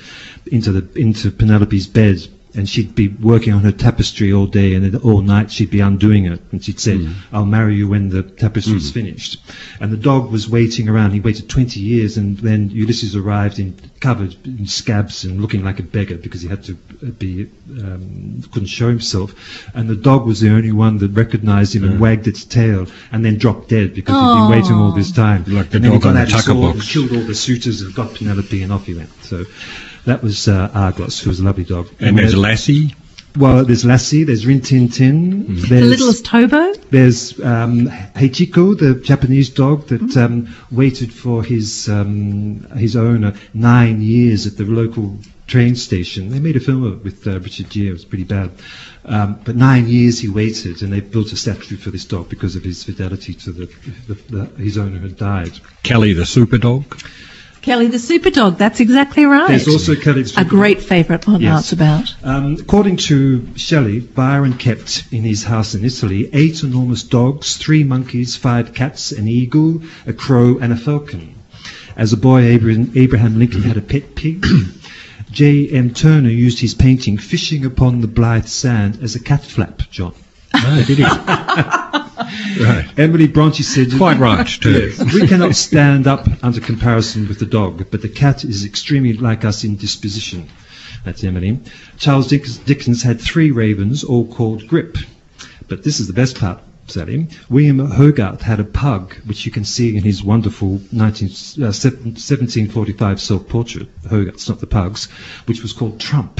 into 0.47 0.73
the 0.73 0.99
into 0.99 1.31
Penelope's 1.31 1.87
bed, 1.87 2.27
and 2.55 2.69
she'd 2.69 2.93
be 2.93 3.07
working 3.07 3.53
on 3.53 3.61
her 3.61 3.71
tapestry 3.71 4.31
all 4.31 4.45
day, 4.45 4.75
and 4.75 4.85
then 4.85 5.01
all 5.01 5.21
night 5.21 5.51
she'd 5.51 5.71
be 5.71 5.79
undoing 5.79 6.25
it, 6.25 6.41
and 6.51 6.63
she'd 6.63 6.79
say, 6.79 7.07
"I'll 7.31 7.45
marry 7.45 7.75
you 7.75 7.87
when 7.87 8.09
the 8.09 8.23
tapestry's 8.23 8.91
finished." 8.91 9.37
And 9.79 9.91
the 9.91 9.97
dog 9.97 10.31
was 10.31 10.47
waiting 10.47 10.87
around. 10.87 11.11
He 11.11 11.19
waited 11.19 11.49
20 11.49 11.79
years, 11.79 12.17
and 12.17 12.37
then 12.37 12.69
Ulysses 12.69 13.15
arrived 13.15 13.59
in 13.59 13.75
covered 13.99 14.35
in 14.45 14.67
scabs 14.67 15.23
and 15.23 15.41
looking 15.41 15.63
like 15.63 15.79
a 15.79 15.83
beggar 15.83 16.17
because 16.17 16.41
he 16.41 16.47
had 16.49 16.63
to 16.65 16.73
uh, 16.73 17.09
be 17.11 17.49
um, 17.79 18.43
couldn't 18.51 18.67
show 18.67 18.89
himself. 18.89 19.33
And 19.73 19.89
the 19.89 19.95
dog 19.95 20.25
was 20.27 20.41
the 20.41 20.49
only 20.49 20.71
one 20.71 20.97
that 20.97 21.11
recognised 21.11 21.75
him 21.75 21.85
and 21.85 21.99
wagged 21.99 22.27
its 22.27 22.45
tail, 22.45 22.87
and 23.11 23.25
then 23.25 23.37
dropped 23.37 23.69
dead 23.69 23.95
because 23.95 24.13
he'd 24.13 24.41
been 24.41 24.49
waiting 24.49 24.75
all 24.75 24.91
this 24.91 25.11
time. 25.11 25.45
Like 25.47 25.69
the 25.69 25.77
and 25.77 25.85
then 25.85 25.91
he 25.93 25.97
dog 25.97 26.01
got 26.03 26.09
on 26.09 26.15
the 26.15 26.21
out 26.21 26.31
his 26.31 26.45
sword 26.45 26.75
box. 26.75 26.79
and 26.79 26.87
killed 26.89 27.17
all 27.17 27.27
the 27.27 27.35
suitors 27.35 27.81
and 27.81 27.95
got 27.95 28.13
Penelope, 28.13 28.61
and 28.61 28.71
off 28.71 28.85
he 28.85 28.93
went. 28.93 29.09
So. 29.23 29.45
That 30.05 30.21
was 30.21 30.47
uh, 30.47 30.69
Argos, 30.73 31.19
who 31.19 31.29
was 31.29 31.39
a 31.39 31.43
lovely 31.43 31.63
dog. 31.63 31.87
And 31.99 32.17
there's 32.17 32.31
there's- 32.33 32.35
Lassie. 32.35 32.95
well, 33.37 33.63
there's 33.65 33.85
Lassie, 33.85 34.23
there's 34.25 34.45
Rin 34.45 34.61
Tin 34.61 34.89
Tin, 34.89 35.55
The 35.55 35.61
there's, 35.67 35.89
littlest 35.89 36.27
Hobo? 36.27 36.73
there's 36.91 37.39
um, 37.39 37.87
Hachiko, 37.87 38.77
the 38.77 38.95
Japanese 39.01 39.49
dog 39.49 39.87
that 39.87 40.15
um, 40.17 40.53
waited 40.71 41.11
for 41.13 41.43
his 41.43 41.87
um, 41.89 42.63
his 42.77 42.95
owner 42.95 43.33
nine 43.53 44.01
years 44.01 44.45
at 44.45 44.57
the 44.57 44.65
local 44.65 45.17
train 45.47 45.75
station. 45.75 46.29
They 46.29 46.39
made 46.39 46.55
a 46.57 46.59
film 46.59 46.83
of 46.83 46.93
it 46.99 47.03
with 47.03 47.25
uh, 47.27 47.39
Richard 47.39 47.69
Gere. 47.69 47.87
It 47.89 47.93
was 47.93 48.05
pretty 48.05 48.23
bad, 48.25 48.51
um, 49.05 49.39
but 49.43 49.55
nine 49.55 49.87
years 49.87 50.19
he 50.19 50.29
waited, 50.29 50.81
and 50.83 50.91
they 50.93 50.99
built 50.99 51.31
a 51.31 51.35
statue 51.37 51.77
for 51.77 51.89
this 51.91 52.05
dog 52.05 52.29
because 52.29 52.55
of 52.55 52.63
his 52.63 52.83
fidelity 52.83 53.33
to 53.35 53.51
the, 53.51 53.65
the, 54.07 54.13
the 54.29 54.63
his 54.63 54.77
owner 54.77 54.99
had 54.99 55.17
died. 55.17 55.53
Kelly 55.81 56.13
the 56.13 56.25
super 56.25 56.57
dog. 56.59 56.83
Kelly 57.63 57.87
the 57.87 57.97
super 57.97 58.29
dog, 58.29 58.57
that's 58.57 58.81
exactly 58.81 59.23
right. 59.23 59.47
There's 59.47 59.69
also 59.69 59.95
Kelly's 59.95 60.35
a 60.37 60.43
great 60.43 60.81
favourite 60.81 61.27
on 61.29 61.39
Yes. 61.39 61.53
Arts 61.55 61.71
About. 61.71 62.15
Um, 62.21 62.57
according 62.59 62.97
to 62.97 63.47
Shelley, 63.55 64.01
Byron 64.01 64.53
kept 64.57 65.05
in 65.11 65.23
his 65.23 65.45
house 65.45 65.73
in 65.73 65.85
Italy 65.85 66.29
eight 66.33 66.61
enormous 66.61 67.03
dogs, 67.03 67.55
three 67.55 67.85
monkeys, 67.85 68.35
five 68.35 68.73
cats, 68.73 69.13
an 69.13 69.29
eagle, 69.29 69.81
a 70.05 70.11
crow, 70.11 70.57
and 70.57 70.73
a 70.73 70.75
falcon. 70.75 71.35
As 71.95 72.11
a 72.11 72.17
boy, 72.17 72.41
Abraham, 72.41 72.91
Abraham 72.95 73.39
Lincoln 73.39 73.63
had 73.63 73.77
a 73.77 73.81
pet 73.81 74.13
pig. 74.13 74.45
J. 75.31 75.69
M. 75.69 75.93
Turner 75.93 76.29
used 76.29 76.59
his 76.59 76.73
painting 76.73 77.17
Fishing 77.17 77.65
Upon 77.65 78.01
the 78.01 78.07
Blythe 78.07 78.45
Sand 78.45 78.99
as 79.01 79.15
a 79.15 79.19
cat 79.21 79.41
flap, 79.43 79.83
John. 79.89 80.13
Oh, 80.53 80.83
did 80.85 80.97
he? 80.97 81.05
right. 82.61 82.87
Emily 82.97 83.27
Bronte 83.27 83.63
said, 83.63 83.91
Quite 83.97 84.17
right, 84.19 84.47
too. 84.61 84.89
Yes, 84.97 85.13
we 85.13 85.27
cannot 85.27 85.55
stand 85.55 86.07
up 86.07 86.27
under 86.43 86.59
comparison 86.59 87.27
with 87.27 87.39
the 87.39 87.45
dog, 87.45 87.89
but 87.91 88.01
the 88.01 88.09
cat 88.09 88.43
is 88.43 88.65
extremely 88.65 89.13
like 89.13 89.45
us 89.45 89.63
in 89.63 89.75
disposition. 89.77 90.49
That's 91.05 91.23
Emily. 91.23 91.59
Charles 91.97 92.27
Dickens, 92.27 92.57
Dickens 92.59 93.03
had 93.03 93.19
three 93.19 93.51
ravens, 93.51 94.03
all 94.03 94.25
called 94.25 94.67
Grip. 94.67 94.97
But 95.67 95.83
this 95.83 95.99
is 95.99 96.07
the 96.07 96.13
best 96.13 96.39
part, 96.39 96.61
Sally. 96.87 97.27
William 97.49 97.79
Hogarth 97.79 98.41
had 98.41 98.59
a 98.59 98.63
pug, 98.63 99.15
which 99.25 99.45
you 99.45 99.51
can 99.51 99.65
see 99.65 99.95
in 99.97 100.03
his 100.03 100.23
wonderful 100.23 100.81
19, 100.91 101.27
uh, 101.65 101.71
1745 101.71 103.21
self-portrait, 103.21 103.87
Hogarth's, 104.09 104.47
not 104.49 104.59
the 104.59 104.67
pugs, 104.67 105.05
which 105.45 105.61
was 105.61 105.73
called 105.73 105.99
Trump, 105.99 106.39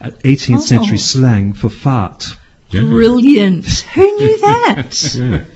uh, 0.00 0.10
18th 0.24 0.62
century 0.62 0.96
Oh. 0.96 1.00
slang 1.00 1.52
for 1.52 1.68
fart. 1.70 2.36
Yeah. 2.74 2.80
Brilliant. 2.82 3.66
Who 3.66 4.02
knew 4.18 4.38
that? 4.40 5.46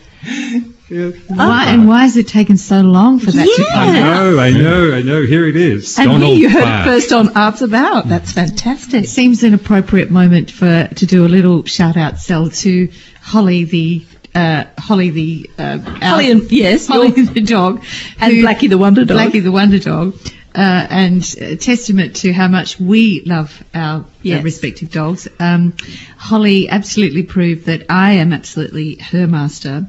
Yeah. 0.90 1.10
Why, 1.28 1.66
and 1.66 1.86
why 1.86 2.02
has 2.04 2.16
it 2.16 2.28
taken 2.28 2.56
so 2.56 2.80
long 2.80 3.18
for 3.18 3.30
that 3.30 3.44
to 3.44 3.64
come 3.72 3.94
Yeah. 3.94 4.08
out? 4.08 4.22
Oh, 4.26 4.38
I 4.38 4.50
know, 4.50 4.92
I 4.94 5.02
know. 5.02 5.20
Here 5.26 5.46
it 5.46 5.54
is. 5.56 5.98
And 5.98 6.08
Donald 6.10 6.30
here 6.30 6.38
you 6.38 6.48
heard 6.48 6.62
Clark. 6.62 6.86
it 6.86 6.90
first 6.90 7.12
on 7.12 7.36
Arts 7.36 7.60
About. 7.60 8.08
That's 8.08 8.32
fantastic. 8.32 9.04
It 9.04 9.08
seems 9.08 9.42
an 9.44 9.52
appropriate 9.52 10.10
moment 10.10 10.50
for 10.50 10.88
to 10.88 11.06
do 11.06 11.26
a 11.26 11.28
little 11.28 11.64
shout 11.66 11.98
out, 11.98 12.18
Sel, 12.18 12.48
to 12.50 12.88
Holly 13.20 13.64
the 13.64 14.06
uh, 14.34 14.64
Holly 14.78 15.10
the 15.10 15.50
uh, 15.58 15.78
Holly 15.78 16.26
our- 16.26 16.30
and 16.38 16.50
yes, 16.50 16.86
Holly 16.86 17.10
the 17.10 17.40
dog 17.42 17.84
and 18.18 18.32
who- 18.32 18.42
Blackie 18.42 18.70
the 18.70 18.78
Wonder 18.78 19.04
Dog. 19.04 19.18
Blackie 19.18 19.42
the 19.42 19.52
Wonder 19.52 19.78
Dog. 19.78 20.14
Uh, 20.58 20.86
and 20.90 21.22
uh, 21.40 21.54
testament 21.54 22.16
to 22.16 22.32
how 22.32 22.48
much 22.48 22.80
we 22.80 23.22
love 23.24 23.62
our, 23.72 24.04
Yes. 24.22 24.38
our 24.38 24.42
respective 24.44 24.90
dogs. 24.90 25.28
Um, 25.38 25.74
Holly 26.16 26.68
absolutely 26.68 27.22
proved 27.22 27.66
that 27.66 27.86
I 27.88 28.14
am 28.14 28.32
absolutely 28.32 28.96
her 28.96 29.28
master 29.28 29.80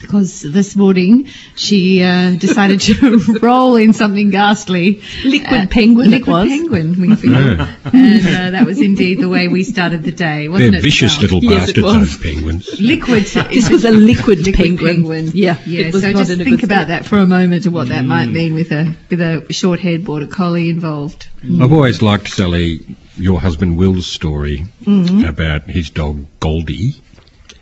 because 0.00 0.42
this 0.42 0.74
morning 0.76 1.28
she 1.56 2.02
uh, 2.02 2.32
decided 2.36 2.80
to 2.82 3.38
roll 3.42 3.76
in 3.76 3.92
something 3.92 4.30
ghastly. 4.30 5.02
Liquid 5.24 5.70
penguin 5.70 6.08
it 6.12 6.18
Liquid 6.18 6.28
was. 6.34 6.48
penguin, 6.48 7.00
we 7.00 7.14
feel. 7.22 7.32
Yeah. 7.32 7.74
And 7.92 8.26
uh, 8.26 8.50
that 8.52 8.66
was 8.66 8.80
indeed 8.80 9.20
the 9.20 9.28
way 9.28 9.48
we 9.48 9.64
started 9.64 10.02
the 10.04 10.12
day, 10.12 10.48
wasn't 10.48 10.72
They're 10.72 10.78
it? 10.80 10.82
vicious 10.82 11.14
Sal? 11.14 11.22
little 11.22 11.42
Yes, 11.44 11.70
it 11.70 11.76
bastards, 11.76 11.84
was. 11.84 11.94
those 11.94 12.18
penguins. 12.22 12.80
Liquid. 12.80 13.24
This 13.58 13.68
was 13.70 13.84
a 13.84 13.90
liquid, 13.90 14.38
penguin. 14.54 15.30
Yeah, 15.34 15.58
Yeah, 15.66 15.90
so 15.90 16.12
just 16.12 16.30
think 16.36 16.62
about 16.62 16.84
state. 16.84 16.88
that 16.88 17.06
for 17.06 17.18
a 17.18 17.26
moment 17.26 17.64
and 17.66 17.74
what 17.74 17.88
that 17.88 18.04
might 18.04 18.26
mean 18.26 18.54
with 18.54 18.70
a 18.72 18.94
with 19.10 19.20
a 19.20 19.44
short-haired 19.52 20.04
border 20.04 20.26
collie 20.26 20.70
involved. 20.70 21.28
I've 21.42 21.72
always 21.72 22.02
liked, 22.02 22.28
Sally, 22.28 22.96
your 23.16 23.40
husband 23.40 23.76
Will's 23.76 24.06
story 24.06 24.66
Mm-hmm. 24.84 25.24
about 25.24 25.64
his 25.64 25.90
dog 25.90 26.24
Goldie, 26.40 26.94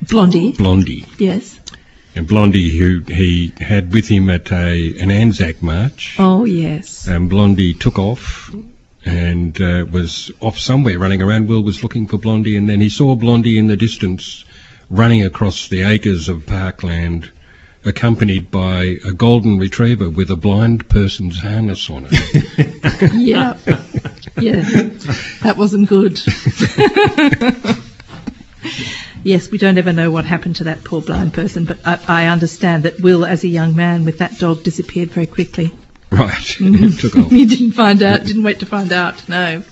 Blondie. 0.02 0.52
Blondie. 0.52 1.06
Yes. 1.18 1.55
And 2.16 2.26
Blondie, 2.26 2.70
who 2.76 3.00
he 3.00 3.52
had 3.60 3.92
with 3.92 4.08
him 4.08 4.30
at 4.30 4.50
a, 4.50 4.98
an 4.98 5.10
Anzac 5.10 5.62
march, 5.62 6.16
Oh 6.18 6.44
yes. 6.46 7.06
and 7.06 7.28
Blondie 7.28 7.74
took 7.74 7.98
off 7.98 8.50
and 9.04 9.60
uh, 9.60 9.84
was 9.90 10.30
off 10.40 10.58
somewhere 10.58 10.98
running 10.98 11.20
around. 11.20 11.46
Will 11.48 11.62
was 11.62 11.82
looking 11.82 12.06
for 12.08 12.16
Blondie, 12.18 12.56
and 12.56 12.68
then 12.68 12.80
he 12.80 12.88
saw 12.88 13.14
Blondie 13.16 13.58
in 13.58 13.66
the 13.66 13.76
distance 13.76 14.44
running 14.88 15.24
across 15.24 15.68
the 15.68 15.82
acres 15.82 16.28
of 16.30 16.46
parkland, 16.46 17.30
accompanied 17.84 18.50
by 18.50 18.96
a 19.04 19.12
golden 19.12 19.58
retriever 19.58 20.08
with 20.08 20.30
a 20.30 20.36
blind 20.36 20.88
person's 20.88 21.38
harness 21.38 21.90
on 21.90 22.08
it. 22.10 22.72
Yeah. 23.12 23.58
yeah. 24.40 24.62
That 25.42 25.56
wasn't 25.58 25.86
good. 25.88 26.18
yes, 29.26 29.50
we 29.50 29.58
don't 29.58 29.76
ever 29.76 29.92
know 29.92 30.10
what 30.10 30.24
happened 30.24 30.56
to 30.56 30.64
that 30.64 30.84
poor 30.84 31.02
blind 31.02 31.34
person, 31.34 31.64
but 31.64 31.78
I, 31.84 32.00
I 32.06 32.26
understand 32.28 32.84
that 32.84 33.00
Will, 33.00 33.24
as 33.24 33.44
a 33.44 33.48
young 33.48 33.74
man 33.76 34.04
with 34.04 34.18
that 34.18 34.38
dog, 34.38 34.62
disappeared 34.62 35.10
very 35.10 35.26
quickly. 35.26 35.72
right, 36.10 36.30
mm-hmm. 36.32 36.96
took 36.96 37.16
off. 37.16 37.30
He 37.30 37.44
didn't 37.44 37.72
find 37.72 38.02
out, 38.02 38.24
didn't 38.24 38.44
wait 38.44 38.60
to 38.60 38.66
find 38.66 38.92
out, 38.92 39.28
no. 39.28 39.62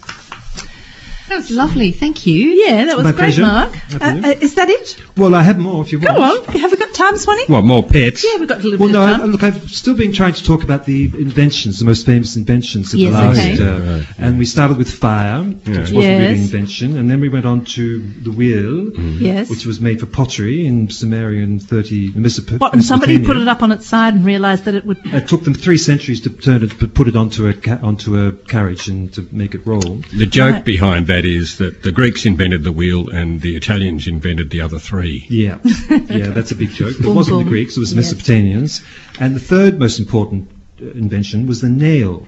That 1.29 1.37
was 1.37 1.51
lovely. 1.51 1.91
Thank 1.93 2.27
you. 2.27 2.51
Yeah, 2.51 2.85
that 2.85 2.97
was 2.97 3.05
My 3.05 3.13
great, 3.13 3.19
pleasure. 3.35 3.43
Mark. 3.43 3.75
Uh, 3.95 4.21
uh, 4.25 4.29
is 4.41 4.55
that 4.57 4.69
it? 4.69 4.97
Well, 5.17 5.35
I 5.35 5.43
have 5.43 5.59
more 5.59 5.83
if 5.83 5.91
you 5.91 5.99
want. 5.99 6.15
Go 6.17 6.21
want. 6.21 6.49
on. 6.49 6.55
Have 6.61 6.71
we 6.71 6.77
got 6.77 6.93
time, 6.95 7.17
Swanee? 7.17 7.47
What 7.47 7.63
more 7.65 7.83
pets? 7.83 8.23
Yeah, 8.25 8.39
we've 8.41 8.49
got 8.49 8.61
a 8.61 8.63
little 8.63 8.79
Well, 8.79 8.89
bit 8.89 8.93
no, 8.93 9.03
of 9.03 9.09
I, 9.09 9.19
time. 9.19 9.31
look, 9.33 9.43
I've 9.43 9.71
still 9.71 9.95
been 9.97 10.13
trying 10.13 10.35
to 10.35 10.45
talk 10.45 10.63
about 10.65 10.85
the 10.85 11.05
inventions, 11.05 11.79
the 11.79 11.87
most 11.87 12.05
famous 12.05 12.37
inventions 12.37 12.93
of 12.93 13.01
Yes, 13.01 13.13
the 13.13 13.19
last. 13.19 13.39
okay. 13.39 13.63
Uh, 13.65 13.95
Right. 13.95 14.07
And 14.19 14.39
we 14.39 14.45
started 14.45 14.77
with 14.77 14.91
fire, 14.91 15.43
which 15.43 15.67
Yeah. 15.67 15.79
wasn't 15.81 15.97
really 15.97 16.25
an 16.27 16.35
invention, 16.35 16.97
and 16.99 17.11
then 17.11 17.21
we 17.21 17.29
went 17.31 17.47
on 17.47 17.65
to 17.77 18.01
the 18.23 18.31
wheel, 18.31 18.93
Yes. 19.21 19.49
which 19.49 19.65
was 19.65 19.81
made 19.81 20.01
for 20.01 20.07
pottery 20.07 20.67
in 20.67 20.91
Sumerian 20.91 21.59
30 21.59 22.11
Mesop- 22.13 22.61
What, 22.61 22.75
and 22.75 22.85
somebody 22.85 23.19
put 23.19 23.37
it 23.39 23.49
up 23.49 23.63
on 23.63 23.73
its 23.73 23.87
side 23.87 24.15
and 24.15 24.25
realised 24.27 24.65
that 24.67 24.75
it 24.75 24.85
would... 24.85 24.99
It 25.07 25.27
took 25.29 25.45
them 25.45 25.55
three 25.55 25.79
centuries 25.79 26.21
to 26.23 26.31
turn 26.31 26.63
it, 26.63 26.95
put 26.95 27.09
it 27.09 27.17
onto 27.17 27.47
a 27.49 27.55
ca- 27.55 27.79
onto 27.83 28.19
a 28.19 28.33
carriage 28.33 28.89
and 28.89 29.11
to 29.15 29.27
make 29.33 29.55
it 29.55 29.63
roll. 29.67 30.03
The 30.13 30.27
joke 30.27 30.53
Right. 30.55 30.65
behind 30.65 31.07
that 31.07 31.14
is 31.25 31.59
that 31.59 31.83
the 31.83 31.93
Greeks 31.93 32.25
invented 32.27 32.63
the 32.65 32.73
wheel 32.73 33.11
and 33.11 33.41
the 33.41 33.57
Italians 33.57 34.07
invented 34.09 34.51
the 34.51 34.63
other 34.63 34.79
three. 34.79 35.27
Yeah, 35.29 35.59
yeah, 35.65 36.31
that's 36.31 36.51
a 36.51 36.57
big 36.57 36.71
joke. 36.71 36.99
It 36.99 37.07
wasn't 37.07 37.45
the. 37.45 37.51
Greeks; 37.51 37.77
it 37.77 37.81
was 37.81 37.91
the 37.95 38.01
Yes. 38.01 38.13
Mesopotamians. 38.15 38.83
And 39.21 39.37
the 39.37 39.41
third 39.41 39.79
most 39.79 39.99
important 39.99 40.51
uh, 40.81 40.87
invention 40.93 41.47
was 41.47 41.61
the 41.61 41.69
nail. 41.69 42.27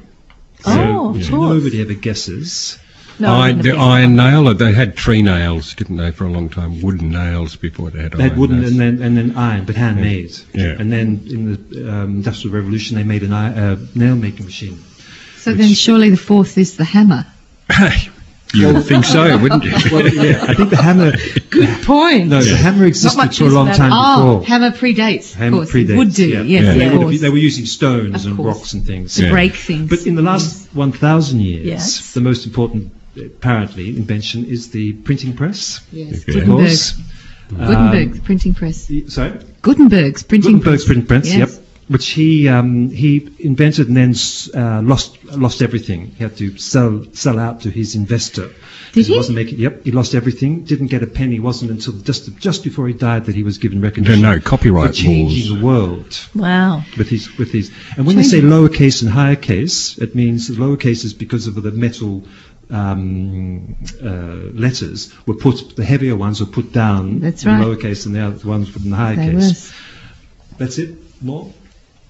Oh, 0.64 1.11
of 1.11 1.16
which 1.16 1.30
course. 1.30 1.55
nobody 1.55 1.80
ever 1.80 1.95
guesses. 1.95 2.78
No, 3.18 3.32
I 3.32 3.47
iron, 3.47 3.62
the 3.62 3.70
iron 3.72 4.16
nail, 4.16 4.53
they 4.55 4.72
had 4.74 4.95
tree 4.95 5.22
nails, 5.22 5.74
didn't 5.74 5.97
they, 5.97 6.11
for 6.11 6.24
a 6.24 6.30
long 6.30 6.51
time? 6.51 6.82
Wooden 6.82 7.11
nails 7.11 7.57
before 7.57 7.91
they 7.91 8.03
had 8.03 8.12
They 8.12 8.24
had 8.24 8.32
iron 8.32 8.41
wooden 8.41 8.61
nails. 8.61 8.72
and 8.72 8.80
then 8.80 9.03
and 9.03 9.16
then 9.16 9.37
iron, 9.37 9.64
but 9.64 9.74
handmade. 9.74 10.37
Yeah. 10.53 10.76
And 10.78 10.93
then 10.93 11.22
in 11.26 11.53
the 11.53 11.93
um, 11.93 12.16
Industrial 12.16 12.55
Revolution, 12.55 12.97
they 12.97 13.05
made 13.05 13.22
a 13.22 13.34
uh, 13.34 13.76
nail 13.95 14.16
making 14.16 14.45
machine. 14.45 14.78
So 15.39 15.55
then 15.55 15.72
surely 15.74 16.11
the 16.11 16.16
fourth 16.16 16.59
is 16.59 16.76
the 16.76 16.84
hammer. 16.84 17.24
you 18.55 18.73
would 18.73 18.85
think 18.85 19.05
so, 19.05 19.37
wouldn't 19.39 19.65
you? 19.65 19.73
Well, 19.93 20.07
yeah, 20.09 20.45
I 20.49 20.55
think 20.55 20.71
the 20.71 20.77
hammer. 20.77 21.13
Good 21.51 21.85
point. 21.85 22.29
No, 22.29 22.41
the 22.43 22.57
hammer 22.57 22.85
existed 22.87 23.35
for 23.35 23.45
a 23.45 23.49
long 23.49 23.73
time. 23.73 23.91
Oh, 23.93 24.39
before. 24.39 24.47
hammer 24.49 24.71
predates. 24.71 25.35
Hammer 25.35 25.63
of 25.63 25.69
course. 25.71 25.75
It 25.75 25.89
predates, 25.89 25.97
would 25.97 26.13
do. 26.15 26.29
yeah. 26.29 26.41
Yes, 26.43 26.63
Yeah. 26.65 26.71
of 26.73 26.79
They, 26.79 26.85
would 26.85 26.93
have 26.93 27.01
course. 27.03 27.21
they 27.21 27.31
were 27.31 27.37
using 27.39 27.67
stones 27.67 28.25
Of 28.25 28.27
and 28.33 28.37
course. 28.37 28.57
rocks 28.59 28.73
and 28.75 28.87
things. 28.87 29.15
to 29.17 29.25
Yeah. 29.25 29.31
break 29.31 29.55
things. 29.55 29.91
But 29.91 30.07
in 30.07 30.15
the 30.15 30.23
last 30.23 30.69
1,000 30.75 31.41
years, 31.41 31.67
Yes. 31.67 32.13
the 32.15 32.21
most 32.21 32.47
important, 32.47 32.93
apparently, 33.17 33.89
invention 33.97 34.45
is 34.45 34.69
the 34.71 34.93
printing 34.93 35.33
press. 35.35 35.81
yes, 35.93 36.09
Okay. 36.23 36.41
Of 36.41 36.47
Gutenberg. 36.47 36.67
course. 36.69 36.95
Gutenberg, 37.51 38.25
printing 38.25 38.55
press. 38.55 38.91
Um, 38.91 39.09
sorry? 39.09 39.33
Gutenberg's 39.63 40.23
printing 40.23 40.59
Gutenberg's 40.59 40.85
press. 40.85 40.87
printing 40.87 41.07
press, 41.07 41.27
Yes. 41.27 41.39
yep. 41.39 41.66
Which 41.89 42.09
he 42.09 42.49
um, 42.49 42.89
he 42.91 43.28
invented 43.39 43.87
and 43.87 43.97
then 43.97 44.14
uh, 44.61 44.82
lost 44.82 45.22
lost 45.24 45.62
everything. 45.62 46.09
He 46.16 46.24
had 46.24 46.37
to 46.39 46.59
sell 46.59 47.05
sell 47.12 47.39
out 47.39 47.61
to 47.61 47.70
his 47.70 47.95
investor. 47.95 48.51
Did 48.93 49.07
he? 49.07 49.16
wasn't 49.16 49.37
making. 49.37 49.59
Yep, 49.61 49.84
he 49.84 49.93
lost 49.93 50.14
everything. 50.16 50.64
Didn't 50.64 50.89
get 50.89 51.05
a 51.05 51.07
penny. 51.07 51.39
Wasn't 51.39 51.70
until 51.70 51.93
just 51.93 52.37
just 52.39 52.64
before 52.64 52.89
he 52.89 52.93
died 52.95 53.26
that 53.26 53.37
he 53.37 53.45
was 53.45 53.59
given 53.59 53.80
recognition. 53.80 54.20
no 54.20 54.32
no 54.34 54.41
copyright 54.41 54.89
for 54.89 54.95
changing 54.95 55.49
laws. 55.53 55.61
the 55.61 55.64
world 55.64 56.20
Wow. 56.34 56.82
with 56.99 57.09
his 57.09 57.39
with 57.39 57.53
his. 57.53 57.70
And 57.97 58.05
when 58.05 58.16
they 58.16 58.24
say 58.24 58.41
lowercase 58.41 59.03
and 59.03 59.11
higher 59.11 59.37
case, 59.37 59.97
it 59.99 60.16
means 60.16 60.49
the 60.49 60.55
lowercase 60.55 61.05
is 61.05 61.14
because 61.14 61.47
of 61.47 61.55
the 61.62 61.70
metal 61.70 62.24
um, 62.68 63.76
uh, 64.03 64.07
letters 64.61 65.12
were 65.26 65.34
put. 65.34 65.76
The 65.76 65.84
heavier 65.84 66.16
ones 66.16 66.41
were 66.41 66.47
put 66.47 66.72
down. 66.72 67.20
That's 67.20 67.45
in 67.45 67.51
right. 67.53 67.64
Lowercase 67.64 68.07
and 68.07 68.14
the 68.16 68.26
other 68.26 68.49
ones 68.49 68.70
put 68.70 68.82
in 68.82 68.91
the 68.91 68.97
higher 68.97 69.14
They 69.16 69.26
case. 69.30 69.34
was. 69.34 69.72
That's 70.59 70.78
it. 70.78 70.99
More. 71.22 71.53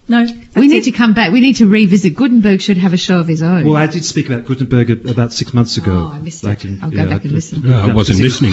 No. 0.09 0.25
We 0.55 0.69
need 0.69 0.79
it. 0.79 0.85
to 0.85 0.93
come 0.93 1.15
back. 1.15 1.33
We 1.33 1.41
need 1.41 1.57
to 1.57 1.67
revisit. 1.67 2.15
Gutenberg 2.15 2.61
should 2.61 2.77
have 2.79 2.93
a 2.93 2.97
show 2.97 3.19
of 3.19 3.27
his 3.27 3.43
own. 3.43 3.65
Well, 3.65 3.77
I 3.77 3.87
did 3.89 4.05
speak 4.05 4.29
about 4.31 4.45
Gutenberg 4.45 5.09
about 5.09 5.33
six 5.33 5.53
months 5.53 5.77
ago. 5.77 6.09
Oh, 6.11 6.15
I 6.15 6.21
missed 6.21 6.45
Like 6.45 6.65
it. 6.65 6.69
in- 6.69 6.83
I'll 6.83 6.91
go 6.91 7.07
back 7.09 7.25
and 7.25 7.33
I- 7.33 7.35
listen. 7.35 7.63
No, 7.63 7.77
I 7.77 7.93
wasn't 7.93 8.21
listening. 8.21 8.53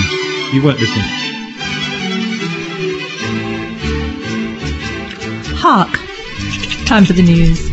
You 0.51 0.63
weren't 0.63 0.79
listening. 0.79 1.05
Hark. 5.55 5.89
Time 6.85 7.05
for 7.05 7.13
the 7.13 7.21
news. 7.23 7.72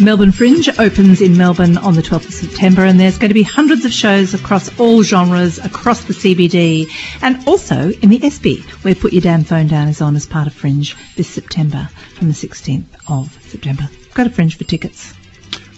Melbourne 0.00 0.32
Fringe 0.32 0.68
opens 0.78 1.20
in 1.20 1.36
Melbourne 1.36 1.76
on 1.76 1.94
the 1.94 2.02
12th 2.02 2.28
of 2.28 2.34
September, 2.34 2.84
and 2.84 3.00
there's 3.00 3.18
going 3.18 3.30
to 3.30 3.34
be 3.34 3.42
hundreds 3.42 3.84
of 3.84 3.92
shows 3.92 4.32
across 4.32 4.78
all 4.78 5.02
genres 5.02 5.58
across 5.58 6.04
the 6.04 6.12
CBD 6.12 6.86
and 7.20 7.46
also 7.48 7.90
in 7.90 8.08
the 8.08 8.18
SB, 8.20 8.62
where 8.84 8.94
Put 8.94 9.12
Your 9.12 9.22
Damn 9.22 9.44
Phone 9.44 9.66
Down 9.66 9.88
is 9.88 10.00
on 10.00 10.14
as 10.14 10.26
part 10.26 10.46
of 10.46 10.54
Fringe 10.54 10.96
this 11.16 11.28
September 11.28 11.88
from 12.14 12.28
the 12.28 12.34
16th 12.34 12.84
of 13.08 13.36
September. 13.44 13.88
Go 14.14 14.24
to 14.24 14.30
Fringe 14.30 14.56
for 14.56 14.64
tickets. 14.64 15.14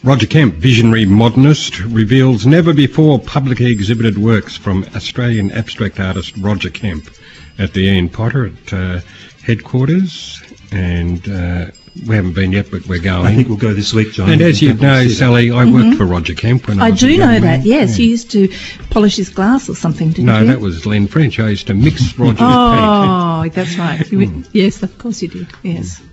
Roger 0.02 0.26
Kemp, 0.26 0.54
visionary 0.54 1.06
modernist, 1.06 1.80
reveals 1.80 2.46
never 2.46 2.74
before 2.74 3.18
publicly 3.18 3.72
exhibited 3.72 4.18
works 4.18 4.56
from 4.56 4.84
Australian 4.94 5.50
abstract 5.50 6.00
artist 6.00 6.36
Roger 6.38 6.70
Kemp 6.70 7.08
at 7.58 7.72
the 7.74 7.86
Ian 7.86 8.08
Potter 8.08 8.46
at 8.46 8.72
uh, 8.72 9.00
headquarters. 9.42 10.42
And 10.72 11.28
uh, 11.28 11.70
we 12.06 12.14
haven't 12.14 12.34
been 12.34 12.52
yet, 12.52 12.70
but 12.70 12.86
we're 12.86 13.00
going. 13.00 13.26
I 13.26 13.34
think 13.34 13.48
we'll 13.48 13.56
go 13.56 13.74
this 13.74 13.92
week, 13.92 14.12
John. 14.12 14.30
and 14.30 14.40
as 14.40 14.62
you 14.62 14.74
know, 14.74 15.02
see 15.02 15.08
that. 15.08 15.14
Sally, 15.14 15.50
I 15.50 15.64
worked 15.64 15.74
mm-hmm. 15.74 15.96
for 15.96 16.04
Roger 16.04 16.34
Kemp 16.34 16.68
when 16.68 16.80
I, 16.80 16.86
I 16.86 16.90
was 16.90 17.00
do 17.00 17.08
a 17.08 17.10
young 17.10 17.18
know 17.18 17.40
man. 17.40 17.60
that, 17.60 17.66
yes. 17.66 17.98
Yeah. 17.98 18.04
You 18.04 18.10
used 18.10 18.30
to 18.32 18.48
polish 18.90 19.16
his 19.16 19.28
glass 19.28 19.68
or 19.68 19.74
something, 19.74 20.10
didn't 20.10 20.26
No, 20.26 20.38
you? 20.38 20.46
No, 20.46 20.52
that 20.52 20.60
was 20.60 20.86
Len 20.86 21.08
French. 21.08 21.40
I 21.40 21.50
used 21.50 21.66
to 21.66 21.74
mix 21.74 22.02
Roger's 22.18 22.40
oh, 22.40 23.42
paint. 23.42 23.56
Oh, 23.56 23.62
that's 23.62 23.76
right. 23.78 24.10
You 24.10 24.18
mm. 24.18 24.34
would- 24.36 24.48
yes, 24.54 24.82
of 24.82 24.96
course 24.98 25.20
you 25.22 25.28
did. 25.28 25.48
Yes. 25.62 26.00
Mm. 26.00 26.06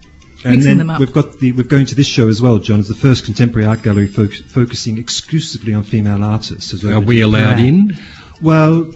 And 0.43 0.55
Mixing 0.57 0.69
then 0.69 0.77
them 0.77 0.89
up. 0.91 0.99
we've 0.99 1.11
got 1.11 1.39
the 1.39 1.51
we're 1.51 1.63
going 1.63 1.87
to 1.87 1.95
this 1.95 2.05
show 2.05 2.27
as 2.27 2.41
well, 2.41 2.59
John. 2.59 2.79
It's 2.79 2.89
the 2.89 2.95
first 2.95 3.25
contemporary 3.25 3.67
art 3.67 3.81
gallery 3.81 4.07
foc- 4.07 4.43
focusing 4.43 4.99
exclusively 4.99 5.73
on 5.73 5.83
female 5.83 6.23
artists. 6.23 6.73
As 6.73 6.85
Are 6.85 6.99
we 6.99 7.21
allowed 7.21 7.59
in? 7.59 7.97
Well, 8.39 8.93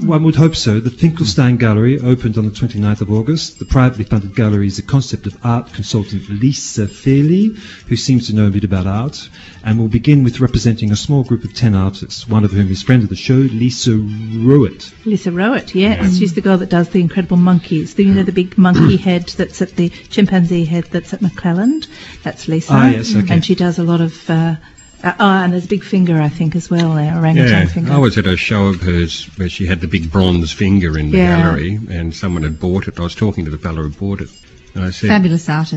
one 0.00 0.24
would 0.24 0.36
hope 0.36 0.56
so. 0.56 0.80
The 0.80 0.90
Finkelstein 0.90 1.56
Gallery 1.56 2.00
opened 2.00 2.38
on 2.38 2.44
the 2.44 2.50
29th 2.50 3.00
of 3.00 3.10
August. 3.10 3.58
The 3.58 3.64
privately 3.64 4.04
funded 4.04 4.34
gallery 4.34 4.66
is 4.66 4.78
a 4.78 4.82
concept 4.82 5.26
of 5.26 5.36
art 5.44 5.72
consultant 5.72 6.28
Lisa 6.28 6.86
Fehily, 6.86 7.56
who 7.88 7.96
seems 7.96 8.28
to 8.28 8.34
know 8.34 8.46
a 8.46 8.50
bit 8.50 8.64
about 8.64 8.86
art, 8.86 9.28
and 9.64 9.78
will 9.78 9.88
begin 9.88 10.24
with 10.24 10.40
representing 10.40 10.92
a 10.92 10.96
small 10.96 11.24
group 11.24 11.44
of 11.44 11.54
10 11.54 11.74
artists, 11.74 12.28
one 12.28 12.44
of 12.44 12.52
whom 12.52 12.70
is 12.70 12.82
friend 12.82 13.02
of 13.02 13.08
the 13.08 13.16
show, 13.16 13.34
Lisa 13.34 13.92
Roet. 13.92 14.92
Lisa 15.04 15.32
Roet, 15.32 15.74
yes. 15.74 16.18
She's 16.18 16.34
the 16.34 16.40
girl 16.40 16.58
that 16.58 16.70
does 16.70 16.88
the 16.90 17.00
incredible 17.00 17.36
monkeys. 17.36 17.94
The, 17.94 18.04
you 18.04 18.14
know, 18.14 18.22
the 18.22 18.32
big 18.32 18.56
monkey 18.56 18.96
head 18.96 19.28
that's 19.28 19.60
at 19.62 19.70
the 19.76 19.88
chimpanzee 19.88 20.64
head 20.64 20.84
that's 20.84 21.12
at 21.12 21.20
McClelland? 21.20 21.88
That's 22.22 22.48
Lisa. 22.48 22.72
Ah, 22.72 22.88
yes, 22.88 23.14
okay. 23.14 23.34
And 23.34 23.44
she 23.44 23.54
does 23.54 23.78
a 23.78 23.84
lot 23.84 24.00
of, 24.00 24.30
uh, 24.30 24.56
uh, 25.04 25.14
oh, 25.18 25.24
and 25.26 25.52
there's 25.52 25.64
a 25.66 25.68
big 25.68 25.84
finger, 25.84 26.20
I 26.20 26.28
think, 26.28 26.56
as 26.56 26.70
well 26.70 26.94
there, 26.94 27.14
orangutan 27.16 27.62
Yeah, 27.62 27.66
finger. 27.66 27.92
I 27.92 27.98
was 27.98 28.18
at 28.18 28.26
a 28.26 28.36
show 28.36 28.66
of 28.66 28.80
hers 28.82 29.26
where 29.36 29.48
she 29.48 29.66
had 29.66 29.80
the 29.80 29.86
big 29.88 30.10
bronze 30.10 30.52
finger 30.52 30.98
in 30.98 31.10
the 31.10 31.18
Yeah. 31.18 31.36
gallery, 31.42 31.78
and 31.90 32.14
someone 32.14 32.42
had 32.42 32.58
bought 32.58 32.88
it. 32.88 32.98
I 32.98 33.02
was 33.04 33.14
talking 33.14 33.44
to 33.44 33.50
the 33.50 33.58
fellow 33.58 33.82
who 33.82 33.90
bought 33.90 34.20
it, 34.20 34.30
and 34.74 34.84
I 34.84 34.90
said, 34.90 35.08
Fabulous 35.08 35.48
artist. 35.48 35.72